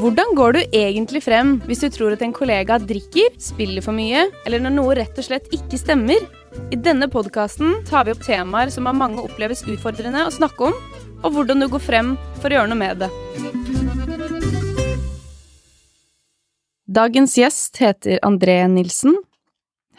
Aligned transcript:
Hvordan 0.00 0.30
går 0.32 0.54
du 0.56 0.58
egentlig 0.72 1.20
frem 1.20 1.58
hvis 1.68 1.82
du 1.84 1.90
tror 1.92 2.14
at 2.14 2.22
en 2.24 2.32
kollega 2.32 2.78
drikker, 2.80 3.34
spiller 3.36 3.84
for 3.84 3.92
mye, 3.92 4.22
eller 4.48 4.62
når 4.64 4.72
noe 4.72 4.94
rett 4.96 5.18
og 5.20 5.26
slett 5.26 5.52
ikke 5.52 5.76
stemmer? 5.76 6.22
I 6.72 6.78
denne 6.80 7.04
podkasten 7.12 7.82
tar 7.84 8.06
vi 8.08 8.14
opp 8.14 8.22
temaer 8.24 8.72
som 8.72 8.88
av 8.88 8.96
mange 8.96 9.20
oppleves 9.20 9.60
utfordrende 9.68 10.24
å 10.24 10.32
snakke 10.32 10.70
om, 10.70 10.78
og 11.20 11.36
hvordan 11.36 11.60
du 11.60 11.68
går 11.68 11.84
frem 11.84 12.14
for 12.40 12.48
å 12.48 12.56
gjøre 12.56 12.72
noe 12.72 12.80
med 12.80 13.04
det. 13.04 13.10
Dagens 16.88 17.36
gjest 17.36 17.84
heter 17.84 18.24
André 18.24 18.56
Nilsen. 18.72 19.20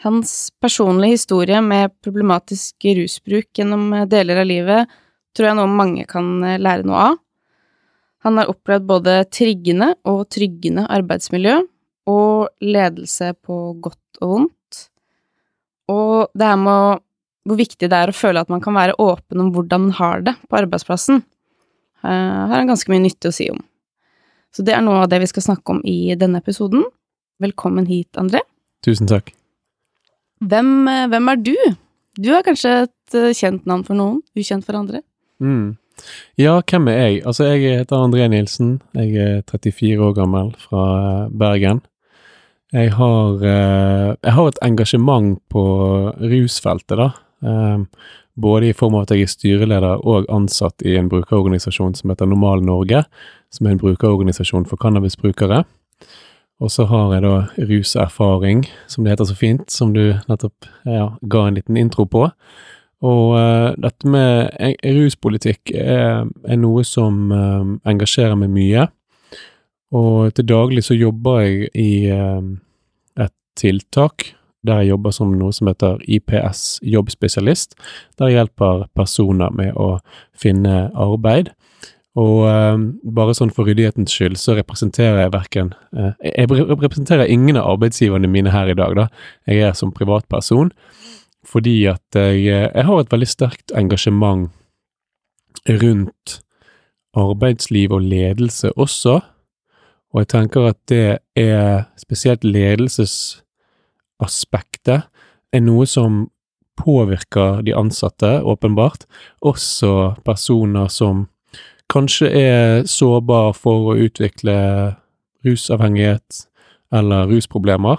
Hans 0.02 0.50
personlige 0.58 1.20
historie 1.20 1.62
med 1.62 1.94
problematisk 2.02 2.90
rusbruk 2.98 3.54
gjennom 3.54 3.92
deler 4.10 4.42
av 4.42 4.50
livet 4.50 5.02
tror 5.30 5.52
jeg 5.52 5.62
nå 5.62 5.70
mange 5.70 6.10
kan 6.10 6.40
lære 6.42 6.90
noe 6.90 7.12
av. 7.12 7.22
Han 8.22 8.38
har 8.38 8.50
opplevd 8.52 8.86
både 8.86 9.16
triggende 9.34 9.92
og 10.08 10.28
tryggende 10.30 10.86
arbeidsmiljø, 10.94 11.60
og 12.10 12.48
ledelse 12.62 13.32
på 13.46 13.56
godt 13.82 14.22
og 14.22 14.30
vondt. 14.34 14.78
Og 15.90 16.30
det 16.34 16.46
her 16.46 16.58
med 16.58 17.02
hvor 17.42 17.58
viktig 17.58 17.88
det 17.90 17.98
er 17.98 18.12
å 18.12 18.14
føle 18.14 18.42
at 18.42 18.50
man 18.52 18.62
kan 18.62 18.74
være 18.76 18.94
åpen 19.02 19.42
om 19.42 19.50
hvordan 19.54 19.88
man 19.88 19.94
har 19.98 20.22
det 20.26 20.36
på 20.46 20.58
arbeidsplassen, 20.60 21.22
uh, 22.06 22.08
har 22.46 22.54
han 22.54 22.70
ganske 22.70 22.90
mye 22.92 23.02
nytte 23.02 23.32
å 23.32 23.34
si 23.34 23.48
om. 23.50 23.58
Så 24.54 24.62
det 24.66 24.76
er 24.76 24.84
noe 24.84 25.02
av 25.02 25.10
det 25.10 25.22
vi 25.22 25.30
skal 25.30 25.46
snakke 25.48 25.74
om 25.74 25.80
i 25.88 26.14
denne 26.18 26.42
episoden. 26.42 26.84
Velkommen 27.42 27.88
hit, 27.88 28.12
André. 28.20 28.44
Tusen 28.84 29.08
takk. 29.10 29.32
Hvem, 30.42 30.68
eh, 30.90 31.06
hvem 31.08 31.30
er 31.32 31.38
du? 31.40 31.54
Du 32.20 32.28
er 32.34 32.44
kanskje 32.44 32.72
et 32.84 33.16
eh, 33.16 33.32
kjent 33.32 33.64
navn 33.66 33.84
for 33.86 33.96
noen, 33.96 34.18
ukjent 34.36 34.66
for 34.66 34.76
andre? 34.76 35.00
Mm. 35.40 35.78
Ja, 36.38 36.60
hvem 36.60 36.88
er 36.88 36.98
jeg? 36.98 37.22
Altså, 37.26 37.44
jeg 37.44 37.78
heter 37.78 38.04
André 38.04 38.28
Nilsen. 38.28 38.80
Jeg 38.94 39.16
er 39.16 39.42
34 39.50 40.00
år 40.02 40.14
gammel 40.16 40.54
fra 40.58 41.28
Bergen. 41.30 41.82
Jeg 42.72 42.92
har, 42.96 43.44
eh, 43.44 44.16
jeg 44.24 44.32
har 44.32 44.48
et 44.48 44.58
engasjement 44.62 45.38
på 45.50 45.62
rusfeltet, 46.16 46.96
da. 46.96 47.10
Eh, 47.44 47.78
både 48.36 48.68
i 48.68 48.72
form 48.72 48.94
av 48.94 49.02
at 49.02 49.10
jeg 49.10 49.26
er 49.26 49.26
styreleder 49.26 50.06
og 50.06 50.26
ansatt 50.32 50.80
i 50.82 50.96
en 50.96 51.10
brukerorganisasjon 51.12 51.94
som 51.94 52.10
heter 52.10 52.26
Normal 52.26 52.64
Norge, 52.64 53.04
som 53.52 53.66
er 53.66 53.72
en 53.72 53.82
brukerorganisasjon 53.82 54.66
for 54.66 54.76
cannabisbrukere. 54.76 55.64
Og 56.62 56.70
så 56.70 56.86
har 56.86 57.12
jeg 57.12 57.22
da 57.22 57.36
ruserfaring, 57.58 58.64
som 58.86 59.04
det 59.04 59.12
heter 59.12 59.28
så 59.28 59.36
fint, 59.36 59.70
som 59.70 59.92
du 59.92 60.14
nettopp 60.28 60.68
ja, 60.86 61.10
ga 61.28 61.46
en 61.46 61.58
liten 61.58 61.76
intro 61.76 62.06
på. 62.06 62.28
Og 63.02 63.34
uh, 63.34 63.72
dette 63.82 64.08
med 64.08 64.52
ruspolitikk 64.86 65.72
er, 65.74 66.28
er 66.46 66.60
noe 66.60 66.84
som 66.86 67.32
uh, 67.34 67.64
engasjerer 67.88 68.38
meg 68.38 68.52
mye. 68.54 68.86
Og 69.92 70.30
til 70.36 70.46
daglig 70.48 70.84
så 70.86 70.96
jobber 70.96 71.42
jeg 71.42 71.72
i 71.74 71.90
uh, 72.14 72.38
et 73.18 73.34
tiltak 73.58 74.32
der 74.62 74.84
jeg 74.84 74.92
jobber 74.92 75.10
som 75.10 75.32
noe 75.34 75.50
som 75.50 75.66
heter 75.66 75.98
IPS 76.06 76.78
jobbspesialist, 76.86 77.74
der 78.14 78.30
jeg 78.30 78.38
hjelper 78.38 78.84
personer 78.94 79.50
med 79.50 79.74
å 79.74 79.96
finne 80.38 80.84
arbeid. 80.94 81.50
Og 82.14 82.44
bare 83.16 83.34
sånn 83.34 83.50
for 83.50 83.66
ryddighetens 83.66 84.14
skyld 84.14 84.38
så 84.38 84.54
representerer 84.54 85.22
jeg 85.22 85.32
verken 85.32 85.70
Jeg 86.20 86.44
representerer 86.52 87.24
ingen 87.24 87.56
av 87.56 87.72
arbeidsgiverne 87.72 88.28
mine 88.30 88.52
her 88.52 88.68
i 88.68 88.76
dag, 88.78 88.94
da. 88.94 89.06
Jeg 89.48 89.64
er 89.66 89.74
som 89.74 89.90
privatperson 89.96 90.70
fordi 91.46 91.84
at 91.90 92.14
jeg, 92.14 92.70
jeg 92.74 92.84
har 92.86 93.00
et 93.00 93.12
veldig 93.12 93.28
sterkt 93.28 93.72
engasjement 93.76 94.50
rundt 95.68 96.42
arbeidsliv 97.18 97.92
og 97.92 98.00
ledelse 98.08 98.72
også, 98.72 99.20
og 100.12 100.20
jeg 100.20 100.28
tenker 100.28 100.60
at 100.68 100.76
det 100.88 101.18
er 101.38 101.82
spesielt 102.00 102.44
ledelsesaspektet 102.44 105.02
er 105.52 105.60
noe 105.64 105.86
som 105.88 106.30
påvirker 106.80 107.62
de 107.66 107.74
ansatte, 107.76 108.42
åpenbart, 108.42 109.06
også 109.40 110.14
personer 110.24 110.88
som 110.88 111.28
kanskje 111.92 112.28
er 112.32 112.84
sårbare 112.88 113.52
for 113.56 113.92
å 113.92 113.98
utvikle 114.00 114.56
rusavhengighet 115.44 116.46
eller 116.92 117.28
rusproblemer. 117.28 117.96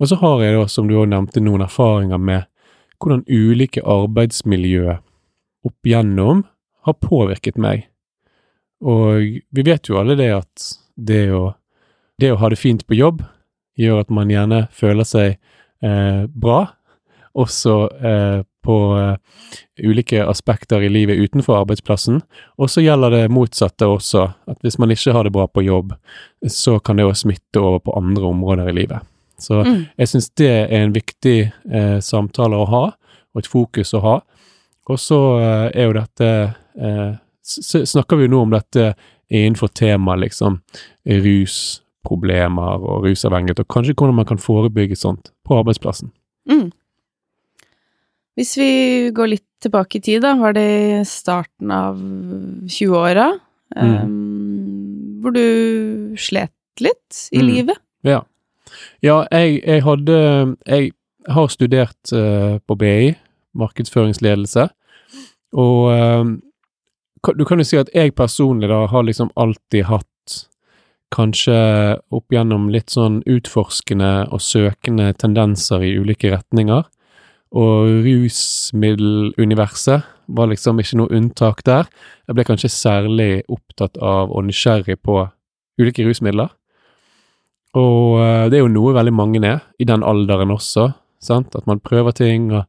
Og 0.00 0.10
så 0.10 0.18
har 0.20 0.42
jeg 0.42 0.56
da, 0.56 0.64
som 0.68 0.88
du 0.88 0.96
òg 0.98 1.08
nevnte, 1.12 1.42
noen 1.44 1.64
erfaringer 1.64 2.20
med 2.20 2.48
hvordan 3.00 3.24
ulike 3.28 3.82
arbeidsmiljø 3.82 4.96
opp 5.64 5.88
igjennom 5.88 6.44
har 6.84 7.00
påvirket 7.00 7.58
meg. 7.60 7.88
Og 8.84 9.40
vi 9.48 9.64
vet 9.64 9.88
jo 9.88 9.98
alle 10.00 10.16
det 10.18 10.30
at 10.34 10.70
det 10.94 11.26
å, 11.32 11.54
det 12.20 12.34
å 12.34 12.40
ha 12.40 12.50
det 12.52 12.60
fint 12.60 12.84
på 12.86 12.98
jobb 12.98 13.22
gjør 13.80 14.04
at 14.04 14.12
man 14.14 14.30
gjerne 14.30 14.66
føler 14.74 15.08
seg 15.08 15.36
eh, 15.82 16.24
bra, 16.30 16.66
også 17.34 17.78
eh, 17.98 18.42
på 18.64 18.76
eh, 18.98 19.16
ulike 19.82 20.22
aspekter 20.24 20.84
i 20.84 20.92
livet 20.92 21.18
utenfor 21.18 21.58
arbeidsplassen. 21.62 22.20
Og 22.60 22.70
så 22.70 22.84
gjelder 22.84 23.16
det 23.16 23.32
motsatte 23.34 23.88
også, 23.90 24.28
at 24.50 24.60
hvis 24.62 24.78
man 24.78 24.94
ikke 24.94 25.16
har 25.16 25.26
det 25.26 25.34
bra 25.34 25.48
på 25.50 25.64
jobb, 25.66 25.96
så 26.46 26.78
kan 26.78 27.00
det 27.00 27.08
jo 27.08 27.16
smitte 27.24 27.60
over 27.62 27.82
på 27.84 27.96
andre 27.98 28.30
områder 28.30 28.70
i 28.70 28.78
livet. 28.82 29.13
Så 29.40 29.60
mm. 29.64 29.80
jeg 29.98 30.10
syns 30.10 30.30
det 30.38 30.50
er 30.50 30.72
en 30.82 30.94
viktig 30.94 31.38
eh, 31.44 31.98
samtale 32.04 32.58
å 32.60 32.68
ha, 32.70 32.84
og 33.34 33.42
et 33.42 33.50
fokus 33.50 33.94
å 33.96 34.02
ha. 34.04 34.14
Og 34.90 35.00
så 35.00 35.20
eh, 35.40 35.66
er 35.72 35.88
jo 35.88 35.98
dette 35.98 36.30
eh, 36.78 37.12
Snakker 37.44 38.16
vi 38.16 38.26
nå 38.32 38.38
om 38.40 38.52
dette 38.54 38.94
innenfor 39.28 39.68
temaet 39.76 40.22
liksom 40.22 40.54
rusproblemer 41.04 42.80
og 42.80 43.04
rusavhengighet, 43.04 43.60
og 43.60 43.68
kanskje 43.68 43.92
hvordan 43.98 44.16
man 44.16 44.28
kan 44.30 44.40
forebygge 44.40 44.96
sånt 44.96 45.28
på 45.44 45.58
arbeidsplassen. 45.58 46.08
Mm. 46.48 46.70
Hvis 48.38 48.54
vi 48.56 48.70
går 49.12 49.30
litt 49.34 49.46
tilbake 49.60 50.00
i 50.00 50.04
tid, 50.08 50.22
da, 50.24 50.32
var 50.40 50.56
det 50.56 50.64
i 50.64 51.02
starten 51.08 51.74
av 51.74 52.00
20-åra, 52.00 53.28
mm. 53.76 53.92
um, 53.92 55.20
hvor 55.20 55.36
du 55.36 56.16
slet 56.16 56.54
litt 56.80 57.26
i 57.30 57.42
mm. 57.42 57.46
livet? 57.46 57.82
Ja. 58.08 58.22
Ja, 59.04 59.26
jeg, 59.28 59.60
jeg 59.66 59.82
hadde 59.84 60.56
Jeg 60.64 60.92
har 61.28 61.48
studert 61.52 62.12
uh, 62.12 62.56
på 62.64 62.74
BI, 62.80 63.14
markedsføringsledelse, 63.52 64.68
og 65.52 65.80
uh, 65.92 66.24
du 67.36 67.44
kan 67.44 67.60
jo 67.60 67.64
si 67.68 67.76
at 67.80 67.90
jeg 67.94 68.14
personlig 68.16 68.68
da 68.68 68.86
har 68.88 69.02
liksom 69.04 69.30
alltid 69.36 69.84
hatt 69.88 70.48
kanskje 71.14 71.54
opp 72.16 72.32
gjennom 72.32 72.68
litt 72.72 72.90
sånn 72.92 73.22
utforskende 73.28 74.26
og 74.32 74.40
søkende 74.42 75.12
tendenser 75.20 75.84
i 75.84 75.96
ulike 76.00 76.32
retninger, 76.32 76.82
og 77.54 77.88
rusmiddeluniverset 78.08 80.02
var 80.26 80.46
liksom 80.50 80.80
ikke 80.80 80.96
noe 80.98 81.12
unntak 81.14 81.62
der. 81.68 81.84
Jeg 82.26 82.34
ble 82.36 82.44
kanskje 82.48 82.72
særlig 82.72 83.42
opptatt 83.52 83.96
av 84.00 84.32
og 84.32 84.44
nysgjerrig 84.48 84.96
på 85.04 85.28
ulike 85.80 86.04
rusmidler. 86.08 86.48
Og 87.74 88.20
uh, 88.20 88.46
det 88.50 88.58
er 88.58 88.64
jo 88.64 88.72
noe 88.72 88.94
veldig 88.94 89.14
mange 89.14 89.42
er, 89.46 89.64
i 89.78 89.86
den 89.88 90.04
alderen 90.06 90.54
også, 90.54 90.92
sant? 91.22 91.54
at 91.58 91.66
man 91.66 91.82
prøver 91.82 92.14
ting 92.14 92.52
og 92.52 92.64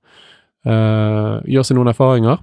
uh, 0.66 1.42
gjør 1.46 1.68
seg 1.68 1.78
noen 1.78 1.94
erfaringer. 1.94 2.42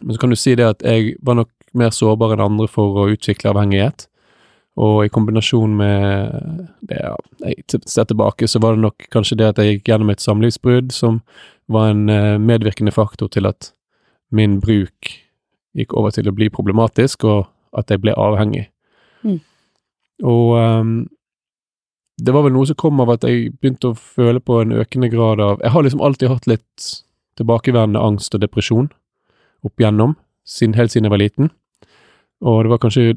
Men 0.00 0.14
så 0.14 0.22
kan 0.22 0.34
du 0.34 0.38
si 0.38 0.54
det 0.58 0.66
at 0.66 0.84
jeg 0.86 1.16
var 1.22 1.38
nok 1.38 1.50
mer 1.78 1.92
sårbar 1.94 2.34
enn 2.34 2.44
andre 2.44 2.68
for 2.70 3.02
å 3.02 3.08
utvikle 3.12 3.52
avhengighet. 3.52 4.06
Og 4.78 5.02
i 5.04 5.10
kombinasjon 5.10 5.72
med 5.74 6.34
det 6.86 7.00
ja, 7.02 7.14
jeg 7.42 7.80
ser 7.90 8.06
tilbake, 8.06 8.46
så 8.46 8.60
var 8.62 8.76
det 8.76 8.84
nok 8.84 9.08
kanskje 9.10 9.40
det 9.40 9.48
at 9.50 9.58
jeg 9.58 9.78
gikk 9.78 9.90
gjennom 9.90 10.12
et 10.12 10.22
samlivsbrudd 10.22 10.94
som 10.94 11.18
var 11.70 11.90
en 11.92 12.06
uh, 12.10 12.38
medvirkende 12.38 12.94
faktor 12.94 13.30
til 13.34 13.50
at 13.50 13.72
min 14.30 14.58
bruk 14.62 15.10
gikk 15.78 15.94
over 15.98 16.14
til 16.14 16.30
å 16.30 16.34
bli 16.34 16.48
problematisk, 16.52 17.26
og 17.28 17.48
at 17.76 17.90
jeg 17.90 18.02
ble 18.02 18.14
avhengig. 18.18 18.68
Mm. 19.26 19.38
Og 20.26 20.54
um, 20.58 20.94
det 22.18 22.34
var 22.34 22.42
vel 22.46 22.54
noe 22.56 22.66
som 22.66 22.78
kom 22.78 23.00
av 23.02 23.12
at 23.14 23.26
jeg 23.26 23.52
begynte 23.60 23.92
å 23.92 23.98
føle 23.98 24.40
på 24.42 24.60
en 24.62 24.74
økende 24.74 25.10
grad 25.12 25.40
av 25.40 25.60
Jeg 25.62 25.70
har 25.70 25.84
liksom 25.86 26.02
alltid 26.02 26.32
hatt 26.32 26.48
litt 26.50 26.88
tilbakeværende 27.38 28.00
angst 28.02 28.34
og 28.34 28.42
depresjon 28.42 28.88
opp 29.66 29.80
igjennom, 29.80 30.16
sin, 30.46 30.74
helt 30.74 30.90
siden 30.90 31.06
jeg 31.06 31.14
var 31.14 31.22
liten. 31.22 31.50
Og 32.42 32.64
det 32.64 32.72
var 32.72 32.80
kanskje 32.82 33.14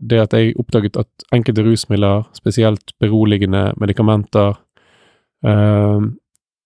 det 0.00 0.20
at 0.20 0.36
jeg 0.36 0.56
oppdaget 0.60 0.98
at 1.00 1.26
enkelte 1.32 1.64
rusmidler, 1.64 2.24
spesielt 2.36 2.92
beroligende 3.00 3.72
medikamenter, 3.80 4.60
øh, 5.46 6.12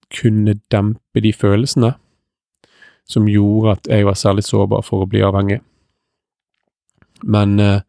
kunne 0.08 0.60
dempe 0.72 1.20
de 1.22 1.32
følelsene 1.32 1.92
som 3.08 3.28
gjorde 3.28 3.76
at 3.76 3.88
jeg 3.88 4.06
var 4.06 4.16
særlig 4.19 4.44
sårbar 4.44 4.82
for 4.84 5.04
å 5.04 5.08
bli 5.10 5.22
avhengig. 5.24 5.60
Men 7.22 7.60
øh, 7.60 7.81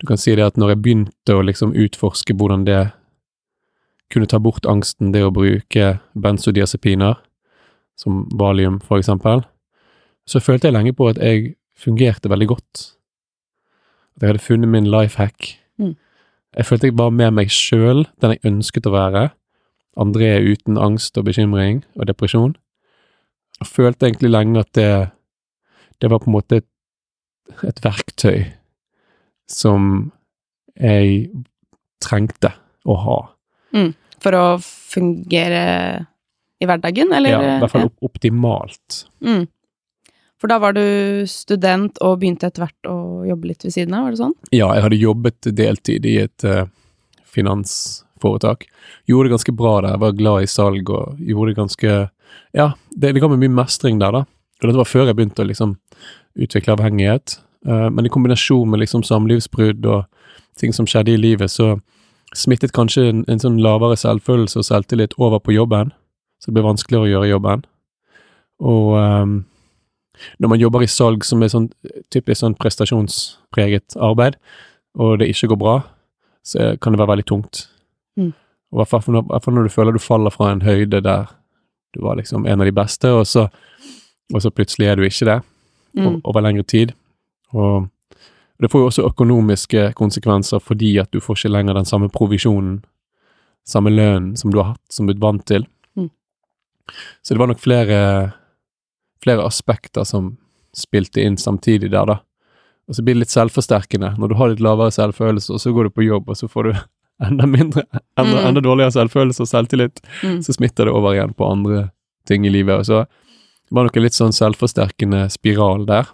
du 0.00 0.06
kan 0.06 0.18
si 0.20 0.34
det 0.36 0.44
at 0.44 0.56
når 0.56 0.74
jeg 0.74 0.82
begynte 0.82 1.36
å 1.36 1.44
liksom 1.44 1.74
utforske 1.74 2.34
hvordan 2.34 2.66
det 2.66 2.82
kunne 4.12 4.28
ta 4.30 4.38
bort 4.38 4.66
angsten, 4.66 5.12
det 5.12 5.24
å 5.26 5.34
bruke 5.34 5.96
benzodiazepiner, 6.14 7.18
som 7.96 8.26
valium 8.38 8.78
for 8.84 9.00
eksempel, 9.00 9.42
så 10.28 10.42
følte 10.42 10.68
jeg 10.68 10.76
lenge 10.76 10.94
på 10.96 11.08
at 11.10 11.20
jeg 11.22 11.54
fungerte 11.76 12.30
veldig 12.30 12.48
godt. 12.50 12.82
At 14.16 14.22
jeg 14.22 14.32
hadde 14.32 14.44
funnet 14.44 14.72
min 14.72 14.90
life 14.90 15.18
hack. 15.20 15.56
Mm. 15.78 15.94
Jeg 16.56 16.66
følte 16.66 16.90
jeg 16.90 16.98
var 16.98 17.10
med 17.12 17.34
meg 17.36 17.52
sjøl, 17.52 18.06
den 18.22 18.34
jeg 18.34 18.44
ønsket 18.48 18.88
å 18.88 18.94
være. 18.94 19.24
André 19.96 20.36
uten 20.44 20.78
angst 20.80 21.16
og 21.18 21.28
bekymring 21.28 21.82
og 21.96 22.08
depresjon. 22.08 22.56
Jeg 23.60 23.70
følte 23.72 24.08
egentlig 24.08 24.32
lenge 24.32 24.60
at 24.60 24.72
det, 24.76 24.90
det 26.00 26.10
var 26.12 26.20
på 26.20 26.30
en 26.30 26.36
måte 26.36 26.60
et, 26.60 26.68
et 27.64 27.80
verktøy 27.84 28.44
som 29.48 30.10
jeg 30.76 31.30
trengte 32.02 32.52
å 32.84 32.96
ha. 33.04 33.18
For 34.24 34.36
å 34.36 34.44
fungere 34.62 35.66
i 36.60 36.66
hverdagen, 36.68 37.12
eller? 37.12 37.34
Ja, 37.36 37.42
I 37.56 37.60
hvert 37.60 37.74
fall 37.74 37.86
ja. 37.86 37.92
optimalt. 38.08 39.04
Mm. 39.24 39.44
For 40.40 40.52
da 40.52 40.58
var 40.60 40.76
du 40.76 41.24
student 41.30 41.98
og 42.04 42.18
begynte 42.20 42.48
etter 42.48 42.66
hvert 42.66 42.88
å 42.90 43.24
jobbe 43.28 43.52
litt 43.52 43.64
ved 43.64 43.72
siden 43.72 43.96
av, 43.96 44.06
var 44.06 44.14
det 44.14 44.20
sånn? 44.20 44.34
Ja, 44.52 44.68
jeg 44.76 44.84
hadde 44.84 45.00
jobbet 45.00 45.48
deltid 45.56 46.08
i 46.08 46.18
et 46.24 46.44
uh, 46.44 46.66
finansforetak. 47.32 48.66
Gjorde 49.08 49.30
det 49.30 49.36
ganske 49.36 49.56
bra 49.56 49.78
der, 49.86 49.96
var 50.02 50.16
glad 50.16 50.44
i 50.44 50.50
salg 50.50 50.92
og 50.92 51.20
gjorde 51.20 51.52
det 51.52 51.60
ganske 51.62 51.96
Ja, 52.56 52.70
det, 52.90 53.14
det 53.16 53.22
meg 53.24 53.40
mye 53.40 53.56
mestring 53.62 54.00
der, 54.00 54.12
da. 54.12 54.24
Og 54.60 54.68
dette 54.68 54.80
var 54.80 54.88
før 54.88 55.08
jeg 55.08 55.16
begynte 55.16 55.44
å 55.44 55.48
liksom 55.48 55.74
utvikle 56.36 56.76
avhengighet. 56.76 57.38
Uh, 57.66 57.88
men 57.88 58.08
i 58.08 58.12
kombinasjon 58.12 58.68
med 58.68 58.84
liksom 58.84 59.04
samlivsbrudd 59.08 59.88
og 59.88 60.04
ting 60.60 60.72
som 60.72 60.88
skjedde 60.88 61.12
i 61.12 61.20
livet, 61.20 61.52
så 61.52 61.78
smittet 62.36 62.74
kanskje 62.76 63.08
en, 63.10 63.24
en 63.32 63.42
sånn 63.42 63.58
lavere 63.64 63.96
selvfølelse 63.98 64.60
og 64.60 64.68
selvtillit 64.68 65.16
over 65.18 65.40
på 65.42 65.54
jobben. 65.56 65.92
Så 66.40 66.50
det 66.50 66.58
ble 66.58 66.66
vanskeligere 66.66 67.06
å 67.06 67.10
gjøre 67.10 67.30
jobben. 67.30 67.64
Og 68.60 68.92
um, 68.96 69.36
når 70.40 70.52
man 70.52 70.60
jobber 70.60 70.84
i 70.84 70.90
salg 70.90 71.24
som 71.28 71.42
er 71.44 71.52
sånn 71.52 71.70
typisk 72.12 72.40
sånn 72.42 72.56
prestasjonspreget 72.60 73.96
arbeid, 74.00 74.38
og 74.96 75.18
det 75.20 75.30
ikke 75.32 75.50
går 75.52 75.60
bra, 75.60 75.78
så 76.46 76.74
kan 76.80 76.94
det 76.94 77.00
være 77.02 77.14
veldig 77.14 77.28
tungt. 77.28 77.66
Mm. 78.16 78.30
Og 78.72 78.80
hvert 78.80 78.92
fall 78.92 79.16
når, 79.16 79.50
når 79.56 79.66
du 79.68 79.74
føler 79.74 79.96
du 79.96 80.02
faller 80.02 80.32
fra 80.32 80.52
en 80.52 80.64
høyde 80.64 81.02
der 81.04 81.28
du 81.96 82.02
var 82.04 82.18
liksom 82.18 82.46
en 82.46 82.60
av 82.60 82.68
de 82.68 82.76
beste, 82.76 83.08
og 83.08 83.24
så, 83.28 83.46
og 84.34 84.42
så 84.42 84.52
plutselig 84.52 84.88
er 84.90 84.98
du 84.98 85.04
ikke 85.06 85.28
det 85.28 85.40
Mm. 85.96 86.20
over 86.24 86.42
lengre 86.44 86.62
tid. 86.62 86.92
Og 87.56 87.88
det 88.64 88.70
får 88.72 88.80
jo 88.80 88.86
også 88.90 89.06
økonomiske 89.10 89.92
konsekvenser 89.98 90.62
fordi 90.64 90.94
at 91.02 91.10
du 91.12 91.20
får 91.20 91.36
ikke 91.40 91.52
lenger 91.52 91.74
den 91.74 91.84
samme 91.88 92.08
provisjonen, 92.12 92.78
samme 93.68 93.90
lønnen 93.92 94.36
som 94.38 94.50
du 94.52 94.58
har 94.62 94.72
hatt, 94.74 94.82
som 94.92 95.06
du 95.06 95.12
er 95.12 95.20
vant 95.20 95.44
til. 95.46 95.66
Mm. 95.96 96.08
Så 97.22 97.34
det 97.34 97.38
var 97.42 97.50
nok 97.50 97.60
flere, 97.60 97.98
flere 99.22 99.44
aspekter 99.46 100.04
som 100.08 100.36
spilte 100.76 101.20
inn 101.24 101.36
samtidig 101.40 101.90
der, 101.90 102.06
da. 102.06 102.18
Og 102.88 102.94
så 102.94 103.02
blir 103.02 103.16
det 103.16 103.24
litt 103.24 103.34
selvforsterkende. 103.34 104.12
Når 104.20 104.28
du 104.30 104.34
har 104.38 104.52
litt 104.52 104.60
lavere 104.62 104.92
selvfølelse, 104.94 105.52
og 105.56 105.60
så 105.60 105.72
går 105.74 105.88
du 105.88 105.90
på 105.96 106.04
jobb, 106.06 106.28
og 106.30 106.36
så 106.38 106.46
får 106.48 106.68
du 106.68 106.72
enda 107.26 107.46
mindre, 107.50 107.82
enda, 108.18 108.40
Mm. 108.40 108.46
enda 108.50 108.60
dårligere 108.60 108.92
selvfølelse 108.94 109.42
og 109.42 109.48
selvtillit, 109.50 110.00
Mm. 110.22 110.42
så 110.44 110.52
smitter 110.54 110.84
det 110.86 110.92
over 110.94 111.14
igjen 111.16 111.34
på 111.34 111.48
andre 111.50 111.90
ting 112.26 112.46
i 112.46 112.50
livet. 112.52 112.78
Og 112.78 112.86
så 112.86 113.04
det 113.06 113.74
var 113.74 113.84
nok 113.88 113.96
en 113.96 114.02
litt 114.06 114.14
sånn 114.14 114.32
selvforsterkende 114.36 115.26
spiral 115.32 115.86
der, 115.86 116.06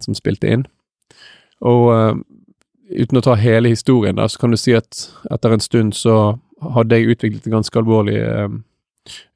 som 0.00 0.14
spilte 0.14 0.46
inn. 0.52 0.66
Og 1.60 1.82
uh, 1.92 2.14
uten 2.90 3.20
å 3.20 3.24
ta 3.24 3.36
hele 3.38 3.68
historien, 3.68 4.16
da, 4.16 4.28
så 4.28 4.40
kan 4.40 4.50
du 4.50 4.58
si 4.60 4.74
at 4.76 5.06
etter 5.30 5.54
en 5.54 5.60
stund 5.62 5.94
så 5.94 6.38
hadde 6.74 6.96
jeg 6.96 7.14
utviklet 7.14 7.46
et 7.46 7.52
ganske 7.52 7.78
alvorlig 7.78 8.18
uh, 8.20 8.48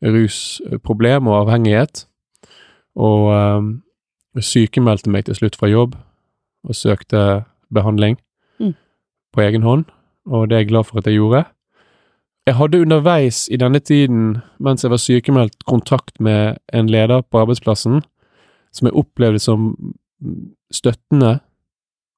rusproblem 0.03 1.29
og 1.29 1.41
avhengighet. 1.45 2.07
Og 2.97 3.31
uh, 3.33 4.41
sykemeldte 4.41 5.11
meg 5.11 5.27
til 5.29 5.39
slutt 5.39 5.57
fra 5.57 5.71
jobb 5.71 5.97
og 6.65 6.75
søkte 6.75 7.45
behandling 7.75 8.19
Mm. 8.61 8.75
på 9.35 9.41
egen 9.41 9.63
hånd, 9.63 9.85
og 10.31 10.49
det 10.49 10.55
er 10.55 10.61
jeg 10.63 10.69
glad 10.69 10.85
for 10.85 10.99
at 10.99 11.07
jeg 11.07 11.15
gjorde. 11.19 11.45
Jeg 12.47 12.55
hadde 12.55 12.81
underveis 12.81 13.49
i 13.51 13.57
denne 13.57 13.81
tiden, 13.81 14.37
mens 14.61 14.85
jeg 14.85 14.91
var 14.91 15.01
sykemeldt, 15.03 15.65
kontakt 15.67 16.21
med 16.21 16.57
en 16.73 16.87
leder 16.87 17.21
på 17.23 17.41
arbeidsplassen 17.41 18.03
som 18.73 18.87
jeg 18.87 18.95
opplevde 18.95 19.39
som 19.39 19.75
støttende 20.71 21.41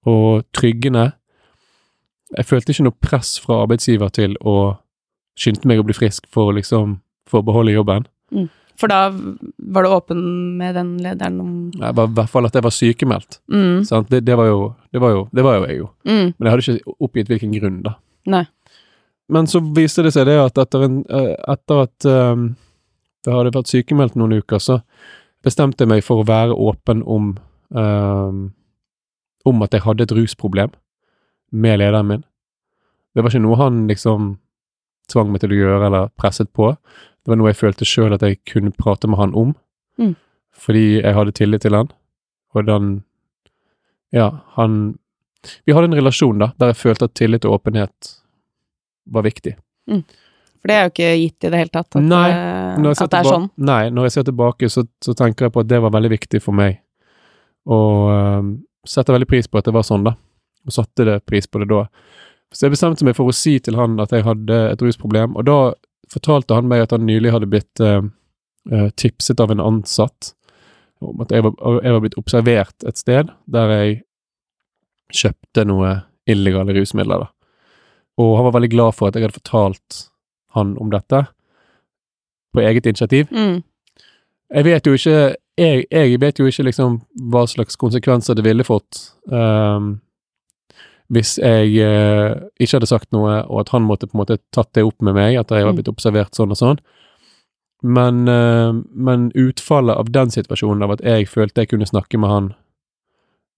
og 0.06 0.44
tryggende. 0.56 1.10
Jeg 2.36 2.48
følte 2.48 2.72
ikke 2.72 2.86
noe 2.88 3.02
press 3.02 3.36
fra 3.42 3.62
arbeidsgiver 3.64 4.10
til 4.14 4.36
å 4.42 4.76
skynde 5.38 5.68
meg 5.68 5.80
å 5.80 5.86
bli 5.86 5.96
frisk 5.96 6.26
for 6.32 6.50
å 6.50 6.56
liksom 6.56 6.98
få 7.30 7.42
beholde 7.46 7.74
jobben. 7.74 8.06
For 8.76 8.92
da 8.92 9.08
var 9.10 9.86
du 9.86 9.92
åpen 9.94 10.18
med 10.58 10.74
den 10.76 10.96
lederen 11.00 11.38
om 11.40 11.52
I 11.72 11.92
hvert 11.96 12.30
fall 12.32 12.48
at 12.48 12.56
jeg 12.56 12.64
var 12.66 12.74
sykemeldt. 12.74 13.38
mm. 13.48 13.86
Det, 14.10 14.20
det, 14.20 14.36
var 14.36 14.50
jo, 14.50 14.74
det, 14.92 15.00
var 15.00 15.14
jo, 15.14 15.22
det 15.32 15.44
var 15.46 15.56
jo 15.56 15.64
jeg 15.66 15.78
jo. 15.78 15.88
Mm. 16.04 16.34
Men 16.36 16.48
jeg 16.48 16.52
hadde 16.52 16.66
ikke 16.66 16.96
oppgitt 17.06 17.32
hvilken 17.32 17.56
grunn, 17.56 17.80
da. 17.86 17.96
Nei. 18.26 18.44
Men 19.32 19.48
så 19.50 19.60
viste 19.74 20.04
det 20.06 20.12
seg 20.14 20.28
det 20.28 20.36
at 20.38 20.58
etter, 20.60 20.84
en, 20.86 21.00
eh, 21.10 21.32
etter 21.50 21.86
at 21.86 22.06
um, 22.06 22.50
jeg 23.26 23.34
hadde 23.34 23.54
vært 23.56 23.72
sykemeldt 23.72 24.18
noen 24.18 24.36
uker, 24.38 24.62
så 24.62 24.80
bestemte 25.46 25.82
jeg 25.82 25.90
meg 25.90 26.04
for 26.06 26.22
å 26.22 26.28
være 26.28 26.54
åpen 26.54 27.02
om 27.02 27.32
um, 27.70 28.44
om 29.46 29.62
at 29.64 29.74
jeg 29.76 29.84
hadde 29.86 30.04
et 30.06 30.12
rusproblem 30.16 30.72
med 31.52 31.78
lederen 31.80 32.08
min. 32.10 32.24
Det 33.14 33.22
var 33.24 33.30
ikke 33.32 33.44
noe 33.44 33.56
han 33.60 33.84
liksom 33.88 34.32
tvang 35.12 35.30
meg 35.32 35.40
til 35.44 35.54
å 35.54 35.58
gjøre 35.60 35.86
eller 35.86 36.08
presset 36.18 36.50
på. 36.52 36.72
Det 37.22 37.30
var 37.32 37.38
noe 37.40 37.52
jeg 37.52 37.60
følte 37.62 37.86
sjøl 37.88 38.14
at 38.16 38.24
jeg 38.26 38.40
kunne 38.50 38.74
prate 38.74 39.08
med 39.08 39.18
han 39.22 39.34
om, 39.34 39.54
Mm. 39.98 40.14
fordi 40.52 41.00
jeg 41.00 41.14
hadde 41.14 41.32
tillit 41.32 41.62
til 41.62 41.72
han. 41.74 41.88
Og 42.54 42.66
den 42.66 43.02
Ja, 44.12 44.30
han 44.56 44.98
Vi 45.64 45.72
hadde 45.72 45.84
en 45.92 45.94
relasjon 45.98 46.38
da, 46.38 46.52
der 46.58 46.72
jeg 46.72 46.76
følte 46.76 47.04
at 47.06 47.14
tillit 47.14 47.44
og 47.44 47.60
åpenhet 47.60 48.16
var 49.08 49.22
viktig. 49.22 49.54
For 49.86 50.66
det 50.68 50.74
er 50.74 50.82
jo 50.84 50.90
ikke 50.90 51.10
gitt 51.22 51.44
i 51.46 51.50
det 51.50 51.58
hele 51.60 51.70
tatt 51.70 51.94
at, 51.96 52.02
Nei, 52.02 52.30
eh, 52.30 52.90
at 52.90 53.10
det 53.10 53.18
er 53.20 53.28
sånn. 53.28 53.50
Nei, 53.56 53.88
når 53.90 54.02
jeg 54.08 54.12
ser 54.16 54.22
tilbake, 54.26 54.68
så, 54.68 54.82
så 55.00 55.14
tenker 55.14 55.46
jeg 55.46 55.52
på 55.54 55.60
at 55.62 55.68
det 55.68 55.78
var 55.80 55.90
veldig 55.94 56.10
viktig 56.10 56.40
for 56.42 56.52
meg. 56.58 56.80
Og 57.66 58.10
um, 58.10 58.48
setter 58.88 59.16
veldig 59.16 59.28
pris 59.30 59.48
på 59.48 59.60
at 59.60 59.68
det 59.68 59.74
var 59.76 59.86
sånn, 59.86 60.06
da. 60.06 60.14
Og 60.66 60.74
satte 60.74 61.06
det 61.06 61.20
pris 61.28 61.46
på 61.46 61.60
det 61.62 61.68
da. 61.70 61.84
Så 62.54 62.66
jeg 62.66 62.76
bestemte 62.76 63.06
meg 63.06 63.16
for 63.18 63.28
å 63.28 63.34
si 63.34 63.56
til 63.62 63.78
han 63.78 63.98
at 64.02 64.14
jeg 64.14 64.26
hadde 64.26 64.60
et 64.70 64.82
rusproblem, 64.82 65.36
og 65.36 65.46
da 65.48 65.58
fortalte 66.12 66.54
han 66.54 66.68
meg 66.70 66.84
at 66.84 66.94
han 66.94 67.06
nylig 67.06 67.32
hadde 67.34 67.48
blitt 67.50 67.82
eh, 67.82 68.02
eh, 68.70 68.88
tipset 68.94 69.42
av 69.42 69.50
en 69.52 69.62
ansatt 69.62 70.32
om 71.04 71.20
at 71.20 71.32
jeg 71.34 71.44
var, 71.44 71.56
jeg 71.84 71.92
var 71.92 72.02
blitt 72.04 72.18
observert 72.20 72.86
et 72.88 72.98
sted 72.98 73.32
der 73.52 73.72
jeg 73.74 73.96
kjøpte 75.12 75.66
noe 75.68 75.92
illegale 76.30 76.74
rusmidler. 76.78 77.26
da. 77.26 77.28
Og 78.22 78.36
han 78.38 78.46
var 78.48 78.56
veldig 78.56 78.72
glad 78.72 78.96
for 78.96 79.08
at 79.08 79.16
jeg 79.18 79.26
hadde 79.26 79.38
fortalt 79.38 79.98
han 80.56 80.76
om 80.80 80.90
dette, 80.90 81.26
på 82.54 82.62
eget 82.64 82.86
initiativ. 82.88 83.28
Mm. 83.30 83.60
Jeg 84.54 84.64
vet 84.64 84.86
jo 84.86 84.94
ikke 84.94 85.34
jeg, 85.56 85.86
jeg 85.90 86.20
vet 86.20 86.38
jo 86.38 86.46
ikke 86.46 86.66
liksom 86.68 86.98
hva 87.32 87.46
slags 87.48 87.78
konsekvenser 87.80 88.36
det 88.36 88.44
ville 88.44 88.64
fått 88.66 88.98
um, 89.32 89.96
hvis 91.08 91.36
jeg 91.38 91.70
uh, 91.86 92.34
ikke 92.58 92.76
hadde 92.76 92.88
sagt 92.90 93.12
noe, 93.14 93.38
og 93.46 93.60
at 93.62 93.70
han 93.74 93.86
måtte 93.86 94.08
på 94.10 94.16
en 94.16 94.22
måte 94.24 94.38
tatt 94.54 94.72
det 94.74 94.82
opp 94.84 95.02
med 95.06 95.14
meg, 95.14 95.36
at 95.38 95.50
jeg 95.54 95.64
var 95.64 95.72
Mm. 95.72 95.78
blitt 95.78 95.90
observert 95.92 96.34
sånn 96.34 96.50
og 96.50 96.58
sånn. 96.58 96.80
Men, 97.82 98.26
uh, 98.26 98.74
men 98.90 99.28
utfallet 99.38 99.96
av 99.96 100.10
den 100.10 100.30
situasjonen, 100.34 100.82
av 100.82 100.96
at 100.96 101.04
jeg 101.06 101.28
følte 101.30 101.62
jeg 101.62 101.70
kunne 101.70 101.86
snakke 101.86 102.18
med 102.18 102.30
han, 102.30 102.48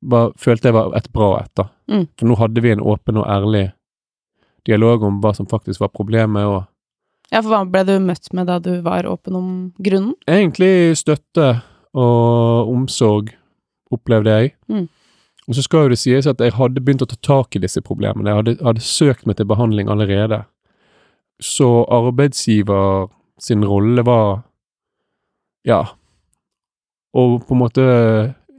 var, 0.03 0.33
følte 0.37 0.69
jeg 0.69 0.77
var 0.77 0.93
et 0.97 1.09
bra 1.13 1.41
et, 1.41 1.55
da. 1.57 1.71
Mm. 1.89 2.05
For 2.19 2.29
nå 2.29 2.37
hadde 2.37 2.61
vi 2.61 2.71
en 2.71 2.85
åpen 2.85 3.17
og 3.17 3.27
ærlig 3.27 3.73
dialog 4.69 5.03
om 5.03 5.23
hva 5.25 5.33
som 5.35 5.49
faktisk 5.49 5.81
var 5.81 5.89
problemet, 5.89 6.45
og 6.45 6.69
Ja, 7.33 7.43
for 7.43 7.53
hva 7.53 7.65
ble 7.69 7.83
du 7.85 7.97
møtt 8.01 8.31
med 8.33 8.49
da 8.49 8.59
du 8.63 8.79
var 8.85 9.07
åpen 9.09 9.37
om 9.37 9.49
grunnen? 9.85 10.15
egentlig 10.29 10.97
støtte 10.97 11.59
og 11.99 12.71
omsorg, 12.73 13.35
opplevde 13.93 14.31
jeg. 14.31 14.55
Mm. 14.69 14.87
Og 15.49 15.57
så 15.57 15.65
skal 15.65 15.87
jo 15.87 15.93
det 15.95 16.01
sies 16.01 16.29
at 16.29 16.41
jeg 16.45 16.57
hadde 16.57 16.81
begynt 16.85 17.05
å 17.05 17.09
ta 17.09 17.17
tak 17.25 17.57
i 17.57 17.63
disse 17.63 17.81
problemene. 17.85 18.29
Jeg 18.29 18.41
hadde, 18.41 18.57
hadde 18.65 18.85
søkt 18.85 19.27
meg 19.27 19.39
til 19.39 19.49
behandling 19.49 19.89
allerede. 19.89 20.43
Så 21.41 21.87
arbeidsgiver 21.89 23.09
sin 23.41 23.65
rolle 23.65 24.05
var 24.05 24.43
ja 25.67 25.85
å 27.17 27.25
på 27.41 27.57
en 27.57 27.61
måte 27.63 27.85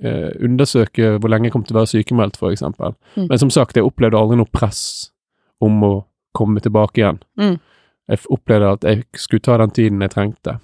eh, 0.04 0.30
undersøke 0.42 1.18
hvor 1.20 1.32
lenge 1.32 1.50
jeg 1.50 1.56
kom 1.56 1.66
til 1.68 1.78
å 1.78 1.82
være 1.82 1.92
sykemeldt, 1.94 2.40
for 2.40 2.54
eksempel. 2.54 2.96
Mm. 3.16 3.28
Men 3.30 3.42
som 3.42 3.54
sagt, 3.54 3.78
jeg 3.78 3.86
opplevde 3.86 4.18
aldri 4.18 4.40
noe 4.40 4.50
press 4.50 5.12
om 5.64 5.78
å 5.86 5.94
komme 6.36 6.62
tilbake 6.64 7.04
igjen. 7.04 7.22
Mm. 7.40 7.58
Jeg 8.10 8.26
opplevde 8.34 8.72
at 8.74 8.84
jeg 8.88 9.04
skulle 9.16 9.44
ta 9.46 9.58
den 9.62 9.72
tiden 9.72 10.02
jeg 10.02 10.12
trengte. 10.12 10.58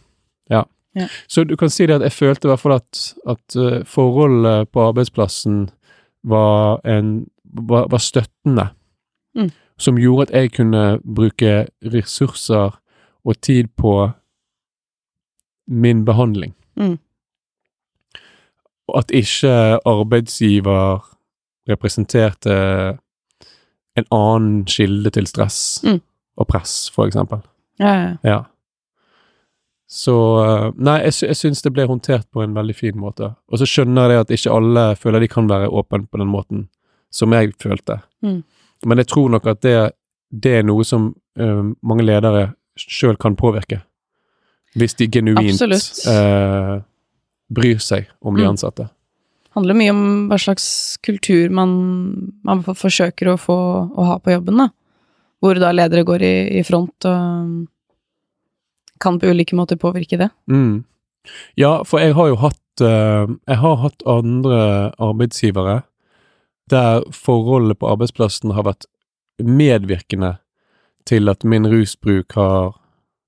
Ja. 0.50 0.64
Ja. 0.96 1.08
Så 1.28 1.44
du 1.44 1.56
kan 1.60 1.70
si 1.70 1.86
det 1.86 2.00
at 2.00 2.06
jeg 2.08 2.16
følte 2.16 2.48
i 2.48 2.52
hvert 2.52 2.60
fall 2.60 2.78
at, 2.78 3.02
at 3.28 3.56
eh, 3.60 3.84
forholdet 3.86 4.70
på 4.72 4.82
arbeidsplassen 4.88 5.70
var, 6.24 6.80
en, 6.88 7.28
var, 7.44 7.88
var 7.92 8.02
støttende. 8.02 8.70
Mm. 9.36 9.52
Som 9.78 10.00
gjorde 10.00 10.30
at 10.30 10.36
jeg 10.40 10.52
kunne 10.56 11.00
bruke 11.04 11.68
ressurser 11.84 12.80
og 13.25 13.42
tid 13.42 13.68
på 13.78 14.10
min 15.68 16.06
behandling. 16.06 16.56
Mm. 16.75 16.98
At 18.96 19.12
ikke 19.12 19.80
arbeidsgiver 19.86 21.04
representerte 21.70 22.56
en 23.98 24.06
annen 24.12 24.66
kilde 24.66 25.10
til 25.10 25.28
stress 25.28 25.84
Mm. 25.84 26.02
Og 26.38 26.48
press, 26.51 26.89
for 26.94 27.08
eksempel. 27.08 27.42
Ja, 27.80 27.94
ja. 27.96 28.12
Ja. 28.24 28.39
Så 29.88 30.13
eh, 30.44 30.72
Nei, 30.82 30.98
jeg, 31.06 31.13
jeg 31.30 31.38
syns 31.39 31.62
det 31.63 31.72
ble 31.75 31.86
håndtert 31.88 32.25
på 32.34 32.42
en 32.44 32.56
veldig 32.58 32.75
fin 32.75 32.98
måte. 33.00 33.34
Og 33.51 33.62
så 33.62 33.68
skjønner 33.70 34.12
jeg 34.15 34.24
at 34.25 34.34
ikke 34.34 34.56
alle 34.56 34.86
føler 35.00 35.24
de 35.24 35.30
kan 35.32 35.48
være 35.51 35.70
åpne 35.70 36.08
på 36.10 36.22
den 36.22 36.32
måten 36.32 36.65
som 37.13 37.32
jeg 37.36 37.54
følte. 37.62 38.00
Mm. 38.25 38.42
Men 38.86 38.98
jeg 39.01 39.08
tror 39.13 39.30
nok 39.32 39.46
at 39.48 39.62
det, 39.63 39.75
det 40.36 40.58
er 40.60 40.65
noe 40.68 40.84
som 40.84 41.12
uh, 41.39 41.62
mange 41.86 42.04
ledere 42.04 42.50
sjøl 42.75 43.15
kan 43.22 43.38
påvirke. 43.39 43.80
Hvis 44.75 44.98
de 45.00 45.08
genuint 45.08 45.62
eh, 45.63 46.74
bryr 47.56 47.77
seg 47.80 48.10
om 48.20 48.36
de 48.36 48.44
Mm. 48.44 48.50
ansatte. 48.50 48.89
handler 49.56 49.77
mye 49.80 49.92
om 49.94 50.01
hva 50.27 50.36
slags 50.36 50.98
kultur 51.00 51.48
man, 51.56 52.34
man 52.44 52.63
forsøker 52.68 53.30
å 53.32 53.38
få 53.39 53.56
å 53.96 54.08
ha 54.10 54.18
på 54.20 54.34
jobben, 54.34 54.58
da. 54.60 54.68
Hvor 55.46 55.62
da 55.62 55.70
ledere 55.75 56.06
går 56.08 56.25
i, 56.25 56.36
i 56.60 56.66
front 56.66 57.06
og 57.06 57.66
kan 59.02 59.20
på 59.20 59.30
ulike 59.30 59.58
måter 59.58 59.78
påvirke 59.78 60.18
det. 60.18 60.30
Mm. 60.50 60.86
Ja, 61.60 61.84
for 61.86 62.02
jeg 62.02 62.16
har 62.18 62.30
jo 62.32 62.38
hatt 62.38 62.82
eh, 62.86 63.25
Jeg 63.50 63.58
har 63.62 63.75
hatt 63.82 64.06
andre 64.10 64.60
arbeidsgivere 65.02 65.84
der 66.70 67.04
forholdet 67.14 67.78
på 67.78 67.92
arbeidsplassen 67.94 68.56
har 68.58 68.66
vært 68.66 68.88
medvirkende 69.38 70.38
til 71.06 71.30
at 71.30 71.44
min 71.46 71.68
rusbruk 71.70 72.34
har 72.34 72.72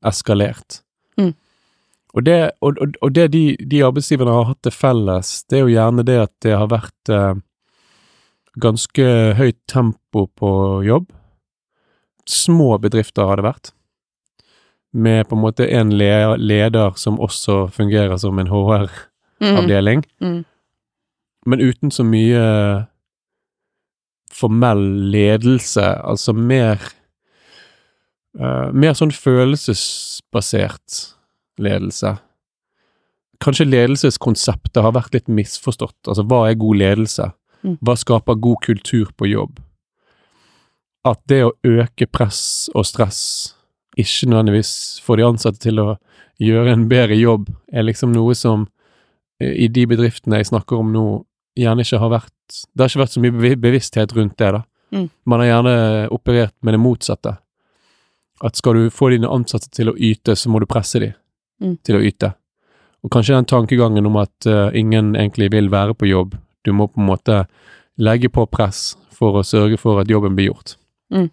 eskalert. 0.08 0.82
Mm. 1.18 1.36
Og 2.18 2.26
det, 2.26 2.38
og, 2.66 2.80
og, 3.02 3.12
det 3.14 3.28
de, 3.36 3.44
de 3.62 3.84
arbeidsgiverne 3.86 4.34
har 4.34 4.50
hatt 4.50 4.64
til 4.66 4.74
felles, 4.74 5.44
det 5.50 5.60
er 5.60 5.68
jo 5.68 5.76
gjerne 5.76 6.08
det 6.08 6.18
at 6.24 6.34
det 6.42 6.56
har 6.58 6.72
vært 6.72 7.14
eh, 7.14 7.38
ganske 8.58 9.08
høyt 9.38 9.60
tempo 9.70 10.26
på 10.34 10.52
jobb. 10.88 11.12
Små 12.28 12.78
bedrifter 12.84 13.28
har 13.30 13.40
det 13.40 13.46
vært 13.48 13.72
med 14.98 15.28
på 15.30 15.36
en 15.36 15.42
måte 15.44 15.68
en 15.78 15.92
le 15.94 16.36
leder 16.40 16.96
som 16.98 17.20
også 17.22 17.68
fungerer 17.76 18.18
som 18.20 18.40
en 18.40 18.48
HR-avdeling, 18.50 20.04
Mm. 20.22 20.46
men 21.46 21.60
uten 21.62 21.92
så 21.92 22.04
mye 22.08 22.88
formell 24.34 24.82
ledelse, 25.12 25.84
altså 26.04 26.34
mer 26.34 26.80
uh, 28.40 28.70
Mer 28.74 28.94
sånn 28.98 29.12
følelsesbasert 29.14 30.98
ledelse. 31.60 32.18
Kanskje 33.42 33.66
ledelseskonseptet 33.70 34.82
har 34.84 34.94
vært 34.94 35.14
litt 35.14 35.28
misforstått. 35.30 35.96
Altså, 36.08 36.24
hva 36.26 36.44
er 36.50 36.58
god 36.60 36.78
ledelse? 36.82 37.32
Mm. 37.64 37.78
Hva 37.82 37.96
skaper 37.98 38.38
god 38.42 38.62
kultur 38.66 39.10
på 39.18 39.30
jobb? 39.30 39.58
At 41.08 41.22
det 41.30 41.44
å 41.46 41.54
øke 41.66 42.08
press 42.12 42.70
og 42.76 42.86
stress 42.88 43.22
ikke 43.98 44.30
nødvendigvis 44.30 45.02
får 45.06 45.18
de 45.18 45.26
ansatte 45.26 45.62
til 45.64 45.80
å 45.82 45.88
gjøre 46.42 46.76
en 46.76 46.86
bedre 46.90 47.16
jobb, 47.18 47.48
er 47.74 47.88
liksom 47.88 48.12
noe 48.14 48.36
som 48.38 48.68
eh, 49.42 49.56
i 49.66 49.68
de 49.74 49.88
bedriftene 49.90 50.38
jeg 50.38 50.52
snakker 50.52 50.78
om 50.78 50.92
nå, 50.94 51.06
gjerne 51.58 51.82
ikke 51.82 52.02
har 52.04 52.12
vært 52.14 52.34
Det 52.48 52.84
har 52.84 52.92
ikke 52.92 53.02
vært 53.02 53.16
så 53.16 53.22
mye 53.24 53.56
bevissthet 53.60 54.14
rundt 54.16 54.38
det, 54.40 54.52
da. 54.56 54.62
Mm. 54.96 55.08
Man 55.26 55.42
har 55.42 55.48
gjerne 55.50 55.74
operert 56.16 56.54
med 56.64 56.78
det 56.78 56.80
motsatte. 56.80 57.34
At 58.46 58.56
skal 58.56 58.78
du 58.78 58.94
få 58.94 59.10
dine 59.12 59.28
ansatte 59.28 59.68
til 59.74 59.92
å 59.92 59.96
yte, 59.98 60.36
så 60.38 60.48
må 60.54 60.62
du 60.62 60.70
presse 60.70 61.02
dem 61.04 61.16
Mm. 61.58 61.78
til 61.82 61.98
å 61.98 62.02
yte. 62.06 62.36
Og 63.02 63.10
kanskje 63.10 63.34
den 63.34 63.48
tankegangen 63.50 64.06
om 64.06 64.18
at 64.22 64.46
uh, 64.46 64.70
ingen 64.78 65.16
egentlig 65.16 65.50
vil 65.52 65.72
være 65.74 65.96
på 65.98 66.06
jobb. 66.06 66.36
Du 66.62 66.70
må 66.72 66.86
på 66.88 67.02
en 67.02 67.08
måte 67.10 67.38
legge 67.98 68.30
på 68.30 68.46
press 68.46 68.96
for 69.10 69.40
å 69.40 69.46
sørge 69.46 69.80
for 69.82 69.98
at 70.02 70.12
jobben 70.12 70.36
blir 70.38 70.52
gjort. 70.52 70.76
Mm. 71.14 71.30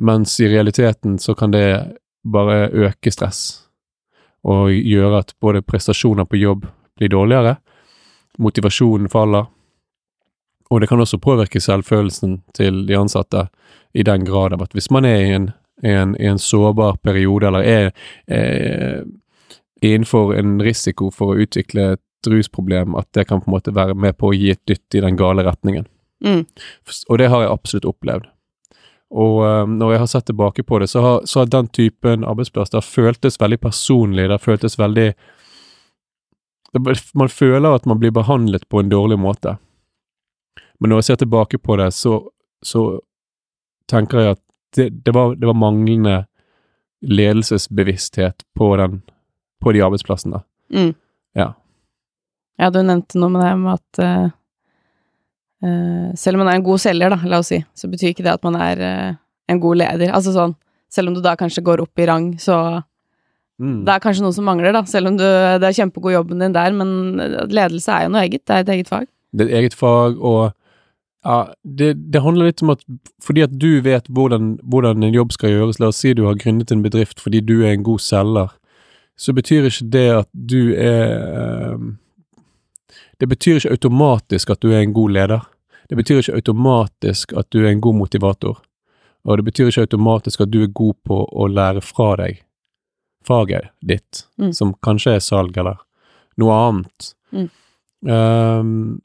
Mens 0.00 0.40
i 0.40 0.48
realiteten 0.48 1.18
så 1.18 1.34
kan 1.34 1.50
det 1.50 1.96
bare 2.24 2.68
øke 2.68 3.12
stress 3.12 3.66
og 4.44 4.70
gjøre 4.72 5.18
at 5.20 5.34
både 5.40 5.62
prestasjoner 5.62 6.24
på 6.24 6.40
jobb 6.40 6.66
blir 6.96 7.10
dårligere, 7.12 7.56
motivasjonen 8.38 9.08
faller, 9.12 9.50
og 10.70 10.80
det 10.80 10.88
kan 10.88 11.00
også 11.02 11.18
påvirke 11.18 11.60
selvfølelsen 11.60 12.38
til 12.54 12.84
de 12.86 12.96
ansatte 12.96 13.48
i 13.94 14.04
den 14.06 14.24
grad 14.24 14.54
av 14.54 14.62
at 14.62 14.76
hvis 14.76 14.90
man 14.94 15.04
er 15.04 15.22
i 15.24 15.32
en, 15.34 15.48
en, 15.82 16.14
en 16.16 16.38
sårbar 16.38 17.00
periode, 17.02 17.46
eller 17.46 17.66
er 17.66 17.90
eh, 18.30 19.02
innenfor 19.82 20.34
en 20.38 20.60
risiko 20.62 21.10
for 21.10 21.34
å 21.34 21.42
utvikle 21.42 21.94
et 21.96 22.30
rusproblem, 22.30 22.94
at 22.94 23.08
det 23.16 23.26
kan 23.26 23.42
på 23.42 23.50
en 23.50 23.56
måte 23.56 23.74
være 23.74 23.96
med 23.98 24.16
på 24.20 24.30
å 24.30 24.36
gi 24.36 24.52
et 24.52 24.62
dytt 24.68 24.94
i 24.94 25.02
den 25.02 25.18
gale 25.18 25.44
retningen. 25.46 25.88
Mm. 26.24 26.44
Og 27.08 27.18
det 27.18 27.30
har 27.32 27.42
jeg 27.42 27.52
absolutt 27.52 27.88
opplevd. 27.90 28.28
Og 29.10 29.40
um, 29.42 29.78
når 29.78 29.92
jeg 29.92 30.00
har 30.00 30.10
sett 30.12 30.26
tilbake 30.30 30.62
på 30.62 30.78
det, 30.78 30.86
så 30.92 31.00
har, 31.02 31.20
så 31.26 31.40
har 31.40 31.50
den 31.50 31.68
typen 31.68 32.24
arbeidsplass 32.24 32.70
det 32.70 32.78
har 32.78 32.86
føltes 32.86 33.40
veldig 33.40 33.58
personlig, 33.60 34.28
det 34.28 34.36
har 34.36 34.44
føltes 34.44 34.78
veldig 34.78 35.12
Man 37.18 37.28
føler 37.28 37.74
at 37.74 37.86
man 37.86 37.98
blir 37.98 38.12
behandlet 38.14 38.68
på 38.68 38.80
en 38.80 38.88
dårlig 38.88 39.18
måte. 39.18 39.56
Men 40.78 40.92
når 40.92 41.00
jeg 41.00 41.04
ser 41.04 41.16
tilbake 41.24 41.58
på 41.58 41.76
det, 41.76 41.90
så, 41.90 42.20
så 42.62 43.00
tenker 43.90 44.20
jeg 44.20 44.36
at 44.36 44.42
det, 44.76 44.86
det, 45.04 45.14
var, 45.14 45.34
det 45.34 45.46
var 45.50 45.58
manglende 45.58 46.26
ledelsesbevissthet 47.02 48.44
på, 48.54 48.76
den, 48.76 49.02
på 49.60 49.72
de 49.72 49.82
arbeidsplassene. 49.82 50.44
Mm. 50.70 50.94
Ja. 51.34 51.52
Ja, 52.60 52.70
du 52.70 52.78
nevnte 52.84 53.18
noe 53.18 53.34
med 53.34 53.42
det 53.42 53.52
med 53.58 53.80
at 53.80 54.00
eh, 54.04 54.30
selv 56.16 56.36
om 56.38 56.44
man 56.44 56.48
er 56.54 56.58
en 56.60 56.64
god 56.64 56.78
selger, 56.80 57.10
da, 57.12 57.18
la 57.28 57.38
oss 57.42 57.50
si, 57.52 57.58
så 57.76 57.88
betyr 57.90 58.14
ikke 58.14 58.24
det 58.24 58.32
at 58.32 58.44
man 58.46 58.56
er 58.56 58.80
eh, 58.80 59.14
en 59.52 59.60
god 59.60 59.76
leder. 59.82 60.12
Altså 60.16 60.32
sånn, 60.32 60.54
selv 60.90 61.10
om 61.10 61.14
du 61.14 61.20
da 61.20 61.34
kanskje 61.36 61.62
går 61.66 61.82
opp 61.84 61.98
i 62.00 62.06
rang, 62.08 62.32
så 62.40 62.82
Mm. 63.60 63.84
det 63.84 63.92
er 63.92 64.00
kanskje 64.00 64.22
noe 64.24 64.32
som 64.32 64.46
mangler, 64.48 64.72
da. 64.72 64.80
Selv 64.88 65.10
om 65.10 65.18
du, 65.18 65.22
det 65.60 65.66
er 65.68 65.74
kjempegod 65.76 66.14
jobben 66.14 66.40
din 66.40 66.54
der, 66.54 66.72
men 66.72 67.18
ledelse 67.52 67.92
er 67.92 68.06
jo 68.06 68.12
noe 68.14 68.22
eget. 68.24 68.40
Det 68.48 68.54
er 68.56 68.62
et 68.64 68.70
eget 68.72 68.88
fag. 68.88 69.04
det 69.36 69.44
er 69.44 69.50
et 69.50 69.58
eget 69.58 69.74
fag, 69.76 70.16
og 70.16 70.54
ja, 71.26 71.52
det, 71.62 71.90
det 72.10 72.22
handler 72.24 72.48
litt 72.48 72.62
om 72.64 72.70
at 72.72 72.80
fordi 73.20 73.42
at 73.44 73.52
du 73.60 73.82
vet 73.84 74.08
hvordan, 74.08 74.54
hvordan 74.64 75.04
en 75.04 75.12
jobb 75.12 75.32
skal 75.36 75.52
gjøres, 75.52 75.76
la 75.78 75.90
oss 75.92 76.00
si 76.00 76.14
du 76.16 76.24
har 76.24 76.40
gründet 76.40 76.72
en 76.72 76.80
bedrift 76.82 77.20
fordi 77.20 77.42
du 77.44 77.60
er 77.60 77.74
en 77.74 77.84
god 77.84 78.00
selger, 78.00 78.48
så 79.20 79.34
betyr 79.36 79.68
ikke 79.68 79.90
det 79.92 80.06
at 80.22 80.28
du 80.32 80.72
er 80.72 81.76
Det 83.20 83.28
betyr 83.28 83.58
ikke 83.60 83.74
automatisk 83.76 84.50
at 84.50 84.60
du 84.64 84.70
er 84.72 84.80
en 84.80 84.92
god 84.96 85.10
leder. 85.12 85.40
Det 85.90 85.96
betyr 85.98 86.22
ikke 86.22 86.34
automatisk 86.40 87.32
at 87.36 87.50
du 87.52 87.58
er 87.64 87.70
en 87.74 87.80
god 87.84 87.94
motivator. 87.98 88.60
Og 89.28 89.36
det 89.36 89.44
betyr 89.44 89.68
ikke 89.68 89.84
automatisk 89.84 90.40
at 90.40 90.50
du 90.50 90.62
er 90.64 90.70
god 90.72 90.94
på 91.04 91.18
å 91.28 91.48
lære 91.50 91.82
fra 91.84 92.14
deg 92.16 92.40
faget 93.26 93.68
ditt, 93.84 94.24
Mm. 94.38 94.52
som 94.56 94.74
kanskje 94.82 95.14
er 95.14 95.20
salg 95.20 95.56
eller 95.60 95.76
noe 96.40 96.52
annet. 96.56 97.10
Mm. 97.32 97.48
Um, 98.08 99.00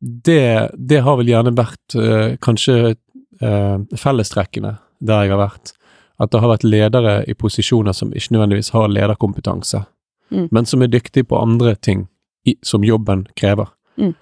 det, 0.00 0.70
det 0.74 1.00
har 1.06 1.16
vel 1.16 1.30
gjerne 1.30 1.52
vært 1.56 1.94
uh, 1.94 2.34
kanskje 2.42 2.96
uh, 3.42 3.78
fellestrekkene 3.96 4.74
der 4.98 5.22
jeg 5.28 5.30
har 5.36 5.38
vært. 5.44 5.72
At 6.18 6.32
det 6.32 6.40
har 6.40 6.50
vært 6.50 6.64
ledere 6.66 7.14
i 7.28 7.34
posisjoner 7.34 7.92
som 7.94 8.10
ikke 8.12 8.34
nødvendigvis 8.34 8.72
har 8.74 8.88
lederkompetanse, 8.88 9.84
Mm. 10.30 10.48
men 10.50 10.66
som 10.66 10.82
er 10.82 10.88
dyktige 10.90 11.22
på 11.22 11.38
andre 11.38 11.76
ting 11.76 12.08
i, 12.46 12.56
som 12.62 12.84
jobben 12.84 13.26
krever. 13.38 13.68
Mm. 13.98 14.14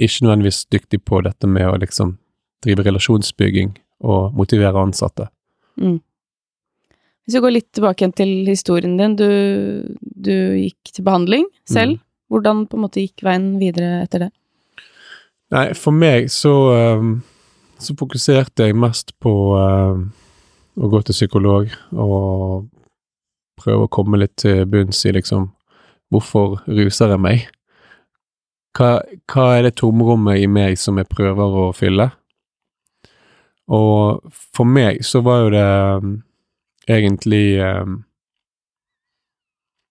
Ikke 0.00 0.24
nødvendigvis 0.24 0.64
dyktig 0.72 1.02
på 1.04 1.20
dette 1.24 1.48
med 1.48 1.68
å 1.68 1.78
liksom 1.80 2.16
drive 2.64 2.84
relasjonsbygging 2.84 3.74
og 4.04 4.36
motivere 4.36 4.80
ansatte. 4.80 5.28
Mm. 5.80 5.98
Hvis 7.24 7.36
vi 7.36 7.42
går 7.44 7.54
litt 7.54 7.68
tilbake 7.76 8.02
igjen 8.02 8.16
til 8.16 8.32
historien 8.48 8.96
din. 8.98 9.16
Du, 9.16 9.28
du 10.00 10.34
gikk 10.58 10.92
til 10.92 11.06
behandling 11.06 11.44
selv. 11.68 11.98
Mm. 11.98 12.06
Hvordan 12.30 12.64
på 12.70 12.78
en 12.78 12.84
måte 12.84 13.04
gikk 13.04 13.24
veien 13.26 13.52
videre 13.60 14.04
etter 14.04 14.26
det? 14.26 14.30
Nei, 15.50 15.68
for 15.74 15.94
meg 15.94 16.28
så, 16.30 16.54
ehm, 16.76 17.14
så 17.82 17.96
fokuserte 17.98 18.68
jeg 18.68 18.78
mest 18.78 19.16
på 19.22 19.32
ehm, 19.58 20.04
å 20.78 20.90
gå 20.92 21.00
til 21.06 21.16
psykolog 21.16 21.72
og 21.90 22.68
prøve 23.60 23.86
å 23.86 23.92
komme 23.92 24.20
litt 24.22 24.36
til 24.40 24.62
bunns 24.70 25.02
i 25.06 25.14
liksom 25.16 25.50
hvorfor 26.10 26.60
ruser 26.70 27.14
jeg 27.14 27.22
meg? 27.22 27.48
Hva, 28.76 29.00
hva 29.30 29.46
er 29.56 29.66
det 29.66 29.76
tomrommet 29.80 30.44
i 30.44 30.48
meg 30.50 30.78
som 30.78 30.98
jeg 31.00 31.10
prøver 31.10 31.56
å 31.64 31.70
fylle? 31.74 32.10
Og 33.70 34.30
for 34.54 34.66
meg 34.66 35.02
så 35.06 35.22
var 35.26 35.44
jo 35.44 35.50
det 35.54 35.66
ehm, 35.66 36.14
egentlig 36.90 37.44
ehm, 37.62 38.00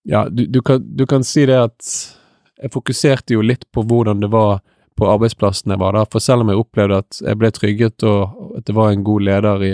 Ja, 0.08 0.24
du, 0.28 0.46
du, 0.46 0.62
kan, 0.64 0.80
du 0.96 1.04
kan 1.06 1.24
si 1.24 1.44
det 1.48 1.58
at 1.60 1.88
jeg 2.60 2.72
fokuserte 2.72 3.36
jo 3.36 3.44
litt 3.44 3.66
på 3.72 3.84
hvordan 3.84 4.22
det 4.22 4.30
var 4.32 4.62
på 4.96 5.08
arbeidsplassen 5.08 5.72
jeg 5.72 5.80
var 5.80 5.96
da, 5.96 6.04
for 6.08 6.24
selv 6.24 6.44
om 6.44 6.50
jeg 6.52 6.60
opplevde 6.60 7.00
at 7.00 7.20
jeg 7.24 7.38
ble 7.40 7.50
trygget 7.56 8.04
og 8.08 8.56
at 8.58 8.66
det 8.68 8.76
var 8.76 8.92
en 8.92 9.04
god 9.04 9.24
leder 9.28 9.64
i, 9.64 9.70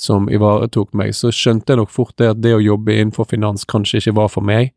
som 0.00 0.28
ivaretok 0.32 0.94
meg, 0.96 1.12
så 1.16 1.32
skjønte 1.32 1.72
jeg 1.72 1.80
nok 1.82 1.92
fort 1.92 2.14
det 2.20 2.30
at 2.32 2.40
det 2.40 2.54
å 2.56 2.62
jobbe 2.62 2.94
innenfor 2.94 3.28
finans 3.28 3.66
kanskje 3.68 4.00
ikke 4.00 4.16
var 4.20 4.30
for 4.32 4.44
meg, 4.44 4.72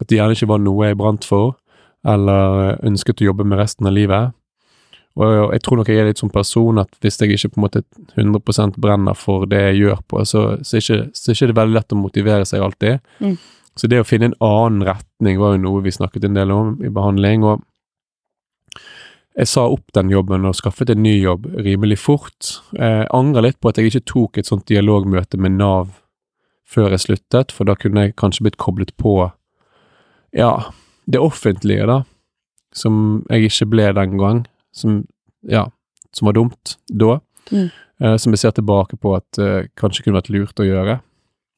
at 0.00 0.08
det 0.08 0.18
gjerne 0.18 0.36
ikke 0.36 0.50
var 0.52 0.62
noe 0.64 0.88
jeg 0.88 1.00
brant 1.00 1.28
for, 1.28 1.56
eller 2.06 2.76
ønsket 2.86 3.22
å 3.22 3.30
jobbe 3.30 3.46
med 3.48 3.60
resten 3.60 3.88
av 3.88 3.96
livet. 3.96 4.34
Og 5.16 5.54
jeg 5.54 5.62
tror 5.64 5.80
nok 5.80 5.88
jeg 5.88 6.02
er 6.02 6.10
litt 6.10 6.20
sånn 6.20 6.32
person 6.32 6.80
at 6.82 6.90
hvis 7.00 7.16
jeg 7.22 7.32
ikke 7.32 7.54
på 7.54 7.60
en 7.60 7.64
måte 7.64 7.82
100% 8.20 8.76
brenner 8.82 9.16
for 9.16 9.46
det 9.48 9.62
jeg 9.70 9.78
gjør 9.86 10.02
på, 10.12 10.24
så, 10.28 10.42
så, 10.60 10.76
er 10.76 10.84
ikke, 10.84 10.98
så 11.16 11.30
er 11.30 11.38
ikke 11.38 11.48
det 11.50 11.60
veldig 11.60 11.76
lett 11.78 11.94
å 11.96 12.00
motivere 12.00 12.48
seg 12.48 12.64
alltid. 12.66 13.00
Mm. 13.24 13.38
Så 13.76 13.88
det 13.92 14.00
å 14.00 14.08
finne 14.08 14.30
en 14.30 14.38
annen 14.44 14.84
retning 14.88 15.40
var 15.40 15.54
jo 15.54 15.62
noe 15.64 15.84
vi 15.84 15.94
snakket 15.96 16.28
en 16.28 16.36
del 16.36 16.52
om 16.52 16.76
i 16.84 16.92
behandling. 16.92 17.44
og 17.48 17.64
jeg 19.36 19.50
sa 19.50 19.66
opp 19.68 19.92
den 19.92 20.08
jobben 20.08 20.48
og 20.48 20.56
skaffet 20.56 20.90
en 20.92 21.02
ny 21.04 21.18
jobb 21.18 21.48
rimelig 21.60 21.98
fort. 22.00 22.54
Jeg 22.72 23.08
angrer 23.12 23.44
litt 23.44 23.58
på 23.60 23.68
at 23.68 23.80
jeg 23.80 23.90
ikke 23.90 24.08
tok 24.08 24.38
et 24.40 24.48
sånt 24.48 24.64
dialogmøte 24.68 25.36
med 25.36 25.58
Nav 25.58 25.98
før 26.66 26.94
jeg 26.94 27.04
sluttet, 27.04 27.52
for 27.52 27.68
da 27.68 27.76
kunne 27.78 28.06
jeg 28.06 28.16
kanskje 28.18 28.46
blitt 28.46 28.56
koblet 28.60 28.94
på 28.98 29.18
ja, 30.36 30.50
det 31.06 31.18
offentlige, 31.22 31.86
da, 31.86 32.00
som 32.74 33.24
jeg 33.30 33.48
ikke 33.50 33.68
ble 33.72 33.92
den 33.96 34.16
gang 34.18 34.44
som, 34.74 35.06
ja, 35.48 35.66
som 36.12 36.26
var 36.26 36.32
dumt 36.36 36.76
da. 36.90 37.20
Mm. 37.52 37.68
Eh, 38.02 38.16
som 38.20 38.32
jeg 38.34 38.38
ser 38.42 38.50
tilbake 38.58 38.98
på 39.00 39.14
at 39.16 39.38
eh, 39.40 39.68
kanskje 39.78 40.02
kunne 40.04 40.18
vært 40.20 40.28
lurt 40.34 40.60
å 40.60 40.66
gjøre. 40.66 40.98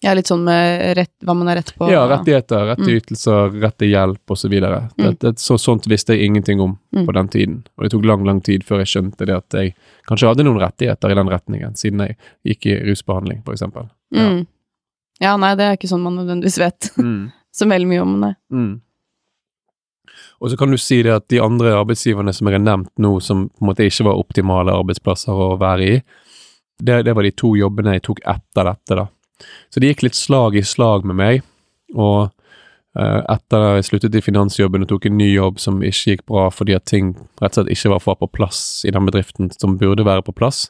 Ja, 0.05 0.13
litt 0.15 0.29
sånn 0.31 0.45
med 0.47 0.93
rett, 0.95 1.11
hva 1.27 1.35
man 1.35 1.49
har 1.51 1.57
rett 1.59 1.73
på. 1.75 1.89
Ja, 1.91 2.05
rettigheter, 2.07 2.69
rett 2.69 2.79
til 2.85 2.93
Mm. 2.95 3.01
ytelser, 3.01 3.57
rett 3.65 3.79
til 3.83 3.89
hjelp 3.91 4.31
osv. 4.31 4.53
Mm. 4.55 5.17
Så, 5.43 5.57
sånt 5.59 5.89
visste 5.91 6.15
jeg 6.15 6.29
ingenting 6.29 6.61
om 6.63 6.77
Mm. 6.95 7.07
på 7.09 7.13
den 7.17 7.29
tiden. 7.29 7.57
Og 7.77 7.83
det 7.83 7.91
tok 7.91 8.05
lang, 8.07 8.23
lang 8.25 8.41
tid 8.41 8.63
før 8.63 8.79
jeg 8.85 8.87
skjønte 8.93 9.27
det 9.27 9.35
at 9.35 9.51
jeg 9.59 9.75
kanskje 10.07 10.29
hadde 10.29 10.45
noen 10.47 10.61
rettigheter 10.63 11.11
i 11.11 11.15
den 11.19 11.27
retningen, 11.29 11.75
siden 11.75 11.99
jeg 12.07 12.17
gikk 12.47 12.67
i 12.67 12.77
rusbehandling, 12.93 13.43
for 13.45 13.53
eksempel. 13.55 13.91
Ja. 14.13 14.29
Mm. 14.29 14.47
Ja, 15.21 15.37
nei, 15.37 15.55
det 15.57 15.65
er 15.67 15.77
ikke 15.77 15.89
sånn 15.91 16.03
man 16.07 16.15
nødvendigvis 16.15 16.59
vet 16.63 16.93
Mm. 16.97 17.33
så 17.53 17.67
veldig 17.67 17.89
mye 17.89 18.03
om, 18.03 18.21
det. 18.21 18.37
Mm. 18.53 18.81
Og 20.39 20.51
så 20.51 20.57
kan 20.57 20.71
du 20.71 20.79
si 20.79 21.01
det 21.03 21.11
at 21.15 21.27
de 21.33 21.41
andre 21.43 21.75
arbeidsgiverne 21.81 22.33
som 22.35 22.47
jeg 22.47 22.59
har 22.59 22.63
nevnt 22.65 22.93
nå, 23.03 23.17
som 23.25 23.49
på 23.49 23.65
en 23.65 23.71
måte 23.73 23.87
ikke 23.89 24.07
var 24.07 24.21
optimale 24.21 24.75
arbeidsplasser 24.75 25.35
å 25.35 25.57
være 25.59 25.87
i, 25.87 26.01
det, 26.79 27.01
det 27.09 27.15
var 27.19 27.27
de 27.27 27.35
to 27.35 27.57
jobbene 27.59 27.97
jeg 27.97 28.05
tok 28.07 28.21
etter 28.23 28.69
dette, 28.71 28.99
da. 29.01 29.09
Så 29.71 29.83
det 29.83 29.93
gikk 29.93 30.05
litt 30.07 30.19
slag 30.19 30.55
i 30.59 30.63
slag 30.67 31.07
med 31.07 31.19
meg, 31.19 31.43
og 31.95 32.31
eh, 32.99 33.21
etter 33.35 33.67
jeg 33.79 33.89
sluttet 33.89 34.15
i 34.19 34.23
finansjobben 34.23 34.87
og 34.87 34.93
tok 34.93 35.09
en 35.11 35.19
ny 35.19 35.33
jobb 35.33 35.59
som 35.63 35.83
ikke 35.83 36.15
gikk 36.15 36.25
bra 36.31 36.49
fordi 36.55 36.77
at 36.79 36.87
ting 36.91 37.17
rett 37.43 37.59
og 37.59 37.65
slett 37.65 37.75
ikke 37.75 37.93
var 37.97 38.19
på 38.23 38.31
plass 38.39 38.63
i 38.87 38.95
den 38.95 39.11
bedriften 39.11 39.51
som 39.55 39.79
burde 39.81 40.07
være 40.07 40.23
på 40.27 40.37
plass, 40.39 40.69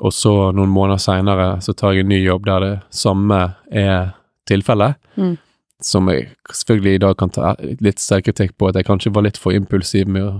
og 0.00 0.12
så 0.16 0.34
noen 0.56 0.72
måneder 0.72 1.04
seinere 1.04 1.48
så 1.62 1.76
tar 1.76 1.94
jeg 1.94 2.06
en 2.06 2.14
ny 2.16 2.22
jobb 2.24 2.48
der 2.48 2.64
det 2.64 2.76
samme 2.90 3.42
er 3.70 4.14
tilfellet, 4.48 4.96
Mm. 5.14 5.36
Som 5.84 6.08
jeg 6.08 6.30
selvfølgelig 6.48 6.94
i 6.96 7.02
dag 7.04 7.16
kan 7.20 7.32
ta 7.34 7.54
litt 7.84 8.00
selvkritikk 8.00 8.56
på 8.58 8.70
at 8.70 8.78
jeg 8.78 8.88
kanskje 8.88 9.12
var 9.14 9.26
litt 9.26 9.40
for 9.40 9.56
impulsiv 9.56 10.08
med 10.08 10.24
å 10.24 10.34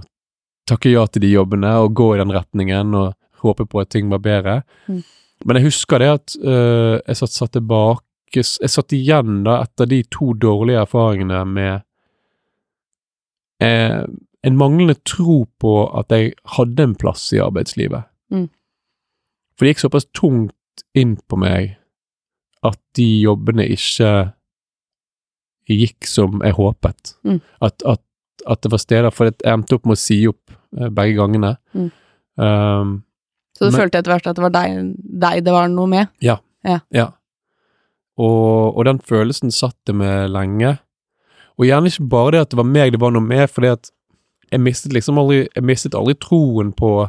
takke 0.68 0.94
ja 0.94 1.04
til 1.06 1.26
de 1.26 1.34
jobbene 1.34 1.74
og 1.82 1.92
gå 1.98 2.14
i 2.14 2.20
den 2.22 2.32
retningen 2.32 2.96
og 2.96 3.12
håpe 3.44 3.66
på 3.68 3.82
at 3.82 3.92
ting 3.92 4.08
var 4.12 4.22
bedre. 4.24 4.62
Mm. 4.88 5.02
Men 5.44 5.58
jeg 5.58 5.68
husker 5.68 6.00
det 6.00 6.10
at 6.14 6.36
øh, 6.40 6.96
jeg 7.04 7.20
satt, 7.20 7.34
satt 7.34 7.52
tilbake 7.58 8.02
Jeg 8.34 8.70
satt 8.72 8.92
igjen 8.96 9.44
da 9.46 9.60
etter 9.62 9.86
de 9.86 10.00
to 10.10 10.32
dårlige 10.42 10.80
erfaringene 10.82 11.44
med 11.46 11.84
eh, 13.62 14.00
en 14.44 14.56
manglende 14.58 14.96
tro 15.06 15.44
på 15.62 15.74
at 15.94 16.10
jeg 16.10 16.32
hadde 16.56 16.82
en 16.82 16.96
plass 16.98 17.28
i 17.30 17.38
arbeidslivet. 17.38 18.08
Mm. 18.34 18.48
For 19.54 19.64
det 19.64 19.74
gikk 19.74 19.84
såpass 19.84 20.08
tungt 20.10 20.82
inn 20.98 21.14
på 21.30 21.38
meg 21.38 21.76
at 22.66 22.80
de 22.98 23.06
jobbene 23.22 23.68
ikke 23.70 24.33
gikk 25.70 26.06
som 26.06 26.40
jeg 26.44 26.56
håpet. 26.58 27.14
Mm. 27.24 27.40
At, 27.64 27.82
at, 27.86 28.00
at 28.46 28.60
det 28.62 28.70
var 28.72 28.78
steder 28.82 29.10
For 29.14 29.30
jeg 29.30 29.38
endte 29.48 29.78
opp 29.78 29.86
med 29.88 29.96
å 29.96 30.00
si 30.02 30.18
opp 30.28 30.52
eh, 30.78 30.88
begge 30.92 31.16
gangene. 31.18 31.56
Mm. 31.74 31.90
Um, 32.36 32.94
Så 33.56 33.64
du 33.68 33.70
Men- 33.70 33.80
følte 33.80 33.98
etter 33.98 34.12
hvert 34.12 34.26
at 34.26 34.36
det 34.36 34.42
var 34.42 34.50
deg, 34.54 34.94
deg 34.98 35.44
det 35.44 35.52
var 35.54 35.68
noe 35.68 35.86
med? 35.86 36.08
ja. 36.20 36.38
Og, 38.16 38.76
og 38.78 38.84
den 38.86 39.00
følelsen 39.02 39.50
satt 39.50 39.76
det 39.86 39.94
med 39.94 40.30
lenge. 40.30 40.76
Og 41.58 41.66
gjerne 41.66 41.90
ikke 41.90 42.08
bare 42.10 42.30
det 42.34 42.40
at 42.44 42.50
det 42.50 42.58
var 42.60 42.68
meg 42.70 42.92
det 42.94 43.00
var 43.02 43.10
noe 43.14 43.22
med, 43.22 43.48
fordi 43.50 43.72
at 43.74 43.90
jeg 44.52 44.60
mistet 44.60 44.92
liksom 44.92 45.18
aldri 45.18 45.48
Jeg 45.54 45.64
mistet 45.66 45.94
aldri 45.98 46.14
troen 46.20 46.72
på 46.76 47.08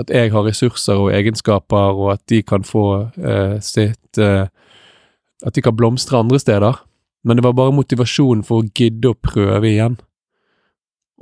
at 0.00 0.08
jeg 0.10 0.32
har 0.32 0.44
ressurser 0.44 0.96
og 0.96 1.10
egenskaper, 1.12 1.92
og 2.00 2.12
at 2.14 2.22
de 2.32 2.42
kan 2.42 2.64
få 2.64 2.84
eh, 3.20 3.58
sitt 3.60 4.18
eh, 4.18 4.46
At 5.44 5.54
de 5.54 5.62
kan 5.62 5.76
blomstre 5.76 6.18
andre 6.18 6.38
steder. 6.40 6.78
Men 7.24 7.36
det 7.38 7.44
var 7.44 7.52
bare 7.54 7.72
motivasjonen 7.76 8.42
for 8.44 8.62
å 8.62 8.68
gidde 8.74 9.12
å 9.12 9.14
prøve 9.22 9.68
igjen. 9.70 9.96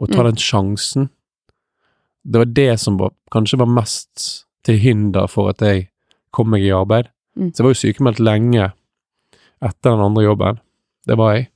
Og 0.00 0.08
ta 0.08 0.22
Mm. 0.22 0.24
den 0.30 0.36
sjansen. 0.36 1.10
Det 2.24 2.38
var 2.38 2.44
det 2.46 2.80
som 2.80 2.96
var, 2.96 3.10
kanskje 3.32 3.58
var 3.58 3.66
mest 3.66 4.44
til 4.64 4.78
hinder 4.78 5.26
for 5.28 5.50
at 5.50 5.58
jeg 5.60 5.88
kom 6.32 6.48
meg 6.50 6.62
i 6.62 6.70
arbeid. 6.72 7.08
Mm. 7.36 7.50
Så 7.52 7.60
jeg 7.60 7.64
var 7.64 7.74
jo 7.74 7.82
sykemeldt 7.82 8.18
lenge 8.20 8.72
etter 9.62 9.90
den 9.90 10.00
andre 10.00 10.24
jobben. 10.24 10.60
Det 11.06 11.16
var 11.16 11.34
jeg. 11.34 11.48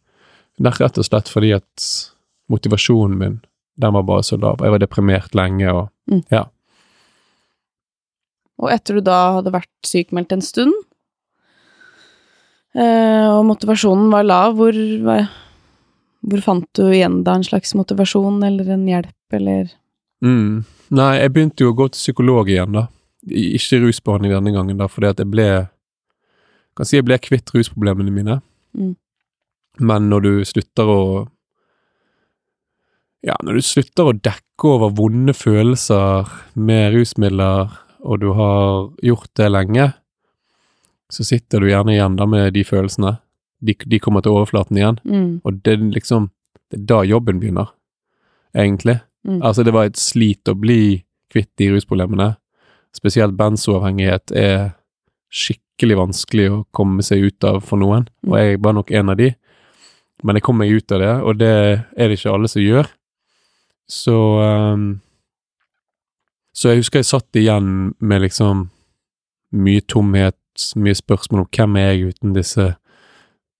Rett 0.60 0.98
og 0.98 1.04
slett 1.04 1.28
fordi 1.28 1.52
at 1.54 2.10
motivasjonen 2.50 3.16
min, 3.18 3.40
den 3.78 3.92
var 3.92 4.02
bare 4.02 4.22
så 4.22 4.36
lav. 4.40 4.58
Jeg 4.60 4.70
var 4.70 4.78
deprimert 4.78 5.34
lenge 5.34 5.72
og 5.72 5.90
Mm. 6.10 6.22
ja. 6.30 6.44
Og 8.58 8.70
etter 8.70 8.94
du 8.94 9.00
da 9.00 9.32
hadde 9.38 9.50
vært 9.54 9.70
sykemeldt 9.86 10.32
en 10.32 10.40
stund, 10.42 10.74
og 12.74 13.44
motivasjonen 13.46 14.08
var 14.10 14.24
lav, 14.26 14.56
hvor, 14.58 14.74
hvor 16.26 16.40
fant 16.42 16.66
du 16.74 16.88
igjen 16.88 17.20
da 17.26 17.36
en 17.38 17.46
slags 17.46 17.74
motivasjon 17.78 18.42
eller 18.42 18.72
en 18.74 18.86
hjelp, 18.90 19.36
eller 19.38 19.68
Mm. 20.24 20.64
Nei, 20.94 21.12
jeg 21.20 21.32
begynte 21.34 21.64
jo 21.64 21.72
å 21.72 21.76
gå 21.76 21.88
til 21.92 22.00
psykolog 22.00 22.48
igjen, 22.50 22.76
da. 22.76 22.86
Ikke 23.24 23.80
rusbehandling 23.82 24.34
denne 24.34 24.52
gangen, 24.54 24.80
da, 24.80 24.88
fordi 24.90 25.10
at 25.12 25.22
jeg 25.22 25.32
ble 25.32 25.48
Kan 26.74 26.88
si 26.90 26.96
jeg 26.96 27.06
ble 27.06 27.14
kvitt 27.22 27.52
rusproblemene 27.54 28.10
mine. 28.10 28.40
Mm. 28.74 28.96
Men 29.78 30.08
når 30.10 30.24
du 30.24 30.32
slutter 30.48 30.88
å 30.90 31.02
Ja, 33.24 33.36
når 33.46 33.60
du 33.60 33.64
slutter 33.64 34.10
å 34.10 34.16
dekke 34.18 34.68
over 34.68 34.90
vonde 34.92 35.32
følelser 35.32 36.28
med 36.58 36.96
rusmidler, 36.96 37.70
og 38.04 38.20
du 38.20 38.32
har 38.36 38.90
gjort 39.06 39.30
det 39.38 39.46
lenge, 39.48 39.86
så 41.14 41.24
sitter 41.26 41.60
du 41.62 41.68
gjerne 41.70 41.94
igjen 41.94 42.16
da 42.18 42.26
med 42.26 42.52
de 42.56 42.64
følelsene. 42.66 43.16
De, 43.64 43.74
de 43.86 43.98
kommer 44.02 44.20
til 44.24 44.34
overflaten 44.34 44.76
igjen. 44.76 44.98
mm, 45.04 45.40
Og 45.46 45.60
det 45.64 45.72
er 45.78 45.84
liksom 45.94 46.30
Det 46.70 46.80
er 46.80 46.86
da 46.90 47.02
jobben 47.06 47.38
begynner, 47.40 47.68
egentlig. 48.56 49.00
mm, 49.24 49.42
Altså, 49.42 49.62
det 49.64 49.72
var 49.72 49.84
et 49.86 49.96
slit 50.00 50.48
å 50.50 50.54
bli 50.58 51.04
kvitt 51.30 51.50
de 51.60 51.68
rusproblemene. 51.70 52.36
Spesielt 52.96 53.36
benzoavhengighet 53.36 54.32
er 54.34 54.72
skikkelig 55.30 55.96
vanskelig 56.00 56.48
å 56.50 56.64
komme 56.72 57.02
seg 57.02 57.22
ut 57.28 57.44
av 57.44 57.60
for 57.62 57.76
noen, 57.78 58.08
Mm. 58.24 58.32
og 58.32 58.38
jeg 58.38 58.60
var 58.62 58.72
nok 58.72 58.90
en 58.90 59.10
av 59.10 59.16
de. 59.16 59.34
Men 60.24 60.36
jeg 60.36 60.42
kom 60.42 60.56
meg 60.58 60.70
ut 60.72 60.92
av 60.92 61.00
det, 61.00 61.22
og 61.22 61.38
det 61.38 61.48
er 61.96 62.08
det 62.08 62.18
ikke 62.18 62.32
alle 62.34 62.48
som 62.48 62.62
gjør. 62.62 62.88
Så 63.88 64.14
um, 64.72 65.00
Så 66.54 66.68
jeg 66.70 66.78
husker 66.78 66.98
jeg 67.02 67.04
satt 67.10 67.32
igjen 67.36 67.94
med 68.00 68.22
liksom 68.22 68.70
mye 69.52 69.80
tomhet, 69.90 70.36
mye 70.76 70.94
spørsmål 70.98 71.44
om 71.44 71.48
hvem 71.56 71.76
er 71.80 71.92
jeg 71.92 72.14
uten 72.14 72.34
disse 72.36 72.74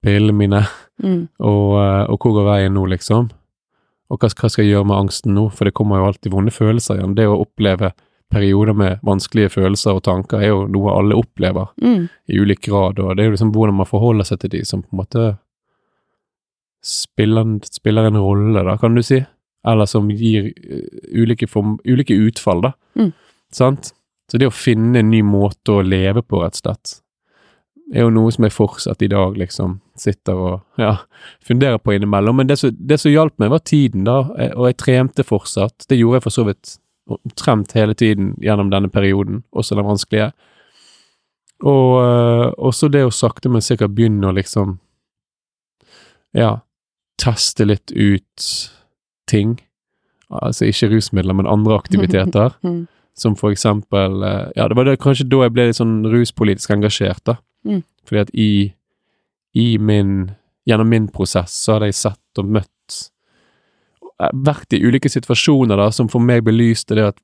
pillene 0.05 0.37
mine. 0.37 0.65
mm, 1.03 1.29
Og, 1.41 1.69
eh, 1.81 2.05
og 2.11 2.19
hvor 2.19 2.35
går 2.39 2.49
veien 2.49 2.75
nå, 2.75 2.87
liksom? 2.93 3.31
Og 4.11 4.19
hva, 4.21 4.29
hva 4.29 4.51
skal 4.51 4.65
jeg 4.65 4.75
gjøre 4.75 4.87
med 4.87 4.97
angsten 4.97 5.35
nå? 5.35 5.49
For 5.53 5.65
det 5.65 5.75
kommer 5.75 5.99
jo 5.99 6.11
alltid 6.11 6.33
vonde 6.33 6.53
følelser 6.53 6.99
igjen. 7.01 7.15
Det 7.17 7.27
å 7.27 7.41
oppleve 7.41 7.93
perioder 8.31 8.75
med 8.75 9.01
vanskelige 9.07 9.53
følelser 9.55 9.97
og 9.97 10.05
tanker 10.07 10.43
er 10.43 10.51
jo 10.53 10.67
noe 10.71 10.93
alle 10.97 11.17
opplever 11.19 11.69
mm, 11.83 12.07
i 12.33 12.39
ulik 12.41 12.65
grad, 12.67 12.99
og 12.99 13.15
det 13.15 13.23
er 13.23 13.29
jo 13.29 13.35
liksom 13.37 13.53
hvordan 13.55 13.77
man 13.79 13.87
forholder 13.87 14.27
seg 14.27 14.41
til 14.43 14.51
de 14.57 14.63
som 14.67 14.83
på 14.83 14.91
en 14.91 15.01
måte 15.03 15.27
spiller, 16.85 17.53
spiller 17.71 18.09
en 18.09 18.19
rolle, 18.21 18.65
da, 18.67 18.77
kan 18.81 18.97
du 18.97 19.03
si. 19.05 19.21
Eller 19.65 19.89
som 19.89 20.11
gir 20.13 20.51
eh, 20.51 20.89
ulike, 21.17 21.49
form, 21.49 21.79
ulike 21.89 22.17
utfall, 22.27 22.65
da. 22.67 22.73
Mm. 23.01 23.13
Sant? 23.55 23.93
Så 24.35 24.41
det 24.43 24.49
å 24.51 24.51
finne 24.51 24.99
en 24.99 25.13
ny 25.13 25.21
måte 25.23 25.77
å 25.77 25.83
leve 25.87 26.19
på, 26.27 26.41
rett 26.43 26.57
og 26.57 26.59
slett, 26.59 26.95
er 27.95 28.03
jo 28.03 28.11
noe 28.11 28.33
som 28.35 28.43
jeg 28.43 28.55
fortsatt 28.57 29.03
i 29.07 29.09
dag 29.13 29.37
liksom 29.39 29.77
sitter 29.95 30.41
og 30.43 30.81
ja, 30.81 30.97
funderer 31.47 31.79
på 31.79 31.93
innimellom. 31.95 32.41
Men 32.41 32.49
det 32.51 32.57
som, 32.59 32.73
det 32.75 32.97
som 32.99 33.13
hjalp 33.13 33.37
meg, 33.39 33.53
var 33.53 33.63
tiden, 33.63 34.03
da, 34.09 34.25
eh, 34.35 34.51
og 34.57 34.67
jeg 34.67 34.79
trente 34.83 35.23
fortsatt. 35.23 35.87
Det 35.87 36.01
gjorde 36.01 36.19
jeg 36.19 36.25
for 36.25 36.35
så 36.35 36.47
vidt 36.49 36.73
omtrent 37.15 37.77
hele 37.79 37.95
tiden 37.95 38.33
gjennom 38.43 38.73
denne 38.73 38.91
perioden, 38.91 39.45
også 39.55 39.79
den 39.79 39.87
vanskelige. 39.87 40.33
Og 41.63 41.93
øh, 42.03 42.49
også 42.59 42.91
det 42.91 43.05
å 43.07 43.15
sakte, 43.15 43.53
men 43.55 43.63
sikkert 43.63 43.95
begynne 43.95 44.33
å 44.33 44.35
liksom 44.35 44.81
Ja, 46.35 46.65
teste 47.23 47.69
litt 47.71 47.95
ut 47.95 48.49
ting. 49.31 49.61
Altså 50.35 50.67
ikke 50.67 50.91
rusmidler, 50.97 51.39
men 51.39 51.47
andre 51.47 51.79
aktiviteter. 51.85 52.59
Som 53.15 53.37
for 53.39 53.55
eksempel 53.55 54.23
øh, 54.23 54.51
Ja, 54.57 54.69
det 54.69 54.77
var 54.77 54.89
det, 54.89 54.99
kanskje 55.03 55.29
da 55.31 55.45
jeg 55.45 55.55
ble 55.55 55.69
litt 55.69 55.79
sånn 55.79 56.01
ruspolitisk 56.11 56.73
engasjert, 56.75 57.23
da. 57.27 57.37
Mm. 57.67 57.83
Fordi 58.05 58.23
at 58.25 58.33
i, 58.35 58.53
i 59.55 59.69
min 59.79 60.33
Gjennom 60.65 60.89
min 60.89 61.11
prosess 61.13 61.53
så 61.61 61.75
hadde 61.75 61.91
jeg 61.91 61.99
sett 61.99 62.41
og 62.41 62.47
møtt 62.49 62.71
vært 64.33 64.73
i 64.73 64.81
ulike 64.81 65.11
situasjoner 65.11 65.77
da, 65.77 65.91
som 65.93 66.09
for 66.09 66.23
meg 66.25 66.45
belyste 66.47 66.97
det 66.97 67.09
at 67.11 67.19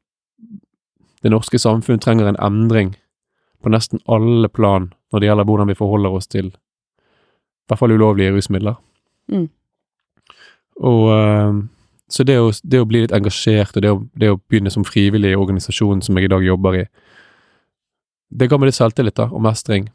det 1.23 1.33
norske 1.33 1.59
samfunn 1.61 2.01
trenger 2.03 2.29
en 2.29 2.41
endring 2.41 2.95
på 3.63 3.73
nesten 3.73 4.01
alle 4.09 4.49
plan 4.49 4.91
når 5.13 5.21
det 5.21 5.31
gjelder 5.31 5.49
hvordan 5.49 5.71
vi 5.71 5.79
forholder 5.79 6.17
oss 6.17 6.29
til 6.31 6.51
i 6.51 7.71
hvert 7.71 7.79
fall 7.79 7.93
ulovlige 7.95 8.33
rusmidler. 8.35 8.75
Mm. 9.31 9.47
Og 10.91 11.03
eh, 11.15 11.59
Så 12.11 12.25
det 12.27 12.39
å, 12.43 12.51
det 12.67 12.81
å 12.83 12.89
bli 12.91 13.05
litt 13.05 13.15
engasjert, 13.15 13.77
og 13.79 13.83
det 13.85 13.91
å, 13.95 14.01
det 14.19 14.33
å 14.35 14.41
begynne 14.51 14.73
som 14.75 14.85
frivillig 14.85 15.31
i 15.33 15.39
organisasjonen 15.39 16.03
som 16.03 16.19
jeg 16.19 16.27
i 16.27 16.33
dag 16.33 16.45
jobber 16.45 16.81
i, 16.83 16.85
det 18.31 18.49
ga 18.51 18.59
meg 18.59 18.71
litt 18.71 18.79
selvtillit 18.79 19.17
da, 19.19 19.29
og 19.31 19.43
mestring. 19.43 19.89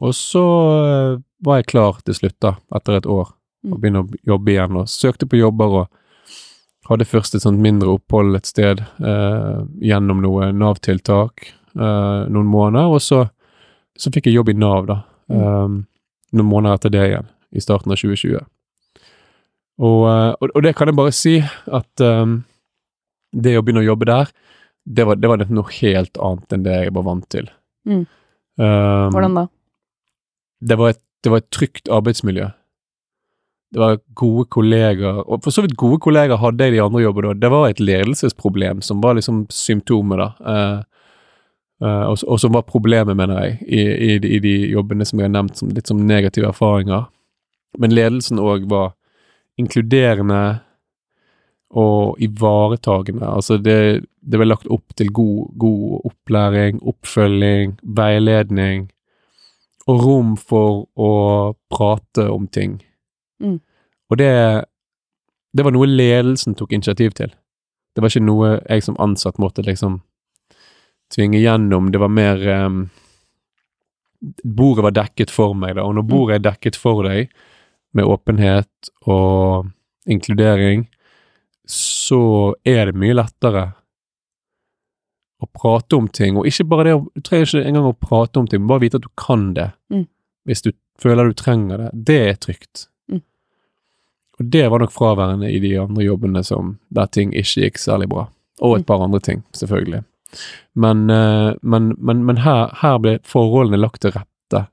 Og 0.00 0.12
så 0.16 0.42
eh, 0.84 1.20
var 1.44 1.60
jeg 1.60 1.68
klar 1.70 2.00
til 2.04 2.16
slutt, 2.16 2.36
da, 2.44 2.56
etter 2.76 2.98
et 3.00 3.08
år, 3.08 3.32
Mm. 3.64 3.72
og 3.72 3.80
begynne 3.80 4.00
å 4.02 4.08
jobbe 4.28 4.50
igjen. 4.52 4.74
Og 4.76 4.88
søkte 4.92 5.24
på 5.24 5.38
jobber 5.38 5.74
og 5.78 5.86
hadde 6.90 7.06
først 7.08 7.34
et 7.38 7.44
sånt 7.46 7.62
mindre 7.64 7.94
opphold 7.96 8.36
et 8.36 8.44
sted 8.44 8.82
eh, 8.84 9.60
gjennom 9.80 10.20
noe 10.20 10.50
Nav-tiltak 10.52 11.46
eh, 11.48 12.26
noen 12.28 12.50
måneder, 12.50 12.92
og 12.92 13.00
så, 13.00 13.22
så 13.96 14.12
fikk 14.12 14.28
jeg 14.28 14.36
jobb 14.36 14.52
i 14.52 14.56
Nav, 14.60 14.84
da. 14.90 14.98
eh, 15.32 15.78
noen 16.36 16.50
måneder 16.50 16.76
etter 16.76 16.92
det 16.92 17.06
igjen, 17.08 17.30
i 17.56 17.64
starten 17.64 17.94
av 17.94 17.96
2020. 18.02 18.44
Og, 19.82 20.04
eh, 20.06 20.32
og, 20.38 20.50
og 20.54 20.62
det 20.62 20.74
kan 20.78 20.90
jeg 20.90 20.98
bare 20.98 21.14
si, 21.14 21.38
at 21.66 22.04
um, 22.04 22.42
det 23.34 23.56
å 23.58 23.64
begynne 23.64 23.82
å 23.82 23.90
jobbe 23.90 24.08
der, 24.10 24.30
det 24.84 25.06
var, 25.08 25.18
det 25.18 25.30
var 25.30 25.42
noe 25.48 25.76
helt 25.80 26.20
annet 26.20 26.54
enn 26.54 26.66
det 26.66 26.76
jeg 26.76 26.94
var 26.94 27.06
vant 27.06 27.26
til. 27.32 27.48
Mm. 27.88 28.04
Um, 28.60 29.10
Hvordan 29.10 29.38
da? 29.40 29.46
det 30.68 30.76
var, 30.78 30.94
et, 30.94 31.00
det 31.24 31.32
var 31.32 31.42
et 31.42 31.50
trygt 31.52 31.90
arbeidsmiljø. 31.92 32.48
Det 33.74 33.80
var 33.82 33.98
gode 34.14 34.46
kollegaer, 34.54 35.24
og 35.26 35.42
for 35.42 35.50
så 35.50 35.64
vidt 35.64 35.74
gode 35.80 35.98
kollegaer 36.04 36.38
hadde 36.38 36.62
jeg 36.62 36.74
i 36.74 36.76
de 36.76 36.82
andre 36.84 37.02
jobbene 37.02 37.32
da. 37.32 37.40
Det 37.42 37.50
var 37.50 37.64
et 37.68 37.80
ledelsesproblem 37.82 38.84
som 38.86 39.00
var 39.02 39.16
liksom 39.18 39.46
symptomet, 39.50 40.20
da. 40.20 40.28
Uh, 40.44 41.08
uh, 41.82 42.04
og, 42.12 42.20
og 42.28 42.38
som 42.38 42.54
var 42.54 42.68
problemet, 42.68 43.18
mener 43.18 43.40
jeg, 43.42 43.56
i, 43.66 43.82
i, 43.82 44.18
i 44.36 44.42
de 44.44 44.54
jobbene 44.76 45.08
som 45.08 45.18
jeg 45.18 45.26
har 45.26 45.34
nevnt 45.34 45.58
som 45.58 45.72
litt 45.74 45.90
som 45.90 46.04
negative 46.06 46.52
erfaringer. 46.52 47.08
Men 47.82 47.96
ledelsen 47.96 48.38
òg 48.38 48.68
var 48.70 48.92
inkluderende 49.60 50.60
og 51.74 52.20
ivaretagende. 52.22 53.26
Altså, 53.26 53.56
det, 53.58 54.04
det 54.22 54.38
ble 54.38 54.46
lagt 54.46 54.68
opp 54.70 54.94
til 54.98 55.10
god, 55.14 55.54
god 55.58 56.00
opplæring, 56.10 56.80
oppfølging, 56.86 57.76
veiledning 57.82 58.88
og 59.90 60.00
rom 60.04 60.34
for 60.40 60.84
å 60.96 61.10
prate 61.74 62.28
om 62.30 62.46
ting. 62.48 62.78
Mm. 63.42 63.58
Og 64.10 64.18
det, 64.20 64.30
det 65.52 65.64
var 65.66 65.74
noe 65.74 65.88
ledelsen 65.90 66.54
tok 66.56 66.72
initiativ 66.72 67.12
til. 67.18 67.34
Det 67.94 68.02
var 68.02 68.10
ikke 68.10 68.24
noe 68.26 68.52
jeg 68.64 68.84
som 68.86 68.96
ansatt 69.02 69.36
måtte 69.42 69.62
liksom 69.66 70.00
tvinge 71.14 71.38
gjennom. 71.42 71.90
Det 71.92 72.00
var 72.02 72.10
mer 72.10 72.40
um, 72.66 72.84
Bordet 74.42 74.86
var 74.86 74.94
dekket 74.96 75.28
for 75.30 75.52
meg, 75.58 75.74
da, 75.76 75.82
og 75.84 75.98
når 75.98 76.06
Mm. 76.06 76.08
bordet 76.08 76.34
er 76.38 76.44
dekket 76.46 76.76
for 76.80 77.02
deg, 77.04 77.28
med 77.94 78.04
åpenhet 78.10 78.90
og 79.06 79.70
inkludering, 80.10 80.86
så 81.70 82.54
er 82.68 82.90
det 82.90 82.98
mye 83.00 83.16
lettere 83.16 83.64
å 85.42 85.48
prate 85.52 85.96
om 85.96 86.06
ting, 86.08 86.36
og 86.38 86.46
ikke 86.48 86.66
bare 86.68 86.84
det 86.88 86.94
du 87.16 87.22
trenger 87.24 87.48
ikke 87.50 87.68
engang 87.68 87.88
å 87.90 87.96
prate 88.00 88.40
om 88.40 88.46
ting, 88.48 88.62
men 88.62 88.70
bare 88.70 88.84
vite 88.84 89.00
at 89.00 89.06
du 89.06 89.12
kan 89.20 89.50
det. 89.56 89.70
Mm. 89.92 90.06
Hvis 90.48 90.62
du 90.64 90.72
føler 91.00 91.28
du 91.30 91.34
trenger 91.36 91.80
det. 91.82 91.90
Det 92.06 92.18
er 92.28 92.36
trygt. 92.40 92.86
Mm. 93.10 93.20
Og 94.38 94.50
det 94.54 94.64
var 94.70 94.82
nok 94.84 94.92
fraværende 94.94 95.50
i 95.50 95.58
de 95.62 95.72
andre 95.80 96.04
jobbene 96.06 96.44
som, 96.46 96.76
der 96.94 97.10
ting 97.12 97.32
ikke 97.34 97.66
gikk 97.66 97.80
særlig 97.82 98.08
bra. 98.12 98.28
Og 98.62 98.76
et 98.76 98.84
Mm. 98.84 98.86
par 98.86 99.02
andre 99.02 99.20
ting, 99.20 99.42
selvfølgelig. 99.52 100.04
Men, 100.74 101.10
eh, 101.10 101.54
men, 101.62 101.94
men, 101.98 102.24
men 102.24 102.36
her, 102.38 102.70
her 102.80 102.98
ble 102.98 103.18
forholdene 103.24 103.80
lagt 103.80 104.02
til 104.02 104.12
rette 104.14 104.66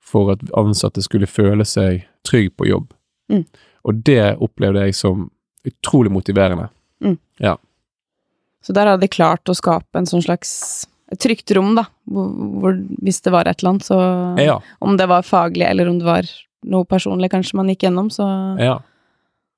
for 0.00 0.32
at 0.32 0.40
ansatte 0.56 1.02
skulle 1.02 1.26
føle 1.26 1.64
seg 1.64 2.04
trygg 2.28 2.52
på 2.56 2.68
jobb. 2.70 2.92
Mm. 3.32 3.44
Og 3.88 4.00
det 4.06 4.36
opplevde 4.44 4.86
jeg 4.86 4.96
som 4.98 5.28
utrolig 5.66 6.12
motiverende. 6.12 6.68
Så 8.62 8.74
der 8.76 8.92
hadde 8.92 9.02
de 9.02 9.10
klart 9.10 9.50
å 9.50 9.56
skape 9.58 9.98
en 9.98 10.08
sånn 10.08 10.22
slags 10.24 10.52
et 11.12 11.20
trygt 11.20 11.52
rom, 11.52 11.74
da, 11.76 11.84
hvor, 12.08 12.30
hvor 12.62 12.78
hvis 13.04 13.20
det 13.24 13.34
var 13.34 13.48
et 13.48 13.60
eller 13.60 13.74
annet, 13.74 13.84
så 13.84 13.98
Ja, 14.40 14.56
Om 14.80 14.96
det 14.96 15.10
var 15.10 15.26
faglig, 15.26 15.66
eller 15.68 15.90
om 15.90 15.98
det 16.00 16.08
var 16.08 16.28
noe 16.72 16.88
personlig 16.88 17.28
kanskje 17.32 17.58
man 17.58 17.68
gikk 17.68 17.84
gjennom, 17.84 18.08
så, 18.10 18.24
ja. 18.56 18.78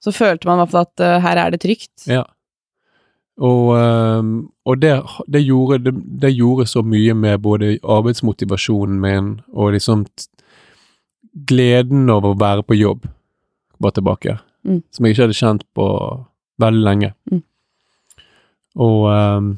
så 0.02 0.12
følte 0.14 0.48
man 0.48 0.58
i 0.58 0.64
hvert 0.64 0.72
fall 0.72 0.88
at 0.88 1.04
uh, 1.04 1.20
her 1.22 1.40
er 1.44 1.54
det 1.54 1.60
trygt. 1.62 2.08
Ja. 2.10 2.24
Og, 3.38 3.70
um, 3.74 4.34
og 4.66 4.80
det, 4.82 4.96
det, 5.30 5.44
gjorde, 5.44 5.78
det, 5.86 5.94
det 6.22 6.32
gjorde 6.34 6.66
så 6.70 6.82
mye 6.86 7.14
med 7.18 7.42
både 7.44 7.76
arbeidsmotivasjonen 7.82 8.98
min 9.02 9.30
og 9.52 9.74
liksom 9.76 10.06
gleden 11.34 12.10
over 12.12 12.32
å 12.32 12.38
være 12.38 12.64
på 12.66 12.78
jobb 12.78 13.08
var 13.82 13.94
tilbake. 13.94 14.38
Mm. 14.64 14.80
Som 14.90 15.04
jeg 15.04 15.14
ikke 15.14 15.26
hadde 15.26 15.38
kjent 15.38 15.66
på 15.76 15.86
veldig 16.62 16.84
lenge. 16.86 17.10
Mm. 17.30 17.42
Og, 18.84 19.00
um, 19.10 19.50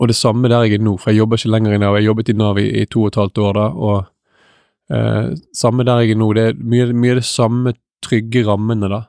og 0.00 0.10
det 0.10 0.18
samme 0.18 0.50
der 0.50 0.66
jeg 0.66 0.78
er 0.78 0.84
nå, 0.84 0.96
for 1.00 1.10
jeg 1.10 1.22
jobber 1.22 1.40
ikke 1.40 1.52
lenger 1.54 1.76
i 1.76 1.80
Nav. 1.82 1.96
Jeg 1.98 2.08
jobbet 2.10 2.30
i 2.30 2.36
Nav 2.36 2.60
i, 2.62 2.66
i 2.82 2.84
to 2.90 3.06
og 3.06 3.12
et 3.12 3.20
halvt 3.20 3.42
år 3.46 3.56
da, 3.58 3.66
og 3.88 3.96
uh, 4.94 5.32
samme 5.56 5.86
der 5.86 6.04
jeg 6.04 6.14
er 6.14 6.20
nå, 6.20 6.30
det 6.36 6.48
er 6.50 6.60
mye, 6.60 6.90
mye 6.94 7.18
det 7.20 7.26
samme 7.26 7.74
trygge 8.04 8.44
rammene 8.46 8.90
da, 8.92 9.06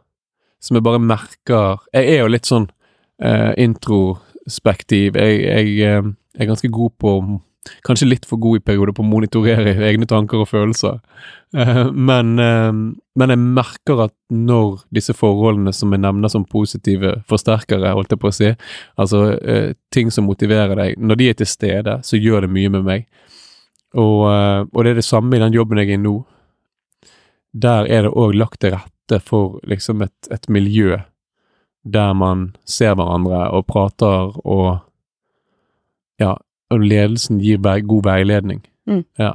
som 0.63 0.77
jeg 0.77 0.85
bare 0.85 0.99
merker 1.03 1.83
Jeg 1.93 2.15
er 2.15 2.23
jo 2.23 2.31
litt 2.31 2.49
sånn 2.49 2.65
uh, 2.69 3.51
introspektiv. 3.59 5.19
Jeg, 5.19 5.43
jeg 5.43 5.75
jeg, 5.77 6.15
er 6.37 6.49
ganske 6.49 6.69
god 6.69 6.95
på 7.01 7.17
Kanskje 7.85 8.09
litt 8.09 8.27
for 8.27 8.39
god 8.41 8.59
i 8.59 8.63
perioder 8.63 8.95
på 8.95 9.03
å 9.03 9.07
monitorere 9.07 9.75
egne 9.89 10.07
tanker 10.09 10.43
og 10.43 10.49
følelser. 10.51 10.99
Eh, 11.55 11.81
men, 11.91 12.33
eh, 12.39 12.71
men 13.19 13.33
jeg 13.33 13.41
merker 13.43 14.03
at 14.07 14.15
når 14.33 14.83
disse 14.93 15.15
forholdene 15.17 15.73
som 15.75 15.93
jeg 15.95 16.03
nevner 16.03 16.31
som 16.31 16.45
positive 16.47 17.17
forsterkere, 17.29 17.93
holdt 17.95 18.15
jeg 18.15 18.21
på 18.23 18.31
å 18.31 18.35
si, 18.35 18.53
altså 18.99 19.23
eh, 19.37 19.73
ting 19.93 20.11
som 20.13 20.27
motiverer 20.29 20.75
deg, 20.79 20.97
når 20.99 21.21
de 21.21 21.29
er 21.31 21.39
til 21.41 21.49
stede, 21.49 21.99
så 22.03 22.19
gjør 22.19 22.45
det 22.45 22.53
mye 22.55 22.73
med 22.77 22.87
meg. 22.87 23.07
Og, 23.97 24.27
og 24.27 24.81
det 24.83 24.91
er 24.91 24.97
det 24.99 25.07
samme 25.07 25.37
i 25.37 25.41
den 25.41 25.55
jobben 25.55 25.79
jeg 25.79 25.93
er 25.93 25.95
i 25.95 26.01
nå. 26.01 26.17
Der 27.57 27.87
er 27.87 28.03
det 28.05 28.11
òg 28.11 28.35
lagt 28.35 28.59
til 28.61 28.75
rette 28.75 29.21
for 29.23 29.61
liksom 29.65 30.03
et, 30.05 30.27
et 30.29 30.49
miljø 30.51 30.99
der 31.87 32.13
man 32.13 32.49
ser 32.67 32.97
hverandre 32.99 33.47
og 33.55 33.65
prater 33.69 34.35
og 34.43 34.83
Ja, 36.17 36.31
og 36.73 36.83
ledelsen 36.83 37.41
gir 37.43 37.61
god 37.61 38.07
veiledning. 38.07 38.63
Mm. 38.89 39.03
Ja. 39.19 39.33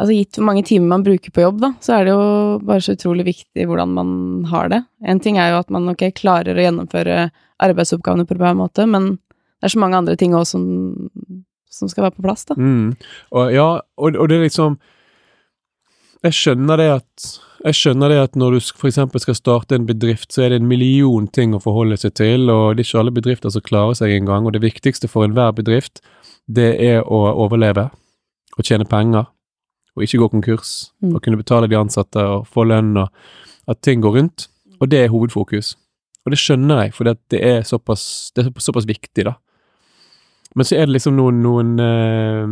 Altså 0.00 0.14
gitt 0.16 0.38
hvor 0.38 0.46
mange 0.48 0.64
timer 0.64 0.88
man 0.94 1.04
bruker 1.04 1.32
på 1.34 1.42
jobb, 1.42 1.58
da, 1.60 1.72
så 1.84 1.98
er 1.98 2.06
det 2.06 2.14
jo 2.14 2.22
bare 2.64 2.84
så 2.84 2.94
utrolig 2.96 3.26
viktig 3.26 3.66
hvordan 3.68 3.92
man 3.98 4.12
har 4.48 4.70
det. 4.72 4.80
En 5.04 5.20
ting 5.20 5.36
er 5.36 5.52
jo 5.52 5.60
at 5.60 5.72
man 5.72 5.90
ok, 5.92 6.06
klarer 6.16 6.56
å 6.56 6.64
gjennomføre 6.64 7.26
arbeidsoppgavene 7.60 8.24
på 8.24 8.38
en 8.38 8.62
måte, 8.62 8.86
men 8.88 9.12
det 9.60 9.68
er 9.68 9.74
så 9.74 9.82
mange 9.82 9.98
andre 10.00 10.16
ting 10.16 10.32
òg 10.36 10.46
som, 10.48 10.64
som 11.68 11.90
skal 11.92 12.06
være 12.06 12.16
på 12.16 12.24
plass, 12.24 12.46
da. 12.48 12.56
Mm. 12.56 12.94
Og, 13.36 13.52
ja, 13.52 13.68
og, 14.00 14.16
og 14.16 14.30
det 14.30 14.38
er 14.38 14.48
liksom 14.48 14.80
Jeg 16.24 16.36
skjønner 16.36 16.76
det 16.80 16.88
at 16.98 17.28
jeg 17.64 17.76
skjønner 17.76 18.08
det 18.12 18.18
at 18.22 18.36
når 18.38 18.56
du 18.56 18.58
eksempel 18.88 19.20
skal 19.20 19.36
starte 19.36 19.76
en 19.76 19.86
bedrift, 19.88 20.30
så 20.32 20.44
er 20.44 20.52
det 20.52 20.60
en 20.60 20.68
million 20.70 21.26
ting 21.28 21.52
å 21.54 21.60
forholde 21.62 21.98
seg 22.00 22.14
til, 22.18 22.48
og 22.52 22.76
det 22.76 22.84
er 22.84 22.88
ikke 22.88 23.00
alle 23.02 23.14
bedrifter 23.16 23.52
som 23.52 23.64
klarer 23.66 23.98
seg 23.98 24.14
engang. 24.16 24.46
Og 24.46 24.54
det 24.56 24.62
viktigste 24.64 25.10
for 25.10 25.26
enhver 25.26 25.52
bedrift, 25.56 26.00
det 26.48 26.70
er 26.80 27.02
å 27.04 27.20
overleve 27.44 27.90
og 28.58 28.64
tjene 28.66 28.88
penger, 28.88 29.28
og 29.96 30.06
ikke 30.06 30.22
gå 30.22 30.30
konkurs, 30.30 30.90
Mm. 31.02 31.14
og 31.14 31.22
kunne 31.22 31.36
betale 31.36 31.68
de 31.68 31.76
ansatte 31.76 32.16
og 32.16 32.46
få 32.46 32.64
lønn, 32.66 32.96
og 32.96 33.08
at 33.68 33.80
ting 33.82 34.00
går 34.00 34.16
rundt. 34.16 34.48
Og 34.80 34.88
det 34.88 35.04
er 35.04 35.08
hovedfokus. 35.08 35.76
Og 36.24 36.32
det 36.32 36.38
skjønner 36.38 36.84
jeg, 36.84 36.94
for 36.94 37.04
det 37.04 37.40
er 37.42 37.62
såpass, 37.62 38.32
det 38.34 38.46
er 38.46 38.50
såpass 38.60 38.86
viktig, 38.86 39.24
da. 39.24 39.34
Men 40.54 40.64
så 40.64 40.76
er 40.76 40.86
det 40.86 40.96
liksom 40.96 41.16
noen 41.16 41.42
noen, 41.42 41.78
eh, 41.80 42.46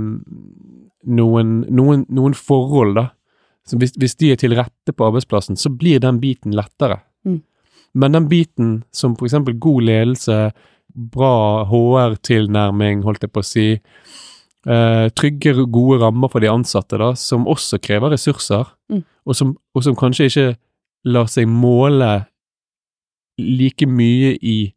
noen, 1.06 1.64
noen, 1.70 2.06
noen 2.08 2.34
forhold, 2.34 2.94
da. 2.94 3.10
Så 3.68 3.78
hvis, 3.80 3.92
hvis 4.00 4.16
de 4.16 4.32
er 4.32 4.40
til 4.40 4.56
rette 4.56 4.94
på 4.96 5.06
arbeidsplassen, 5.10 5.58
så 5.60 5.70
blir 5.70 6.00
den 6.00 6.20
biten 6.22 6.54
lettere. 6.56 7.02
Mm. 7.28 7.42
Men 7.94 8.16
den 8.16 8.28
biten 8.30 8.70
som 8.92 9.16
eksempel 9.20 9.58
god 9.60 9.84
ledelse, 9.88 10.38
bra 10.88 11.64
HR-tilnærming, 11.68 13.04
holdt 13.04 13.26
jeg 13.26 13.32
på 13.34 13.42
å 13.42 13.46
si, 13.46 13.66
eh, 14.66 15.08
trygge, 15.16 15.54
gode 15.70 16.00
rammer 16.02 16.32
for 16.32 16.40
de 16.44 16.50
ansatte, 16.50 16.98
da, 16.98 17.12
som 17.14 17.46
også 17.46 17.80
krever 17.84 18.16
ressurser, 18.16 18.66
Mm. 18.88 19.04
og, 19.26 19.36
som, 19.36 19.56
og 19.76 19.84
som 19.84 19.94
kanskje 19.94 20.26
ikke 20.30 20.56
lar 21.04 21.26
seg 21.28 21.46
måle 21.46 22.26
like 23.38 23.86
mye 23.86 24.36
i, 24.40 24.72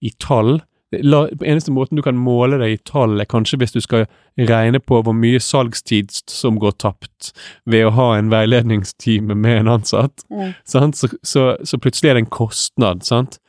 i 0.00 0.10
tall. 0.22 0.60
La, 0.92 1.24
eneste 1.42 1.72
måten 1.74 1.98
du 1.98 2.02
kan 2.02 2.14
måle 2.14 2.60
deg 2.60 2.76
i 2.76 2.82
tall, 2.86 3.16
er 3.20 3.26
kanskje 3.26 3.58
hvis 3.58 3.72
du 3.74 3.80
skal 3.82 4.04
regne 4.38 4.78
på 4.78 5.00
hvor 5.02 5.16
mye 5.18 5.40
salgstid 5.42 6.12
som 6.30 6.60
går 6.62 6.76
tapt 6.78 7.32
ved 7.66 7.88
å 7.88 7.94
ha 7.96 8.12
en 8.16 8.30
veiledningstime 8.30 9.34
med 9.34 9.64
en 9.64 9.72
ansatt. 9.80 10.22
Sant? 10.64 10.96
Så, 10.96 11.10
så, 11.26 11.56
så 11.66 11.78
plutselig 11.82 12.10
er 12.10 12.14
det 12.20 12.26
en 12.26 12.30
kostnad, 12.38 13.02
sant? 13.02 13.40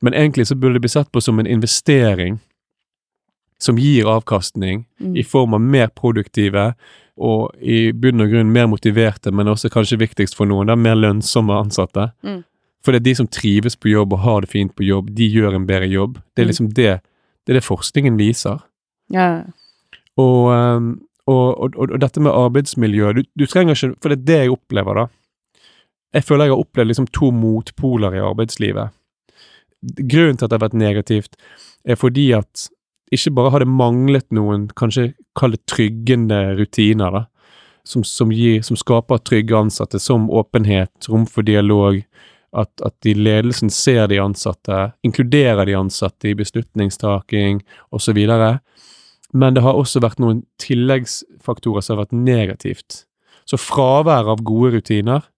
Men 0.00 0.14
egentlig 0.14 0.46
så 0.48 0.56
burde 0.56 0.78
det 0.78 0.86
bli 0.86 0.88
sett 0.94 1.12
på 1.12 1.20
som 1.20 1.38
en 1.38 1.46
investering 1.46 2.38
som 3.60 3.78
gir 3.78 4.06
avkastning 4.06 4.86
Mm. 5.00 5.16
i 5.16 5.22
form 5.22 5.54
av 5.54 5.60
mer 5.60 5.88
produktive 5.94 6.74
og 7.18 7.54
i 7.60 7.92
bunn 7.92 8.20
og 8.20 8.30
grunn 8.30 8.52
mer 8.52 8.66
motiverte, 8.66 9.30
men 9.30 9.46
også 9.46 9.68
kanskje 9.70 9.98
viktigst 9.98 10.34
for 10.38 10.46
noen, 10.46 10.70
er 10.70 10.78
mer 10.78 10.94
lønnsomme 10.94 11.54
ansatte. 11.54 12.12
Mm. 12.22 12.44
For 12.84 12.92
det 12.94 13.00
er 13.02 13.08
de 13.08 13.14
som 13.18 13.26
trives 13.26 13.74
på 13.76 13.90
jobb 13.90 14.12
og 14.14 14.22
har 14.22 14.40
det 14.44 14.50
fint 14.52 14.74
på 14.78 14.84
jobb, 14.86 15.10
de 15.14 15.26
gjør 15.28 15.56
en 15.58 15.66
bedre 15.66 15.88
jobb. 15.90 16.18
Det 16.36 16.42
er 16.42 16.46
Mm. 16.46 16.50
liksom 16.52 16.68
det, 16.74 17.00
det, 17.46 17.50
er 17.50 17.58
det 17.58 17.64
forskningen 17.66 18.16
viser. 18.18 18.60
Ja. 19.10 19.44
Ehm, 20.18 21.00
og, 21.26 21.58
og, 21.60 21.74
og, 21.76 21.90
og 21.90 22.00
dette 22.00 22.20
med 22.20 22.32
arbeidsmiljø, 22.32 23.12
du, 23.12 23.22
du 23.38 23.46
trenger 23.46 23.74
ikke 23.74 23.96
For 24.02 24.08
det 24.08 24.18
er 24.18 24.24
det 24.30 24.38
jeg 24.44 24.50
opplever, 24.54 24.94
da. 24.94 25.06
Jeg 26.14 26.24
føler 26.24 26.44
jeg 26.48 26.54
har 26.54 26.62
opplevd 26.64 26.88
liksom 26.88 27.06
to 27.12 27.30
motpoler 27.30 28.14
i 28.16 28.22
arbeidslivet. 28.24 28.94
Grunnen 29.98 30.38
til 30.38 30.44
at 30.46 30.50
det 30.50 30.56
har 30.58 30.64
vært 30.68 30.78
negativt, 30.78 31.36
er 31.84 31.94
fordi 32.00 32.32
at 32.32 32.68
ikke 33.12 33.30
bare 33.36 33.50
har 33.50 33.62
det 33.62 33.68
manglet 33.68 34.26
noen, 34.34 34.68
kanskje 34.76 35.12
kall 35.38 35.54
det 35.54 35.62
tryggende 35.70 36.56
rutiner, 36.58 37.10
da, 37.14 37.22
som, 37.88 38.02
som, 38.04 38.32
gir, 38.34 38.60
som 38.62 38.76
skaper 38.76 39.20
trygge 39.24 39.56
ansatte, 39.56 40.00
som 40.02 40.26
åpenhet, 40.30 40.90
rom 41.08 41.24
for 41.26 41.42
dialog, 41.46 42.02
at, 42.56 42.70
at 42.84 42.94
de 43.04 43.14
ledelsen 43.14 43.70
ser 43.70 44.06
de 44.08 44.20
ansatte, 44.22 44.92
inkluderer 45.04 45.66
de 45.68 45.76
ansatte 45.76 46.30
i 46.30 46.36
beslutningstaking 46.38 47.62
osv. 47.92 48.18
Men 49.32 49.54
det 49.54 49.62
har 49.62 49.76
også 49.76 50.00
vært 50.00 50.20
noen 50.22 50.44
tilleggsfaktorer 50.62 51.84
som 51.84 51.96
har 51.96 52.06
vært 52.06 52.16
negativt. 52.16 53.02
Så 53.48 53.60
fravær 53.60 54.28
av 54.32 54.42
gode 54.44 54.78
rutiner, 54.78 55.28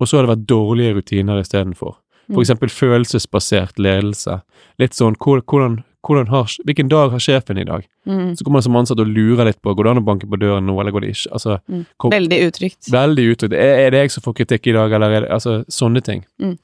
og 0.00 0.08
så 0.08 0.18
har 0.18 0.26
det 0.26 0.34
vært 0.36 0.48
dårlige 0.50 0.94
rutiner 0.98 1.42
istedenfor. 1.42 1.98
For 2.32 2.40
Mm. 2.40 2.44
følelsesbasert 2.72 3.78
ledelse. 3.78 4.42
Litt 4.78 4.94
sånn 4.94 5.16
hvordan 5.44 5.84
har, 6.04 6.46
Hvilken 6.64 6.88
dag 6.88 7.10
har 7.10 7.18
sjefen 7.18 7.58
i 7.58 7.64
dag? 7.64 7.86
Mm. 8.06 8.36
Så 8.36 8.44
kommer 8.44 8.56
man 8.58 8.62
som 8.62 8.76
ansatt 8.76 9.00
og 9.00 9.06
lurer 9.08 9.44
litt 9.48 9.60
på 9.62 9.74
går 9.74 9.84
det 9.84 9.90
an 9.90 10.02
å 10.02 10.04
banke 10.04 10.26
på 10.28 10.38
døren 10.38 10.66
nå, 10.66 10.78
eller 10.80 10.92
går 10.92 11.00
det 11.00 11.10
ikke? 11.16 11.32
Altså, 11.32 11.58
Mm. 11.68 11.86
kom- 11.98 12.10
Veldig 12.12 12.40
utrygt. 12.48 12.90
Veldig 12.92 13.24
uttrykt. 13.32 13.52
Er, 13.54 13.86
er 13.86 13.90
det 13.90 14.00
jeg 14.04 14.10
som 14.10 14.22
får 14.22 14.34
kritikk 14.34 14.66
i 14.66 14.72
dag, 14.72 14.92
eller 14.92 15.10
er 15.10 15.20
det 15.22 15.30
altså 15.30 15.64
sånne 15.68 16.02
ting? 16.02 16.24
Mm. 16.40 16.58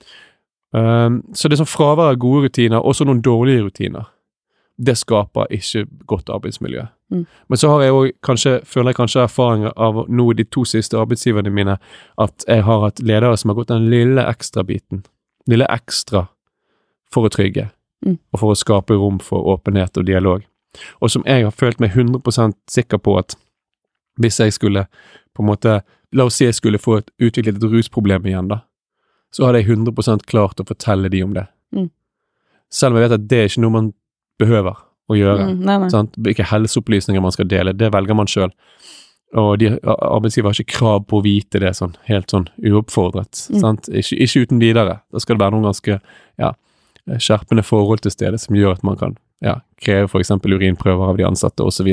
Um, 0.72 1.22
så 1.34 1.48
det 1.48 1.58
er 1.58 1.64
sånn 1.64 1.72
fravær 1.76 2.12
av 2.12 2.16
gode 2.22 2.46
rutiner, 2.48 2.78
også 2.84 3.04
noen 3.06 3.22
dårlige 3.22 3.64
rutiner. 3.66 4.06
Det 4.80 4.94
skaper 4.96 5.46
ikke 5.50 5.86
godt 6.06 6.30
arbeidsmiljø. 6.30 6.86
Mm. 7.12 7.26
Men 7.48 7.58
så 7.58 7.68
har 7.68 7.82
jeg 7.82 7.92
òg 7.92 8.12
kanskje, 8.22 8.52
føler 8.64 8.90
jeg 8.94 8.96
kanskje 9.00 9.24
erfaring 9.24 9.66
av 9.76 10.06
nå 10.08 10.32
de 10.36 10.44
to 10.44 10.62
siste 10.64 10.94
arbeidsgiverne 10.96 11.50
mine, 11.52 11.78
at 12.18 12.44
jeg 12.48 12.62
har 12.62 12.80
hatt 12.86 13.02
ledere 13.02 13.36
som 13.36 13.50
har 13.50 13.56
gått 13.56 13.68
den 13.68 13.90
lille 13.90 14.22
ekstra 14.24 14.62
biten. 14.64 15.02
Lille 15.48 15.66
ekstra 15.68 16.28
for 17.10 17.26
å 17.26 17.32
trygge, 17.34 17.70
Mm. 18.06 18.16
og 18.32 18.40
for 18.40 18.54
å 18.54 18.56
skape 18.56 18.96
rom 18.96 19.18
for 19.20 19.44
åpenhet 19.52 19.98
og 20.00 20.06
dialog. 20.08 20.44
Og 21.00 21.10
som 21.12 21.24
jeg 21.26 21.44
har 21.44 21.52
følt 21.52 21.80
meg 21.82 21.92
100% 21.92 22.56
sikker 22.70 23.00
på 23.02 23.18
at 23.20 23.34
hvis 24.20 24.40
jeg 24.40 24.54
skulle 24.56 24.86
på 25.34 25.44
en 25.44 25.50
måte 25.50 25.80
La 26.10 26.24
oss 26.26 26.40
si 26.40 26.42
jeg 26.42 26.56
skulle 26.56 26.80
få 26.82 26.96
et, 26.98 27.10
utviklet 27.22 27.60
et 27.60 27.64
rusproblem 27.70 28.24
igjen, 28.26 28.48
da. 28.50 28.64
Så 29.30 29.44
hadde 29.46 29.60
jeg 29.60 29.76
100% 29.76 30.24
klart 30.26 30.58
å 30.58 30.64
fortelle 30.66 31.06
de 31.12 31.20
om 31.22 31.36
det. 31.36 31.44
Mm. 31.70 31.84
Selv 32.66 32.96
om 32.96 32.98
jeg 32.98 33.04
vet 33.06 33.14
at 33.14 33.28
det 33.30 33.38
er 33.38 33.46
ikke 33.46 33.62
noe 33.62 33.74
man 33.76 33.92
behøver 34.42 34.80
å 35.06 35.18
gjøre. 35.18 35.44
Mm. 35.52 35.60
Nei, 35.68 35.76
nei. 35.84 35.90
Sant? 35.92 36.18
Hvilke 36.18 36.48
helseopplysninger 36.50 37.22
man 37.22 37.34
skal 37.36 37.46
dele, 37.50 37.76
det 37.78 37.92
velger 37.94 38.18
man 38.18 38.30
sjøl. 38.30 38.50
Og 39.38 39.52
de, 39.62 39.70
arbeidsgiver 39.86 40.50
har 40.50 40.58
ikke 40.58 40.78
krav 40.80 41.04
på 41.06 41.20
å 41.20 41.22
vite 41.22 41.62
det 41.62 41.70
sånn 41.78 41.94
helt 42.08 42.34
sånn 42.34 42.48
uoppfordret. 42.58 43.44
Mm. 43.54 43.60
Sant? 43.62 43.90
Ikke, 43.94 44.18
ikke 44.26 44.44
uten 44.46 44.62
videre. 44.62 44.98
Da 45.14 45.22
skal 45.22 45.38
det 45.38 45.44
være 45.44 45.54
noen 45.54 45.70
ganske 45.70 46.00
ja, 46.42 46.50
skjerpende 47.18 47.64
forhold 47.66 48.04
til 48.04 48.14
stede 48.14 48.38
som 48.38 48.56
gjør 48.56 48.78
at 48.78 48.86
man 48.86 48.98
kan 49.00 49.16
ja, 49.44 49.60
kreve 49.82 50.08
f.eks. 50.08 50.30
urinprøver 50.30 51.12
av 51.12 51.18
de 51.18 51.26
ansatte 51.26 51.64
osv. 51.64 51.88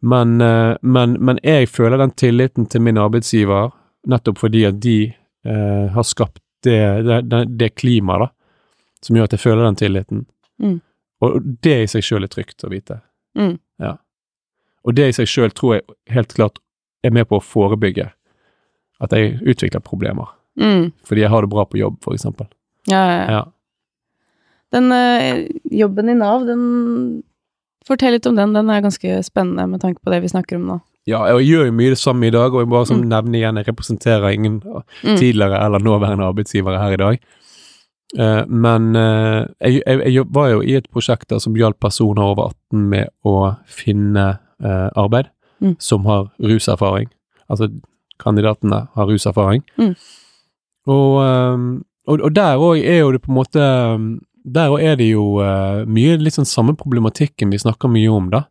Men, 0.00 0.40
eh, 0.40 0.76
men, 0.80 1.16
men 1.20 1.40
jeg 1.42 1.68
føler 1.68 2.00
den 2.00 2.14
tilliten 2.16 2.68
til 2.70 2.84
min 2.86 3.00
arbeidsgiver 3.00 3.72
nettopp 4.08 4.38
fordi 4.40 4.64
at 4.68 4.78
de 4.80 4.98
eh, 5.10 5.86
har 5.92 6.06
skapt 6.06 6.40
det, 6.64 6.80
det, 7.28 7.44
det, 7.56 7.74
klimaet 7.80 8.32
som 9.04 9.16
gjør 9.16 9.28
at 9.28 9.34
jeg 9.36 9.42
føler 9.42 9.64
den 9.64 9.80
tilliten. 9.80 10.24
Mm. 10.60 10.78
Og 11.24 11.40
det 11.64 11.76
i 11.82 11.88
seg 11.88 12.04
sjøl 12.04 12.24
er 12.24 12.32
trygt 12.32 12.64
å 12.64 12.72
vite. 12.72 13.00
Mm. 13.36 13.56
Og 14.84 14.96
det 14.96 15.10
i 15.10 15.16
seg 15.16 15.28
sjøl 15.28 15.52
tror 15.56 15.76
jeg 15.76 15.86
helt 16.14 16.34
klart 16.36 16.60
er 17.04 17.12
med 17.14 17.28
på 17.28 17.38
å 17.38 17.44
forebygge 17.44 18.10
at 19.00 19.14
jeg 19.16 19.38
utvikler 19.40 19.84
problemer. 19.84 20.28
Mm. 20.60 20.90
Fordi 21.06 21.24
jeg 21.24 21.32
har 21.32 21.44
det 21.44 21.52
bra 21.52 21.64
på 21.68 21.80
jobb, 21.80 21.98
for 22.04 22.16
eksempel. 22.16 22.48
Ja, 22.88 23.00
ja, 23.00 23.16
ja. 23.16 23.26
Ja. 23.38 23.42
Den 24.72 24.92
eh, 24.92 25.48
jobben 25.70 26.08
i 26.08 26.14
Nav, 26.14 26.44
den 26.46 27.22
Fortell 27.88 28.12
litt 28.12 28.26
om 28.28 28.36
den. 28.36 28.52
Den 28.54 28.68
er 28.70 28.82
ganske 28.84 29.22
spennende 29.24 29.64
med 29.66 29.80
tanke 29.82 30.02
på 30.04 30.10
det 30.12 30.20
vi 30.22 30.28
snakker 30.28 30.56
om 30.60 30.66
nå. 30.68 30.80
ja, 31.08 31.22
jeg 31.32 31.46
gjør 31.48 31.64
jo 31.66 31.72
mye 31.74 31.90
det 31.94 31.98
samme 31.98 32.26
i 32.28 32.30
dag, 32.30 32.52
og 32.54 32.60
jeg 32.60 32.68
bare 32.70 32.86
som 32.86 33.00
Mm. 33.00 33.08
nevner 33.08 33.38
igjen, 33.40 33.56
jeg 33.56 33.66
representerer 33.68 34.28
ingen 34.34 34.60
Mm. 35.02 35.16
tidligere 35.16 35.58
eller 35.64 35.78
nåværende 35.80 36.26
arbeidsgivere 36.28 36.78
her 36.78 36.92
i 36.92 36.96
dag. 36.96 37.18
Uh, 38.18 38.44
men 38.46 38.94
uh, 38.96 39.46
jeg, 39.60 39.82
jeg, 39.86 40.12
jeg 40.12 40.24
var 40.34 40.48
jo 40.50 40.60
i 40.62 40.74
et 40.76 40.86
prosjekt 40.92 41.28
der 41.30 41.38
som 41.38 41.54
hjalp 41.56 41.80
personer 41.80 42.22
over 42.22 42.50
18 42.70 42.88
med 42.90 43.08
å 43.24 43.56
finne 43.66 44.38
uh, 44.62 44.90
arbeid 44.94 45.26
Mm. 45.60 45.76
som 45.78 46.04
har 46.06 46.30
ruserfaring. 46.40 47.08
Altså 47.50 47.68
kandidatene 48.18 48.86
har 48.94 49.06
ruserfaring. 49.06 49.62
Mm. 49.78 49.94
Og, 50.86 51.20
um, 51.20 51.84
og, 52.06 52.20
og 52.20 52.34
der 52.34 52.56
òg 52.56 52.78
er 52.84 52.98
jo 53.00 53.12
det 53.12 53.22
på 53.22 53.30
en 53.32 53.34
måte 53.40 54.20
Der 54.44 54.70
òg 54.72 54.80
er 54.82 54.96
det 54.96 55.10
jo 55.10 55.40
eh, 55.44 55.84
mye 55.86 56.16
litt 56.20 56.34
sånn 56.38 56.48
samme 56.48 56.72
problematikken 56.78 57.50
vi 57.52 57.58
snakker 57.60 57.90
mye 57.92 58.08
om, 58.12 58.30
da. 58.32 58.44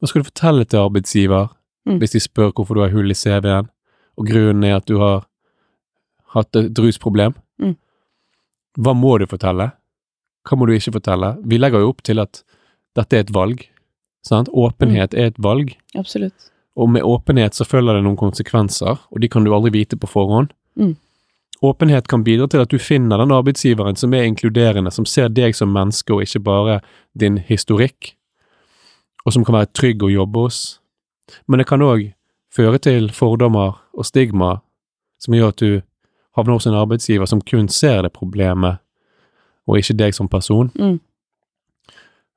Hva 0.00 0.08
skal 0.10 0.22
du 0.22 0.28
fortelle 0.30 0.64
til 0.68 0.80
arbeidsgiver 0.84 1.48
Mm. 1.86 2.00
hvis 2.02 2.10
de 2.16 2.18
spør 2.18 2.48
hvorfor 2.50 2.74
du 2.74 2.80
har 2.82 2.90
hull 2.90 3.10
i 3.10 3.14
CV-en, 3.14 3.68
og 4.18 4.26
grunnen 4.26 4.64
er 4.66 4.72
at 4.80 4.86
du 4.90 4.96
har 4.98 5.20
hatt 6.34 6.56
et 6.58 6.74
rusproblem? 6.82 7.34
Mm. 7.62 7.76
Hva 8.82 8.94
må 8.98 9.12
du 9.22 9.26
fortelle? 9.30 9.68
Hva 10.42 10.58
må 10.58 10.66
du 10.66 10.72
ikke 10.74 10.96
fortelle? 10.96 11.36
Vi 11.46 11.58
legger 11.58 11.84
jo 11.84 11.92
opp 11.92 12.02
til 12.02 12.18
at 12.18 12.42
dette 12.98 13.14
er 13.14 13.20
et 13.22 13.30
valg. 13.30 13.62
Sant? 14.26 14.48
Åpenhet 14.50 15.14
er 15.14 15.28
et 15.30 15.38
valg, 15.38 15.76
Absolutt. 15.94 16.50
og 16.74 16.90
med 16.90 17.02
åpenhet 17.06 17.54
så 17.54 17.62
følger 17.64 17.94
det 17.94 18.02
noen 18.02 18.18
konsekvenser, 18.18 18.98
og 19.12 19.20
de 19.22 19.28
kan 19.30 19.44
du 19.46 19.52
aldri 19.54 19.70
vite 19.70 19.94
på 19.96 20.10
forhånd. 20.10 20.50
Mm. 20.74 20.96
Åpenhet 21.66 22.06
kan 22.08 22.24
bidra 22.24 22.46
til 22.46 22.62
at 22.62 22.70
du 22.70 22.78
finner 22.78 23.18
den 23.18 23.32
arbeidsgiveren 23.34 23.96
som 23.98 24.14
er 24.14 24.28
inkluderende, 24.28 24.90
som 24.94 25.06
ser 25.08 25.32
deg 25.32 25.56
som 25.56 25.72
menneske 25.74 26.14
og 26.14 26.22
ikke 26.22 26.42
bare 26.46 26.80
din 27.18 27.40
historikk, 27.42 28.12
og 29.24 29.34
som 29.34 29.44
kan 29.44 29.56
være 29.56 29.72
trygg 29.74 30.04
å 30.06 30.12
jobbe 30.12 30.44
hos. 30.46 30.60
Men 31.48 31.58
det 31.58 31.66
kan 31.66 31.82
òg 31.82 32.12
føre 32.54 32.78
til 32.78 33.10
fordommer 33.12 33.80
og 33.96 34.06
stigma 34.06 34.60
som 35.18 35.34
gjør 35.34 35.54
at 35.54 35.64
du 35.64 35.82
havner 36.36 36.58
hos 36.58 36.68
en 36.68 36.78
arbeidsgiver 36.78 37.26
som 37.26 37.42
kun 37.42 37.68
ser 37.72 38.04
det 38.04 38.12
problemet, 38.14 38.78
og 39.66 39.80
ikke 39.80 39.96
deg 39.98 40.14
som 40.14 40.28
person. 40.28 40.70
Mm. 40.78 41.00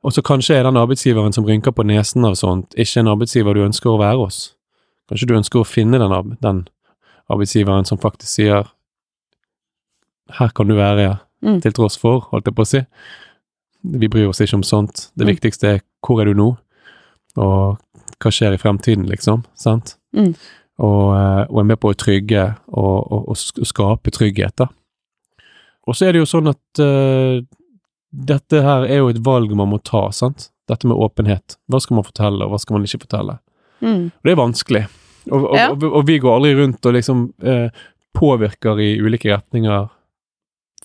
Og 0.04 0.16
så 0.16 0.24
kanskje 0.26 0.56
er 0.56 0.64
den 0.64 0.80
arbeidsgiveren 0.80 1.36
som 1.36 1.46
rynker 1.46 1.76
på 1.76 1.84
nesen 1.84 2.26
av 2.26 2.40
sånt, 2.40 2.74
ikke 2.74 3.04
en 3.04 3.12
arbeidsgiver 3.14 3.54
du 3.54 3.66
ønsker 3.68 3.92
å 3.92 4.00
være 4.00 4.24
hos. 4.24 4.42
Kanskje 5.12 5.28
du 5.28 5.38
ønsker 5.38 5.62
å 5.62 5.68
finne 5.68 6.00
den, 6.00 6.36
den 6.42 6.68
arbeidsgiveren 7.30 7.86
som 7.86 8.00
faktisk 8.02 8.40
sier 8.40 8.70
her 10.38 10.50
kan 10.56 10.68
du 10.68 10.76
være, 10.76 11.02
ja, 11.02 11.16
Mm. 11.42 11.62
til 11.62 11.72
tross 11.72 11.96
for, 11.98 12.20
holdt 12.34 12.46
jeg 12.46 12.56
på 12.56 12.62
å 12.66 12.68
si. 12.68 12.80
Vi 13.84 14.08
bryr 14.12 14.28
oss 14.28 14.42
ikke 14.42 14.56
om 14.56 14.64
sånt. 14.64 15.10
Det 15.16 15.26
Mm. 15.26 15.36
viktigste 15.36 15.64
er 15.76 15.82
hvor 16.06 16.20
er 16.22 16.26
du 16.26 16.34
nå, 16.34 16.58
og 17.38 17.78
hva 18.20 18.30
skjer 18.32 18.54
i 18.54 18.58
fremtiden, 18.58 19.08
liksom. 19.08 19.46
Sant? 19.56 19.96
Mm. 20.14 20.36
Og, 20.80 21.16
eh, 21.16 21.46
og 21.50 21.60
er 21.60 21.64
med 21.64 21.80
på 21.80 21.94
å 21.94 21.96
trygge 21.96 22.58
og, 22.68 23.12
og, 23.12 23.30
og 23.30 23.38
skape 23.38 24.12
trygghet, 24.12 24.56
da. 24.58 24.68
Og 25.88 25.96
så 25.96 26.08
er 26.08 26.12
det 26.12 26.20
jo 26.20 26.26
sånn 26.26 26.50
at 26.50 26.80
uh, 26.84 27.40
dette 28.14 28.62
her 28.62 28.84
er 28.86 28.98
jo 28.98 29.08
et 29.10 29.24
valg 29.24 29.50
man 29.56 29.70
må 29.70 29.80
ta, 29.82 30.10
sant. 30.12 30.50
Dette 30.68 30.86
med 30.86 30.98
åpenhet. 30.98 31.56
Hva 31.72 31.80
skal 31.82 31.96
man 31.96 32.04
fortelle, 32.04 32.44
og 32.46 32.52
hva 32.52 32.60
skal 32.60 32.76
man 32.78 32.84
ikke 32.86 33.02
fortelle? 33.08 33.40
Mm. 33.82 34.12
Og 34.12 34.24
det 34.28 34.32
er 34.32 34.36
vanskelig. 34.44 34.84
Og, 35.32 35.56
Ja. 35.56 35.74
vi 35.74 36.20
går 36.20 36.36
aldri 36.36 36.54
rundt 36.60 36.86
og 36.86 36.94
liksom 36.94 37.34
uh, 37.44 37.70
påvirker 38.14 38.78
i 38.80 39.00
ulike 39.00 39.32
retninger 39.32 39.90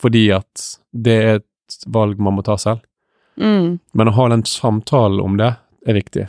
fordi 0.01 0.29
at 0.37 0.67
det 0.93 1.15
er 1.15 1.41
et 1.41 1.87
valg 1.91 2.21
man 2.23 2.39
må 2.39 2.45
ta 2.47 2.57
selv. 2.61 2.85
Mm. 3.41 3.81
Men 3.93 4.11
å 4.11 4.15
ha 4.15 4.29
den 4.31 4.45
samtalen 4.47 5.23
om 5.23 5.39
det 5.41 5.55
er 5.87 5.99
viktig, 5.99 6.29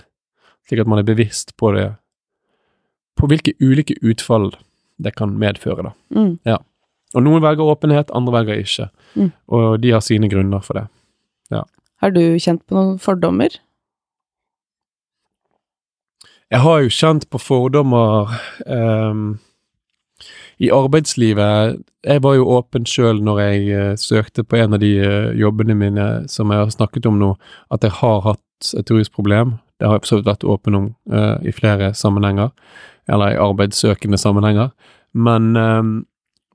slik 0.67 0.81
at 0.81 0.89
man 0.89 1.01
er 1.01 1.07
bevisst 1.07 1.53
på 1.59 1.71
det, 1.75 1.89
på 3.15 3.29
hvilke 3.31 3.53
ulike 3.61 3.95
utfall 4.03 4.51
det 5.01 5.13
kan 5.19 5.35
medføre, 5.39 5.91
da. 5.91 5.93
Mm. 6.15 6.39
Og 7.15 7.23
noen 7.23 7.43
velger 7.43 7.69
åpenhet, 7.71 8.11
andre 8.15 8.39
velger 8.39 8.61
ikke. 8.63 8.89
Mm. 9.15 9.31
Og 9.55 9.65
de 9.83 9.93
har 9.95 10.03
sine 10.03 10.27
grunner 10.31 10.63
for 10.65 10.81
det. 10.81 10.87
Har 12.03 12.11
du 12.11 12.35
kjent 12.41 12.61
på 12.67 12.75
noen 12.75 12.97
fordommer? 13.01 13.53
Jeg 16.53 16.61
har 16.61 16.83
jo 16.83 16.91
kjent 16.93 17.23
på 17.31 17.39
fordommer 17.41 18.33
ehm, 18.69 19.39
i 20.57 20.71
arbeidslivet 20.71 21.81
Jeg 22.05 22.23
var 22.23 22.35
jo 22.37 22.47
åpen 22.55 22.85
sjøl 22.87 23.19
når 23.23 23.39
jeg 23.41 23.61
eh, 23.75 23.93
søkte 23.99 24.43
på 24.45 24.59
en 24.61 24.77
av 24.77 24.81
de 24.83 24.91
eh, 25.01 25.31
jobbene 25.39 25.75
mine 25.75 26.07
som 26.31 26.51
jeg 26.53 26.61
har 26.61 26.73
snakket 26.73 27.07
om 27.09 27.17
nå, 27.19 27.33
at 27.73 27.83
jeg 27.83 27.97
har 27.99 28.21
hatt 28.23 28.73
et 28.77 28.91
rusproblem. 28.91 29.57
Det 29.79 29.87
har 29.87 29.97
jeg 29.97 30.05
for 30.05 30.11
så 30.11 30.19
vidt 30.19 30.29
vært 30.29 30.45
åpen 30.47 30.77
om 30.77 30.85
uh, 31.11 31.35
i 31.43 31.51
flere 31.51 31.89
sammenhenger, 31.93 32.53
eller 33.11 33.33
i 33.33 33.41
arbeidssøkende 33.41 34.17
sammenhenger. 34.17 34.69
Men, 35.11 35.49
uh, 35.59 35.83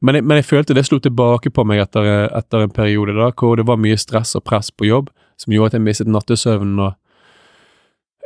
men, 0.00 0.16
jeg, 0.16 0.24
men 0.24 0.40
jeg 0.40 0.48
følte 0.48 0.74
det 0.74 0.86
slo 0.88 0.96
tilbake 1.02 1.52
på 1.52 1.66
meg 1.68 1.82
etter, 1.82 2.30
etter 2.32 2.64
en 2.64 2.72
periode 2.72 3.18
da, 3.18 3.28
hvor 3.36 3.60
det 3.60 3.66
var 3.68 3.82
mye 3.82 3.98
stress 4.00 4.32
og 4.38 4.46
press 4.48 4.72
på 4.72 4.88
jobb, 4.88 5.12
som 5.36 5.52
gjorde 5.52 5.74
at 5.74 5.78
jeg 5.78 5.84
mistet 5.90 6.08
nattesøvnen 6.08 6.80
og 6.86 6.96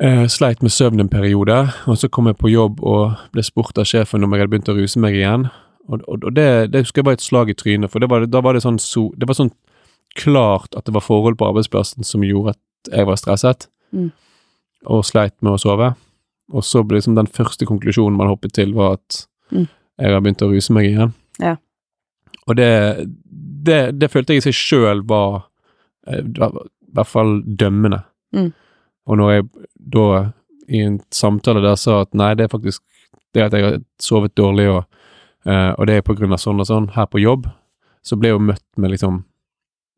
eh, 0.01 0.27
sleit 0.31 0.63
med 0.63 0.71
søvn 0.71 1.01
en 1.01 1.11
periode. 1.11 1.59
Og 1.87 1.99
så 1.99 2.09
kom 2.09 2.27
jeg 2.31 2.39
på 2.39 2.53
jobb 2.53 2.83
og 2.83 3.19
ble 3.35 3.45
spurt 3.47 3.79
av 3.79 3.89
sjefen 3.89 4.25
om 4.25 4.33
jeg 4.33 4.45
hadde 4.45 4.55
begynt 4.55 4.73
å 4.73 4.79
ruse 4.79 5.03
meg 5.03 5.19
igjen. 5.19 5.49
Og, 5.89 6.01
og, 6.09 6.25
og 6.25 6.33
det, 6.37 6.71
det 6.73 6.81
husker 6.85 7.03
jeg 7.03 7.07
var 7.11 7.17
et 7.19 7.25
slag 7.25 7.51
i 7.53 7.57
trynet, 7.61 7.91
for 7.93 8.01
det 8.01 8.09
var, 8.11 8.25
da 8.27 8.41
var 8.41 8.57
det 8.57 8.63
sånn 8.65 8.79
so, 8.81 9.11
det 9.21 9.29
var 9.29 9.37
sånn 9.37 9.53
klart 10.17 10.77
at 10.79 10.87
det 10.87 10.95
var 10.95 11.03
forhold 11.05 11.37
på 11.41 11.49
arbeidsplassen 11.51 12.07
som 12.07 12.23
gjorde 12.25 12.55
at 12.55 12.93
jeg 12.99 13.07
var 13.11 13.21
stresset, 13.21 13.69
Mm. 13.95 14.09
og 14.91 15.05
sleit 15.07 15.35
med 15.45 15.53
å 15.55 15.59
sove. 15.61 15.93
Og 16.53 16.65
så 16.67 16.81
ble 16.83 16.99
liksom 16.99 17.15
den 17.15 17.29
første 17.31 17.65
konklusjonen 17.69 18.17
man 18.19 18.27
hoppet 18.33 18.53
til, 18.57 18.73
var 18.75 18.97
at 18.99 19.27
Mm. 19.53 19.69
jeg 20.01 20.11
har 20.13 20.21
begynt 20.25 20.43
å 20.43 20.49
ruse 20.51 20.73
meg 20.75 20.89
igjen. 20.89 21.13
Ja. 21.39 21.57
Og 22.49 22.57
det, 22.57 23.07
det, 23.65 23.79
det 24.01 24.11
følte 24.11 24.35
jeg 24.35 24.43
i 24.43 24.47
seg 24.49 24.57
sjøl 24.59 25.05
var 25.07 25.45
eh, 26.09 26.23
var 26.39 26.51
i 26.65 26.95
hvert 26.97 27.07
fall 27.13 27.37
dømmende. 27.47 28.03
Mm. 28.35 28.51
Og 29.07 29.17
når 29.21 29.31
jeg 29.35 29.47
da 29.95 30.09
i 30.69 30.81
en 30.81 30.99
samtale 31.13 31.63
der 31.63 31.77
sa 31.77 32.01
at 32.03 32.13
nei, 32.15 32.33
det 32.35 32.45
er 32.49 32.53
faktisk 32.57 32.83
det 33.35 33.43
at 33.47 33.53
jeg 33.53 33.65
har 33.65 33.79
sovet 34.03 34.35
dårlig, 34.37 34.69
og, 34.73 34.85
eh, 35.47 35.73
og 35.79 35.87
det 35.87 35.97
er 35.99 36.03
på 36.03 36.17
grunn 36.17 36.33
av 36.33 36.39
sånn 36.43 36.61
og 36.61 36.67
sånn 36.67 36.91
her 36.95 37.07
på 37.07 37.21
jobb, 37.23 37.47
så 38.03 38.17
ble 38.19 38.29
jeg 38.29 38.39
jo 38.39 38.45
møtt 38.53 38.65
med 38.77 38.91
liksom 38.91 39.25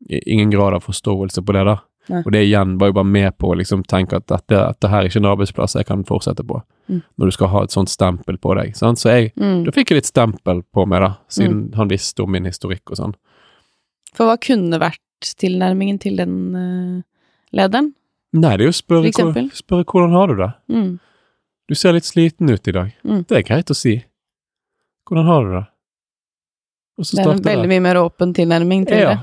ingen 0.09 0.49
grad 0.53 0.73
av 0.77 0.83
forståelse 0.85 1.41
på 1.43 1.53
det, 1.53 1.63
da. 1.65 1.77
Nei. 2.09 2.21
Og 2.23 2.31
det 2.31 2.41
igjen 2.45 2.77
var 2.79 2.87
jo 2.87 2.93
bare 2.93 3.09
med 3.11 3.33
på 3.37 3.49
å 3.51 3.55
liksom 3.59 3.81
tenke 3.83 4.15
at 4.15 4.27
dette, 4.31 4.55
dette 4.55 4.87
her 4.87 5.01
er 5.03 5.09
ikke 5.09 5.19
en 5.19 5.25
arbeidsplass 5.33 5.73
jeg 5.75 5.85
kan 5.89 6.03
fortsette 6.07 6.45
på, 6.47 6.61
Mm. 6.87 7.01
når 7.19 7.25
du 7.25 7.31
skal 7.31 7.47
ha 7.51 7.63
et 7.63 7.71
sånt 7.71 7.89
stempel 7.91 8.37
på 8.39 8.55
deg. 8.55 8.75
Sant? 8.77 8.97
Så 8.97 9.09
jeg, 9.11 9.33
Mm. 9.35 9.65
da 9.65 9.71
fikk 9.71 9.89
jeg 9.89 9.97
litt 9.97 10.05
stempel 10.05 10.61
på 10.73 10.85
meg, 10.87 11.01
da, 11.01 11.17
siden 11.27 11.73
han 11.75 11.89
visste 11.89 12.23
om 12.23 12.31
min 12.31 12.45
historikk 12.45 12.91
og 12.91 12.95
sånn. 12.97 13.15
For 14.13 14.25
hva 14.25 14.37
kunne 14.39 14.79
vært 14.79 14.99
tilnærmingen 15.35 15.99
til 15.99 16.15
den 16.15 16.55
uh, 16.55 17.01
lederen? 17.53 17.93
Nei, 18.33 18.55
det 18.55 18.61
er 18.61 18.69
jo 18.71 18.71
å 18.71 18.81
spørre, 18.81 19.11
hvor- 19.11 19.51
spørre 19.51 19.83
hvordan 19.85 20.11
har 20.11 20.27
du 20.27 20.35
det? 20.35 20.53
Mm. 20.69 20.99
Du 21.67 21.75
ser 21.75 21.91
litt 21.91 22.03
sliten 22.05 22.49
ut 22.49 22.67
i 22.67 22.71
dag. 22.71 22.93
Mm. 23.03 23.27
Det 23.27 23.37
er 23.37 23.43
greit 23.43 23.65
å 23.69 23.75
si. 23.75 24.03
Hvordan 25.07 25.25
har 25.25 25.43
du 25.43 25.51
det? 25.55 25.65
Og 26.97 27.05
så 27.05 27.17
Det 27.17 27.25
er 27.25 27.31
en 27.31 27.43
veldig 27.45 27.69
mye 27.69 27.83
mer 27.85 27.99
åpen 28.01 28.33
tilnærming 28.33 28.87
til 28.87 28.97
Ja, 29.03 29.09
det. 29.09 29.19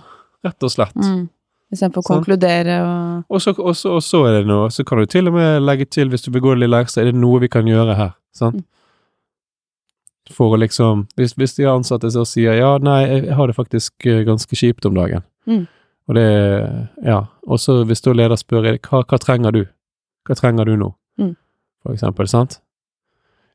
rett 0.47 0.63
og 0.63 0.71
slett. 0.71 0.95
Mm. 0.95 1.29
Istedenfor 1.75 2.05
å 2.05 2.07
konkludere 2.07 2.77
og 2.85 3.25
Og, 3.29 3.41
så, 3.43 3.55
og, 3.59 3.75
så, 3.77 3.97
og 3.97 4.03
så 4.03 4.21
er 4.29 4.39
det 4.39 4.47
noe, 4.47 4.69
så 4.71 4.85
kan 4.87 4.99
du 4.99 5.07
til 5.07 5.29
og 5.29 5.35
med 5.35 5.63
legge 5.63 5.85
til, 5.91 6.09
hvis 6.09 6.23
du 6.23 6.31
vil 6.31 6.43
gå 6.45 6.55
litt 6.55 6.71
ekstra, 6.71 7.03
er 7.03 7.11
det 7.11 7.19
noe 7.19 7.41
vi 7.41 7.49
kan 7.49 7.67
gjøre 7.67 7.97
her? 7.99 8.13
Sant? 8.33 8.63
Mm. 8.63 8.65
For 10.33 10.55
å 10.55 10.61
liksom 10.61 11.07
Hvis, 11.19 11.35
hvis 11.37 11.57
de 11.59 11.67
ansatte 11.69 12.09
så 12.11 12.25
sier 12.25 12.57
ja, 12.57 12.79
nei, 12.81 13.03
jeg, 13.05 13.35
har 13.37 13.47
det 13.51 13.57
faktisk 13.57 14.07
eh, 14.07 14.23
ganske 14.25 14.57
kjipt 14.57 14.87
om 14.87 14.95
dagen. 14.95 15.25
Mm. 15.47 15.67
Og 16.09 16.15
det 16.15 16.29
Ja. 17.05 17.27
Og 17.47 17.61
så 17.61 17.83
hvis 17.85 18.01
da 18.01 18.13
leder 18.13 18.37
spør 18.37 18.79
hva, 18.79 19.03
hva 19.05 19.19
trenger 19.21 19.53
du? 19.53 19.65
Hva 20.25 20.37
trenger 20.39 20.65
du 20.65 20.77
nå? 20.77 20.95
Mm. 21.21 21.35
For 21.83 21.93
eksempel, 21.93 22.29
sant? 22.29 22.61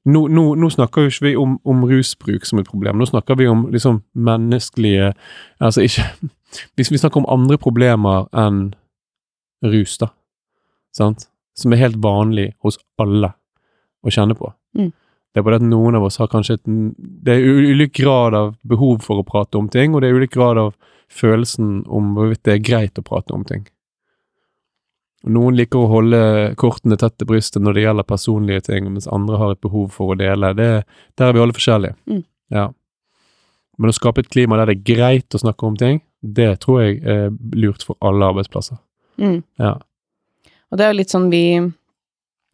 Nå, 0.10 0.22
nå, 0.32 0.44
nå 0.58 0.70
snakker 0.74 1.06
jo 1.06 1.12
ikke 1.12 1.26
vi 1.26 1.34
om, 1.38 1.58
om 1.68 1.84
rusbruk 1.86 2.48
som 2.48 2.62
et 2.62 2.70
problem, 2.70 2.98
nå 2.98 3.08
snakker 3.10 3.38
vi 3.40 3.50
om 3.52 3.66
liksom 3.74 4.02
menneskelige 4.16 5.12
Altså 5.60 5.84
ikke 5.86 6.06
Hvis 6.80 6.92
vi 6.92 6.98
snakker 6.98 7.22
om 7.22 7.30
andre 7.30 7.60
problemer 7.62 8.26
enn 8.34 8.72
rus, 9.62 9.98
da, 10.02 10.08
sant, 10.96 11.28
som 11.54 11.76
er 11.76 11.82
helt 11.84 12.00
vanlig 12.02 12.54
hos 12.64 12.80
alle 12.98 13.34
å 14.02 14.14
kjenne 14.14 14.34
på. 14.40 14.50
Mm. 14.80 14.90
Det 15.30 15.42
er 15.42 15.46
bare 15.46 15.60
at 15.60 15.66
noen 15.68 16.00
av 16.00 16.08
oss 16.08 16.18
har 16.18 16.30
kanskje 16.32 16.58
et 16.58 16.70
Det 16.98 17.36
er 17.36 17.44
ulik 17.70 17.94
grad 18.00 18.34
av 18.34 18.56
behov 18.66 19.04
for 19.06 19.22
å 19.22 19.28
prate 19.28 19.60
om 19.60 19.68
ting, 19.70 19.94
og 19.94 20.02
det 20.02 20.10
er 20.10 20.18
ulik 20.18 20.34
grad 20.34 20.58
av 20.58 20.74
følelsen 21.10 21.84
om 21.86 22.16
hvorvidt 22.16 22.42
det 22.48 22.56
er 22.56 22.66
greit 22.66 22.98
å 22.98 23.06
prate 23.06 23.36
om 23.36 23.44
ting. 23.46 23.68
Noen 25.28 25.58
liker 25.58 25.82
å 25.82 25.90
holde 25.92 26.20
kortene 26.60 26.96
tett 27.00 27.18
til 27.20 27.28
brystet 27.28 27.64
når 27.64 27.76
det 27.76 27.82
gjelder 27.84 28.08
personlige 28.08 28.62
ting, 28.70 28.86
mens 28.88 29.10
andre 29.12 29.40
har 29.42 29.56
et 29.56 29.62
behov 29.66 29.90
for 29.92 30.14
å 30.14 30.20
dele. 30.20 30.54
Det, 30.56 30.70
der 31.20 31.28
er 31.28 31.36
vi 31.36 31.42
alle 31.44 31.56
forskjellige. 31.58 31.98
Mm. 32.08 32.22
Ja. 32.56 32.70
Men 33.80 33.92
å 33.92 33.96
skape 33.96 34.24
et 34.24 34.32
klima 34.32 34.60
der 34.60 34.72
det 34.72 34.78
er 34.78 34.88
greit 34.96 35.36
å 35.36 35.42
snakke 35.42 35.68
om 35.68 35.76
ting, 35.80 36.00
det 36.20 36.50
tror 36.64 36.82
jeg 36.84 37.02
er 37.04 37.30
lurt 37.56 37.84
for 37.84 38.00
alle 38.04 38.32
arbeidsplasser. 38.32 38.80
mm. 39.20 39.42
Ja. 39.60 39.76
Og 40.70 40.78
det 40.78 40.86
er 40.86 40.92
jo 40.94 41.00
litt 41.00 41.14
sånn 41.14 41.32
vi, 41.34 41.44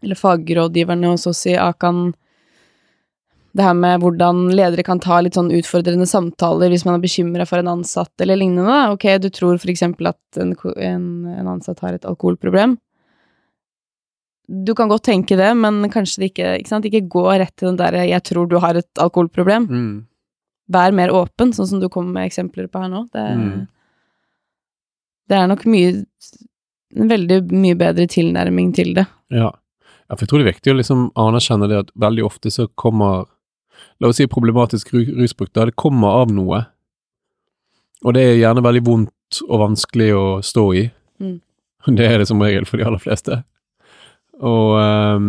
eller 0.05 0.15
fagrådgiverne 0.15 1.09
hos 1.11 1.27
oss 1.27 1.41
i 1.51 1.57
Akan, 1.59 2.13
det 3.55 3.63
her 3.63 3.75
med 3.77 4.01
hvordan 4.03 4.49
ledere 4.51 4.83
kan 4.83 4.99
ta 4.99 5.21
litt 5.23 5.37
sånn 5.37 5.51
utfordrende 5.55 6.03
samtaler 6.09 6.67
hvis 6.73 6.83
man 6.85 6.97
er 6.97 7.03
bekymra 7.05 7.45
for 7.47 7.61
en 7.61 7.69
ansatt 7.77 8.11
eller 8.21 8.35
lignende. 8.41 8.67
da. 8.67 8.91
Ok, 8.91 9.05
du 9.23 9.29
tror 9.31 9.57
for 9.61 9.71
eksempel 9.71 10.09
at 10.11 10.39
en, 10.41 10.51
en, 10.75 11.05
en 11.31 11.47
ansatt 11.53 11.79
har 11.85 11.95
et 11.95 12.07
alkoholproblem. 12.09 12.75
Du 14.45 14.73
kan 14.77 14.91
godt 14.91 15.07
tenke 15.07 15.37
det, 15.39 15.53
men 15.57 15.87
kanskje 15.89 16.19
det 16.21 16.27
ikke 16.33 16.49
Ikke 16.59 16.69
sant, 16.69 16.85
ikke 16.85 17.07
gå 17.09 17.23
rett 17.31 17.55
til 17.57 17.71
den 17.71 17.79
derre 17.79 18.03
'jeg 18.05 18.21
tror 18.23 18.47
du 18.49 18.59
har 18.59 18.75
et 18.75 18.93
alkoholproblem'. 19.01 19.67
Mm. 19.69 20.05
Vær 20.69 20.91
mer 20.93 21.09
åpen, 21.09 21.53
sånn 21.53 21.67
som 21.67 21.79
du 21.79 21.87
kom 21.89 22.11
med 22.13 22.29
eksempler 22.29 22.67
på 22.67 22.79
her 22.81 22.89
nå. 22.89 23.05
Det, 23.11 23.25
Mm. 23.37 23.67
det 25.29 25.37
er 25.37 25.47
nok 25.47 25.65
mye 25.65 26.05
En 26.95 27.09
veldig 27.09 27.51
mye 27.51 27.75
bedre 27.75 28.05
tilnærming 28.07 28.73
til 28.73 28.93
det. 28.93 29.05
Ja. 29.29 29.49
ja, 30.09 30.15
for 30.15 30.19
jeg 30.23 30.29
tror 30.29 30.39
det 30.39 30.47
er 30.47 30.53
viktig 30.53 30.71
å 30.71 30.77
liksom 30.77 31.11
anerkjenne 31.15 31.67
det 31.67 31.77
at 31.79 31.91
veldig 31.99 32.23
ofte 32.23 32.47
så 32.51 32.67
kommer 32.77 33.25
La 33.99 34.09
oss 34.09 34.19
si 34.19 34.27
problematisk 34.27 34.93
rusbruk, 34.93 35.51
da 35.55 35.67
det 35.69 35.77
kommer 35.79 36.21
av 36.23 36.33
noe. 36.35 36.65
Og 38.05 38.15
det 38.15 38.23
er 38.23 38.39
gjerne 38.39 38.63
veldig 38.65 38.83
vondt 38.85 39.41
og 39.47 39.61
vanskelig 39.63 40.09
å 40.15 40.25
stå 40.45 40.65
i. 40.77 40.85
Mm. 41.23 41.39
Det 41.97 42.05
er 42.07 42.17
det 42.17 42.25
som 42.29 42.41
regel 42.41 42.65
for 42.65 42.81
de 42.81 42.85
aller 42.87 43.01
fleste. 43.01 43.43
Og, 44.41 44.71
um, 44.75 45.27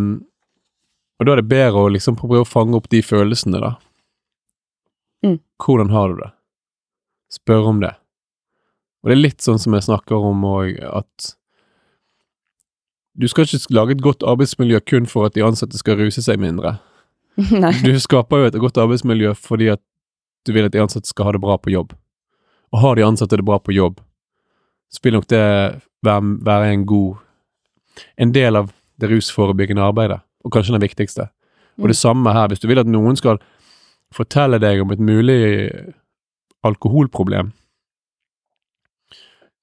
og 1.20 1.26
da 1.28 1.34
er 1.34 1.42
det 1.42 1.50
bedre 1.50 1.82
å 1.84 1.90
liksom 1.92 2.16
prøve 2.16 2.40
å 2.42 2.48
fange 2.48 2.78
opp 2.78 2.88
de 2.90 3.02
følelsene, 3.04 3.60
da. 3.60 3.74
Mm. 5.24 5.36
Hvordan 5.62 5.92
har 5.92 6.10
du 6.10 6.22
det? 6.22 6.30
Spør 7.36 7.70
om 7.70 7.82
det. 7.84 7.92
Og 9.04 9.10
det 9.10 9.16
er 9.18 9.22
litt 9.22 9.44
sånn 9.44 9.60
som 9.62 9.76
jeg 9.76 9.86
snakker 9.86 10.24
om 10.30 10.48
òg, 10.48 10.80
at 10.80 11.36
du 13.16 13.28
skal 13.30 13.46
ikke 13.46 13.76
lage 13.76 13.96
et 13.96 14.04
godt 14.04 14.24
arbeidsmiljø 14.26 14.80
kun 14.84 15.06
for 15.08 15.28
at 15.28 15.36
de 15.36 15.44
ansatte 15.44 15.78
skal 15.78 16.00
ruse 16.00 16.24
seg 16.24 16.40
mindre. 16.42 16.76
Du 17.84 17.92
skaper 18.00 18.40
jo 18.40 18.48
et 18.48 18.58
godt 18.60 18.78
arbeidsmiljø 18.80 19.34
fordi 19.36 19.70
at 19.74 19.82
du 20.46 20.54
vil 20.54 20.68
at 20.68 20.72
de 20.72 20.80
ansatte 20.80 21.10
skal 21.10 21.28
ha 21.28 21.36
det 21.36 21.42
bra 21.42 21.58
på 21.58 21.72
jobb. 21.74 21.92
Og 22.72 22.80
har 22.82 22.96
de 22.96 23.04
ansatte 23.06 23.38
det 23.38 23.46
bra 23.46 23.58
på 23.62 23.74
jobb, 23.74 24.00
så 24.92 25.02
vil 25.02 25.16
nok 25.18 25.28
det 25.30 25.42
være, 26.06 26.22
være 26.46 26.72
en 26.72 26.86
god 26.86 27.22
En 28.20 28.32
del 28.32 28.56
av 28.56 28.66
det 29.00 29.08
rusforebyggende 29.08 29.80
arbeidet, 29.80 30.18
og 30.44 30.52
kanskje 30.52 30.74
den 30.74 30.82
viktigste. 30.82 31.24
Og 31.80 31.88
det 31.88 31.96
samme 31.96 32.32
her, 32.32 32.48
hvis 32.48 32.60
du 32.60 32.68
vil 32.68 32.78
at 32.78 32.88
noen 32.88 33.16
skal 33.16 33.38
fortelle 34.12 34.58
deg 34.60 34.82
om 34.82 34.92
et 34.92 35.00
mulig 35.00 35.70
alkoholproblem, 36.62 37.54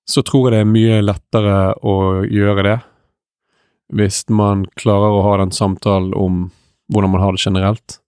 så 0.09 0.23
tror 0.25 0.49
jeg 0.49 0.55
det 0.55 0.63
er 0.63 0.73
mye 0.73 0.97
lettere 1.05 1.59
å 1.85 1.95
gjøre 2.25 2.65
det 2.65 2.79
hvis 3.93 4.23
man 4.33 4.65
klarer 4.79 5.13
å 5.13 5.23
ha 5.27 5.37
den 5.43 5.53
samtalen 5.53 6.13
om 6.17 6.47
hvordan 6.93 7.11
man 7.13 7.21
har 7.25 7.35
det 7.35 7.41
generelt. 7.43 7.99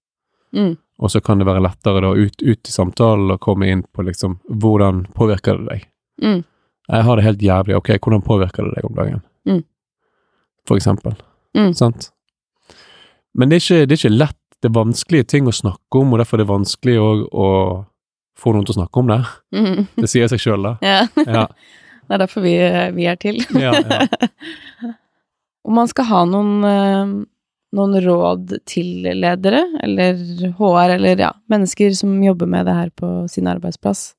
Mm. 0.56 0.76
Og 1.04 1.12
så 1.12 1.20
kan 1.20 1.42
det 1.42 1.48
være 1.50 1.64
lettere 1.66 2.02
da 2.06 2.14
ut, 2.16 2.38
ut 2.40 2.70
i 2.70 2.72
samtalen 2.72 3.34
og 3.34 3.42
komme 3.44 3.68
inn 3.68 3.82
på 3.92 4.06
liksom 4.08 4.38
hvordan 4.48 5.04
påvirker 5.18 5.60
det 5.60 5.66
deg. 5.72 5.88
Mm. 6.24 6.44
Jeg 6.88 7.08
har 7.08 7.18
det 7.18 7.26
helt 7.26 7.42
jævlig, 7.44 7.76
ok, 7.76 7.90
hvordan 7.98 8.24
påvirker 8.24 8.68
det 8.68 8.76
deg 8.78 8.88
om 8.88 8.96
dagen? 8.96 9.22
Mm. 9.50 9.64
For 10.70 10.80
eksempel. 10.80 11.18
Mm. 11.58 11.74
Sant? 11.76 12.12
Men 13.36 13.50
det 13.52 13.58
er, 13.58 13.64
ikke, 13.66 13.86
det 13.90 13.98
er 13.98 14.00
ikke 14.04 14.16
lett, 14.16 14.40
det 14.64 14.70
er 14.70 14.78
vanskelige 14.78 15.28
ting 15.34 15.50
å 15.50 15.54
snakke 15.56 16.00
om, 16.00 16.14
og 16.16 16.22
derfor 16.22 16.38
er 16.40 16.46
det 16.46 16.52
vanskelig 16.54 16.96
òg 17.02 17.26
å 17.36 17.50
få 18.40 18.54
noen 18.56 18.68
til 18.68 18.76
å 18.76 18.80
snakke 18.80 19.02
om 19.02 19.12
det. 19.12 19.20
Mm. 19.56 19.82
Det 20.00 20.10
sier 20.12 20.32
seg 20.32 20.42
sjøl, 20.46 20.70
da. 20.70 20.78
Ja. 20.86 21.02
Ja, 21.26 21.46
Det 22.06 22.16
er 22.16 22.22
derfor 22.22 22.46
vi, 22.46 22.56
vi 22.96 23.08
er 23.10 23.20
til. 23.20 23.42
ja, 23.60 23.74
ja. 23.82 24.94
Om 25.66 25.74
man 25.80 25.88
skal 25.90 26.06
ha 26.12 26.20
noen, 26.30 26.52
eh, 26.70 27.14
noen 27.76 27.98
råd 28.04 28.58
til 28.70 29.06
ledere, 29.06 29.64
eller 29.84 30.20
HR, 30.58 30.96
eller 30.98 31.24
ja, 31.28 31.32
mennesker 31.52 31.96
som 31.98 32.18
jobber 32.24 32.50
med 32.50 32.68
det 32.70 32.76
her 32.78 32.92
på 32.96 33.14
sin 33.32 33.50
arbeidsplass. 33.52 34.14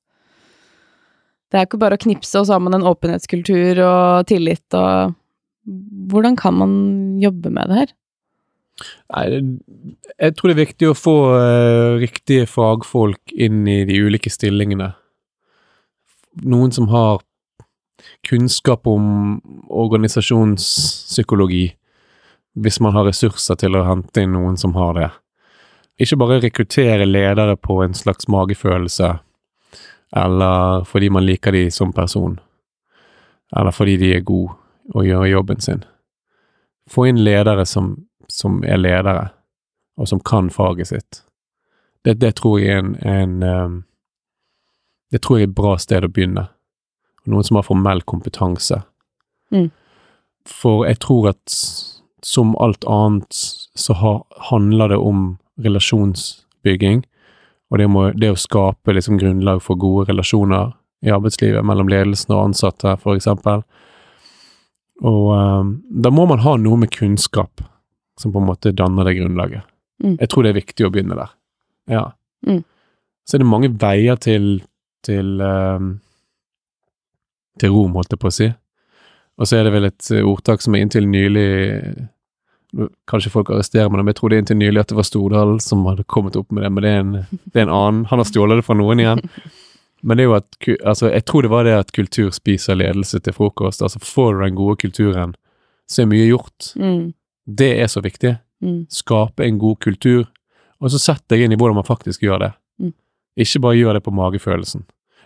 Det 1.51 1.61
er 1.61 1.69
ikke 1.69 1.81
bare 1.81 1.99
å 1.99 2.03
knipse, 2.03 2.35
og 2.39 2.49
så 2.49 2.57
har 2.57 2.65
man 2.65 2.77
en 2.77 2.89
åpenhetskultur 2.89 3.85
og 3.85 4.27
tillit 4.33 4.77
og 4.77 5.15
Hvordan 5.67 6.37
kan 6.39 6.55
man 6.55 6.73
jobbe 7.19 7.51
med 7.51 7.67
det 7.67 7.79
her? 7.81 7.93
Nei, 9.11 9.25
jeg 10.15 10.35
tror 10.37 10.51
det 10.51 10.55
er 10.55 10.61
viktig 10.61 10.91
å 10.91 10.95
få 10.95 11.15
eh, 11.35 11.97
riktige 12.03 12.47
fagfolk 12.47 13.33
inn 13.35 13.65
i 13.67 13.81
de 13.89 13.97
ulike 13.99 14.31
stillingene. 14.31 14.93
Noen 16.47 16.75
som 16.77 16.87
har 16.93 17.25
kunnskap 18.27 18.87
om 18.87 19.41
organisasjonspsykologi, 19.67 21.71
hvis 22.57 22.81
man 22.81 22.95
har 22.97 23.05
ressurser 23.05 23.59
til 23.61 23.77
å 23.77 23.85
hente 23.85 24.25
inn 24.25 24.33
noen 24.33 24.57
som 24.57 24.75
har 24.79 24.95
det. 24.97 25.11
Ikke 26.01 26.17
bare 26.21 26.41
rekruttere 26.41 27.05
ledere 27.05 27.57
på 27.57 27.83
en 27.85 27.95
slags 27.95 28.29
magefølelse, 28.33 29.11
eller 30.17 30.85
fordi 30.89 31.11
man 31.13 31.27
liker 31.27 31.53
de 31.53 31.71
som 31.71 31.93
person, 31.93 32.39
eller 33.57 33.77
fordi 33.77 33.97
de 34.01 34.13
er 34.17 34.25
gode 34.25 34.57
og 34.95 35.05
gjør 35.05 35.27
jobben 35.27 35.61
sin. 35.61 35.85
Få 36.91 37.09
inn 37.11 37.21
ledere 37.25 37.67
som, 37.67 37.95
som 38.29 38.63
er 38.65 38.81
ledere, 38.81 39.31
og 39.97 40.09
som 40.09 40.21
kan 40.21 40.51
faget 40.51 40.89
sitt. 40.89 41.23
Det, 42.05 42.21
det 42.21 42.37
tror 42.39 42.61
jeg 42.61 42.71
er 42.73 42.79
en, 42.79 42.95
en 43.03 43.43
um, 43.43 43.83
Det 45.11 45.23
tror 45.23 45.39
jeg 45.39 45.47
er 45.47 45.49
et 45.49 45.59
bra 45.59 45.77
sted 45.79 46.05
å 46.05 46.11
begynne. 46.11 46.49
Noen 47.27 47.45
som 47.45 47.57
har 47.59 47.67
formell 47.67 48.03
kompetanse. 48.03 48.81
Mm. 49.55 49.71
For 50.47 50.85
jeg 50.87 50.99
tror 51.03 51.29
at 51.31 51.55
som 52.23 52.57
alt 52.63 52.85
annet 52.85 53.27
så 53.75 53.95
ha, 54.01 54.15
handler 54.51 54.89
det 54.95 54.97
om 54.97 55.37
relasjonsbygging, 55.63 57.05
og 57.71 57.79
det, 57.79 57.87
må, 57.91 58.09
det 58.15 58.31
å 58.31 58.39
skape 58.39 58.95
liksom 58.95 59.19
grunnlag 59.19 59.63
for 59.65 59.79
gode 59.81 60.11
relasjoner 60.11 60.75
i 61.07 61.11
arbeidslivet 61.13 61.67
mellom 61.67 61.91
ledelsen 61.91 62.35
og 62.35 62.51
ansatte, 62.51 62.95
eksempel. 63.13 63.65
Og 65.05 65.33
um, 65.35 65.73
da 65.91 66.13
må 66.15 66.25
man 66.31 66.41
ha 66.45 66.55
noe 66.61 66.79
med 66.81 66.95
kunnskap 66.95 67.65
som 68.21 68.33
på 68.33 68.41
en 68.41 68.49
måte 68.49 68.73
danner 68.73 69.05
det 69.05 69.19
grunnlaget. 69.19 69.67
Mm. 70.05 70.17
Jeg 70.21 70.31
tror 70.31 70.47
det 70.47 70.53
er 70.53 70.61
viktig 70.61 70.87
å 70.87 70.93
begynne 70.95 71.19
der. 71.19 71.35
Ja. 71.91 72.05
Mm. 72.47 72.63
Så 73.27 73.37
er 73.37 73.43
det 73.43 73.51
mange 73.51 73.73
veier 73.81 74.17
til 74.23 74.63
til 75.07 75.41
um, 75.43 75.97
til 77.61 77.73
Rom, 77.73 77.95
holdt 77.97 78.13
jeg 78.13 78.21
på 78.21 78.31
å 78.31 78.35
si. 78.35 78.49
Og 79.37 79.49
så 79.49 79.59
er 79.59 79.67
det 79.67 79.73
vel 79.75 79.89
et 79.89 80.11
uh, 80.13 80.23
ordtak 80.25 80.65
som 80.65 80.77
er 80.77 80.87
inntil 80.87 81.09
nylig 81.09 81.49
Kanskje 83.09 83.31
folk 83.33 83.49
arresterer 83.55 83.89
meg, 83.89 84.03
men 84.03 84.11
jeg 84.11 84.19
trodde 84.19 84.39
inntil 84.41 84.59
nylig 84.59 84.83
at 84.83 84.91
det 84.91 84.97
var 84.99 85.07
Stordal 85.07 85.55
som 85.65 85.85
hadde 85.87 86.05
kommet 86.13 86.35
opp 86.37 86.51
med 86.53 86.67
det, 86.67 86.71
men 86.75 86.85
det 86.85 86.91
er 86.91 86.99
en, 87.01 87.13
det 87.47 87.61
er 87.63 87.63
en 87.63 87.73
annen. 87.73 88.01
Han 88.11 88.21
har 88.21 88.29
stjålet 88.29 88.59
det 88.59 88.65
fra 88.67 88.77
noen 88.77 89.01
igjen. 89.01 89.23
Men 90.03 90.19
det 90.19 90.25
er 90.25 90.29
jo 90.29 90.35
at 90.37 90.69
altså, 90.85 91.09
jeg 91.09 91.25
tror 91.25 91.47
det 91.47 91.53
var 91.55 91.65
det 91.65 91.77
at 91.79 91.93
kultur 91.97 92.35
spiser 92.35 92.77
ledelse 92.77 93.23
til 93.23 93.35
frokost. 93.35 93.81
Altså 93.87 94.03
Får 94.03 94.35
du 94.35 94.43
den 94.45 94.59
gode 94.59 94.77
kulturen, 94.83 95.33
så 95.89 96.03
er 96.03 96.11
mye 96.11 96.27
gjort. 96.27 96.73
Mm. 96.77 97.15
Det 97.47 97.71
er 97.81 97.89
så 97.89 98.03
viktig. 98.05 98.35
Mm. 98.61 98.83
Skape 98.93 99.47
en 99.47 99.59
god 99.63 99.81
kultur, 99.81 100.27
og 100.81 100.93
så 100.93 101.01
sett 101.01 101.25
deg 101.33 101.47
inn 101.47 101.55
i 101.55 101.59
hvordan 101.59 101.81
man 101.81 101.89
faktisk 101.89 102.27
gjør 102.27 102.45
det. 102.45 102.53
Mm. 102.83 102.93
Ikke 103.47 103.63
bare 103.65 103.81
gjør 103.81 103.97
det 103.99 104.05
på 104.05 104.15
magefølelsen. 104.15 104.85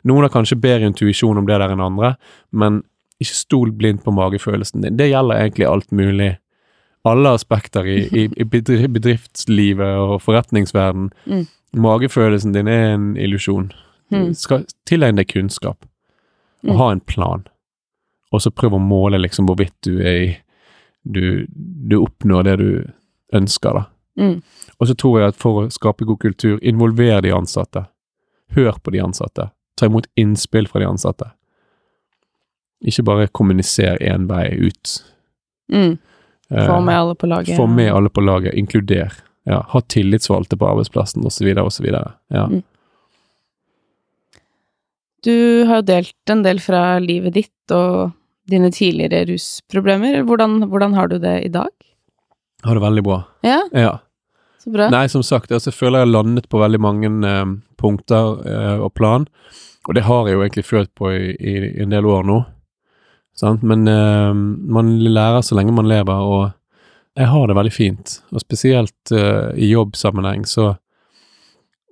Noen 0.09 0.25
har 0.25 0.33
kanskje 0.33 0.61
bedre 0.61 0.89
intuisjon 0.89 1.39
om 1.39 1.49
det 1.49 1.59
der 1.61 1.75
enn 1.75 1.85
andre, 1.85 2.15
men 2.51 2.83
ikke 3.21 3.37
stol 3.37 3.73
blindt 3.77 4.05
på 4.05 4.13
magefølelsen 4.17 4.83
din. 4.85 4.97
Det 4.97 5.11
gjelder 5.11 5.43
egentlig 5.43 5.67
alt 5.69 5.91
mulig. 5.93 6.39
Alle 7.05 7.31
aspekter 7.37 7.87
i, 7.89 7.99
i, 8.13 8.25
i 8.37 8.45
bedriftslivet 8.45 9.97
og 10.01 10.21
forretningsverden. 10.23 11.11
Mm. 11.27 11.47
Magefølelsen 11.81 12.53
din 12.53 12.69
er 12.69 12.95
en 12.95 13.17
illusjon. 13.17 13.71
Mm. 14.11 14.33
skal 14.35 14.65
tilegne 14.91 15.21
deg 15.23 15.29
kunnskap, 15.31 15.85
og 16.65 16.73
Mm. 16.73 16.77
ha 16.77 16.91
en 16.93 17.01
plan. 17.01 17.45
Og 18.33 18.41
så 18.43 18.51
prøve 18.51 18.75
å 18.75 18.83
måle 18.83 19.21
liksom 19.23 19.47
hvorvidt 19.47 19.77
du 19.87 20.01
er 20.03 20.17
i 20.23 20.37
du, 21.05 21.47
du 21.89 21.97
oppnår 22.03 22.43
det 22.45 22.57
du 22.59 22.93
ønsker, 23.33 23.73
da. 23.73 23.85
Mm. 24.19 24.43
Og 24.81 24.87
så 24.89 24.95
tror 24.95 25.21
jeg 25.21 25.29
at 25.29 25.37
for 25.37 25.63
å 25.63 25.71
skape 25.71 26.05
god 26.05 26.19
kultur, 26.19 26.59
involver 26.63 27.23
de 27.23 27.31
ansatte. 27.33 27.87
Hør 28.57 28.73
på 28.83 28.91
de 28.91 28.99
ansatte. 29.01 29.51
Ta 29.77 29.87
imot 29.87 30.07
innspill 30.17 30.67
fra 30.67 30.81
de 30.83 30.87
ansatte. 30.91 31.31
Ikke 32.81 33.05
bare 33.05 33.29
kommuniser 33.29 33.99
én 34.01 34.27
vei 34.31 34.47
ut. 34.57 34.95
Mm. 35.73 35.99
Eh, 36.51 36.67
Få 36.67 36.81
med 36.81 36.97
alle 36.97 37.15
på 37.15 37.29
laget. 37.29 37.57
Få 37.57 37.67
med 37.69 37.93
alle 37.93 38.09
på 38.09 38.25
laget. 38.25 38.55
Inkluder. 38.55 39.13
Ja, 39.49 39.63
ha 39.69 39.81
tillitsvalgte 39.81 40.57
på 40.57 40.69
arbeidsplassen, 40.69 41.25
osv., 41.27 41.49
osv. 41.59 41.87
Ja. 42.31 42.47
Mm. 42.47 42.63
Du 45.25 45.65
har 45.69 45.81
jo 45.81 45.89
delt 45.91 46.33
en 46.33 46.43
del 46.45 46.61
fra 46.65 46.99
livet 47.03 47.35
ditt 47.37 47.75
og 47.77 48.13
dine 48.51 48.71
tidligere 48.73 49.27
rusproblemer. 49.29 50.23
Hvordan, 50.27 50.63
hvordan 50.71 50.95
har 50.97 51.11
du 51.13 51.19
det 51.21 51.37
i 51.45 51.53
dag? 51.53 51.73
Jeg 52.61 52.69
har 52.69 52.79
det 52.79 52.85
veldig 52.85 53.05
bra. 53.05 53.19
Ja, 53.45 53.61
Ja. 53.73 53.99
så 54.59 54.71
bra. 54.73 54.89
Nei, 54.93 55.07
som 55.09 55.23
sagt, 55.23 55.53
altså, 55.53 55.71
jeg 55.71 55.79
føler 55.79 56.01
jeg 56.01 56.09
har 56.09 56.23
landet 56.23 56.49
på 56.49 56.61
veldig 56.61 56.81
mange 56.81 57.09
eh, 57.29 57.53
punkter 57.81 58.41
eh, 58.47 58.81
og 58.81 58.93
plan, 58.95 59.27
og 59.89 59.95
det 59.95 60.05
har 60.05 60.27
jeg 60.29 60.35
jo 60.37 60.43
egentlig 60.45 60.65
følt 60.65 60.91
på 60.95 61.13
i, 61.13 61.37
i, 61.41 61.83
en 61.83 61.91
del 61.91 62.05
år 62.05 62.25
nå. 62.29 62.45
Sant? 63.41 63.63
Men 63.65 63.89
uh, 63.89 64.35
man 64.35 64.99
lærer 65.01 65.45
så 65.47 65.57
lenge 65.57 65.73
man 65.77 65.89
lever, 65.89 66.21
og 66.21 66.51
jeg 67.19 67.29
har 67.33 67.49
det 67.49 67.57
veldig 67.57 67.73
fint. 67.75 68.19
Og 68.35 68.43
spesielt 68.43 69.13
uh, 69.17 69.51
i 69.57 69.71
jobbsammenheng 69.73 70.45
så, 70.49 70.75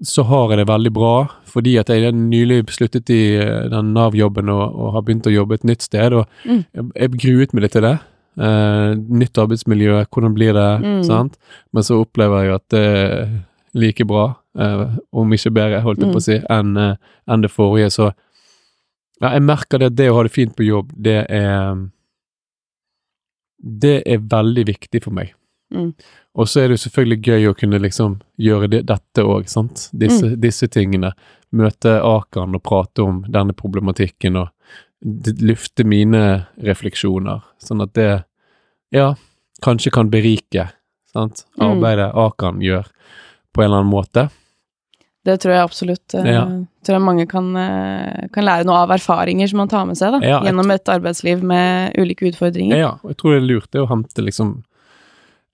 så 0.04 0.24
har 0.28 0.52
jeg 0.52 0.60
det 0.62 0.68
veldig 0.70 0.92
bra, 0.94 1.14
fordi 1.48 1.76
at 1.80 1.90
jeg 1.90 2.12
nylig 2.14 2.60
sluttet 2.70 3.10
i 3.10 3.22
eh, 3.40 3.64
den 3.72 3.94
Nav-jobben 3.96 4.50
og, 4.52 4.76
og 4.78 4.92
har 4.94 5.02
begynt 5.06 5.26
å 5.26 5.32
jobbe 5.34 5.56
et 5.58 5.66
nytt 5.66 5.82
sted, 5.88 6.14
og 6.14 6.28
Mm. 6.44 6.60
jeg, 6.76 6.84
jeg 6.94 7.18
gruet 7.24 7.54
meg 7.56 7.64
litt 7.64 7.74
til 7.74 7.86
det. 7.88 7.96
Uh, 8.38 8.94
nytt 8.94 9.40
arbeidsmiljø, 9.42 10.04
hvordan 10.14 10.34
blir 10.36 10.52
det? 10.54 10.68
Mm. 10.84 11.00
Sant? 11.08 11.34
Men 11.74 11.82
så 11.82 11.98
opplever 12.04 12.44
jeg 12.44 12.54
at 12.54 12.66
det 12.70 12.84
er 12.84 13.32
like 13.74 14.06
bra, 14.06 14.28
om 15.12 15.34
ikke 15.34 15.50
bedre, 15.54 15.80
holdt 15.82 16.00
jeg 16.02 16.12
på 16.14 16.18
å 16.18 16.22
si, 16.24 16.36
enn 16.50 16.70
enn 16.78 17.42
det 17.44 17.50
forrige. 17.52 17.90
Så 17.94 18.08
ja, 19.22 19.32
jeg 19.34 19.44
merker 19.44 19.82
det 19.82 19.92
at 19.92 19.98
det 19.98 20.10
å 20.10 20.18
ha 20.18 20.26
det 20.26 20.34
fint 20.34 20.54
på 20.56 20.66
jobb, 20.66 20.92
det 20.94 21.24
er 21.28 21.88
Det 23.58 24.02
er 24.06 24.18
veldig 24.22 24.64
viktig 24.68 25.02
for 25.02 25.10
meg. 25.10 25.32
Mm. 25.74 25.92
Og 26.38 26.48
så 26.48 26.60
er 26.60 26.68
det 26.68 26.76
jo 26.76 26.84
selvfølgelig 26.84 27.18
gøy 27.26 27.48
å 27.50 27.56
kunne 27.58 27.80
liksom 27.82 28.20
gjøre 28.38 28.68
det, 28.70 28.82
dette 28.86 29.24
òg, 29.26 29.48
sant. 29.50 29.88
Disse, 29.92 30.36
disse 30.38 30.68
tingene. 30.70 31.10
Møte 31.50 31.96
Akan 32.04 32.54
og 32.54 32.62
prate 32.62 33.02
om 33.02 33.24
denne 33.26 33.56
problematikken 33.58 34.38
og 34.38 34.54
lufte 35.42 35.84
mine 35.86 36.22
refleksjoner, 36.62 37.42
sånn 37.62 37.82
at 37.82 37.94
det, 37.98 38.10
ja, 38.94 39.12
kanskje 39.62 39.92
kan 39.94 40.10
berike, 40.10 40.68
sant. 41.10 41.44
Mm. 41.56 41.64
Arbeidet 41.72 42.12
Akan 42.14 42.62
gjør, 42.62 42.86
på 43.54 43.62
en 43.62 43.68
eller 43.68 43.82
annen 43.82 43.92
måte. 43.92 44.28
Det 45.24 45.40
tror 45.42 45.52
jeg 45.52 45.64
absolutt. 45.64 46.14
eh, 46.14 46.24
Ja. 46.32 46.44
tror 46.84 46.94
jeg 46.96 47.02
mange 47.02 47.26
kan, 47.28 47.56
eh, 47.56 48.28
kan 48.32 48.44
lære 48.44 48.64
noe 48.64 48.76
av 48.76 48.90
erfaringer 48.90 49.48
som 49.48 49.58
man 49.58 49.68
tar 49.68 49.84
med 49.84 49.96
seg 49.96 50.12
da, 50.12 50.20
Ja, 50.26 50.40
gjennom 50.42 50.70
et 50.70 50.84
arbeidsliv 50.84 51.42
med 51.42 51.92
ulike 51.98 52.30
utfordringer. 52.32 52.76
Ja, 52.78 52.90
og 53.02 53.10
jeg 53.10 53.16
tror 53.18 53.34
det 53.34 53.42
er 53.42 53.46
lurt 53.54 53.70
det 53.72 53.80
å 53.82 53.88
hente 53.88 54.22
liksom 54.24 54.62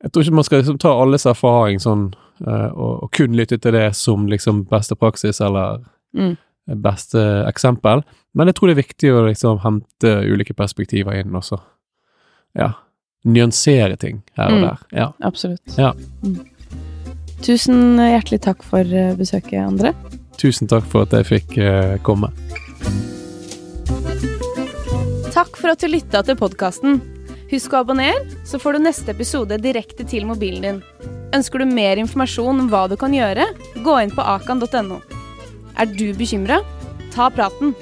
Jeg 0.03 0.13
tror 0.13 0.23
ikke 0.23 0.35
man 0.35 0.45
skal 0.45 0.59
liksom 0.63 0.79
ta 0.79 0.91
alles 1.01 1.25
erfaring 1.25 1.79
sånn, 1.81 2.13
eh, 2.47 2.69
og, 2.77 3.05
og 3.05 3.11
kun 3.13 3.33
lytte 3.33 3.59
til 3.59 3.73
det 3.73 3.95
som 3.97 4.27
liksom 4.29 4.65
beste 4.69 4.95
praksis 4.95 5.41
eller 5.41 5.81
Mm. 6.15 6.37
beste 6.83 7.17
eksempel, 7.49 8.03
men 8.35 8.47
jeg 8.47 8.55
tror 8.55 8.69
det 8.69 8.77
er 8.79 8.83
viktig 8.83 9.11
å 9.13 9.25
liksom 9.27 9.61
hente 9.61 10.13
ulike 10.31 10.55
perspektiver 10.55 11.15
inn 11.19 11.33
også. 11.33 11.59
Ja. 12.55 12.75
Nyansere 13.25 13.97
ting 13.99 14.23
her 14.37 14.45
og 14.53 14.59
Mm. 14.59 14.61
der. 14.63 14.79
Ja. 14.93 15.13
Absolutt. 15.23 15.79
Ja. 15.79 15.93
Mm. 16.23 16.45
Tusen 17.43 17.99
hjertelig 17.99 18.43
takk 18.45 18.63
for 18.67 18.87
eh, 18.87 19.15
besøket, 19.19 19.59
André. 19.65 19.95
Tusen 20.41 20.69
takk 20.71 20.87
for 20.91 21.07
at 21.07 21.15
jeg 21.19 21.29
fikk 21.31 21.59
eh, 21.59 21.97
komme. 22.07 22.31
Takk 25.35 25.59
for 25.59 25.73
at 25.73 25.83
du 25.83 25.91
lytta 25.91 26.23
til 26.27 26.39
podkasten. 26.39 27.01
Husk 27.51 27.75
å 27.75 27.83
abonnere, 27.83 28.23
så 28.47 28.59
får 28.63 28.77
du 28.77 28.85
neste 28.87 29.13
episode 29.15 29.59
direkte 29.63 30.07
til 30.09 30.27
mobilen 30.29 30.65
din. 30.65 30.81
Ønsker 31.35 31.63
du 31.63 31.69
mer 31.71 32.01
informasjon 32.01 32.65
om 32.65 32.71
hva 32.71 32.87
du 32.91 32.97
kan 33.01 33.15
gjøre, 33.15 33.49
gå 33.85 33.97
inn 34.03 34.15
på 34.15 34.25
akan.no. 34.35 35.01
Er 35.75 35.91
du 35.91 36.07
bekymra? 36.15 36.63
Ta 37.15 37.29
praten. 37.35 37.75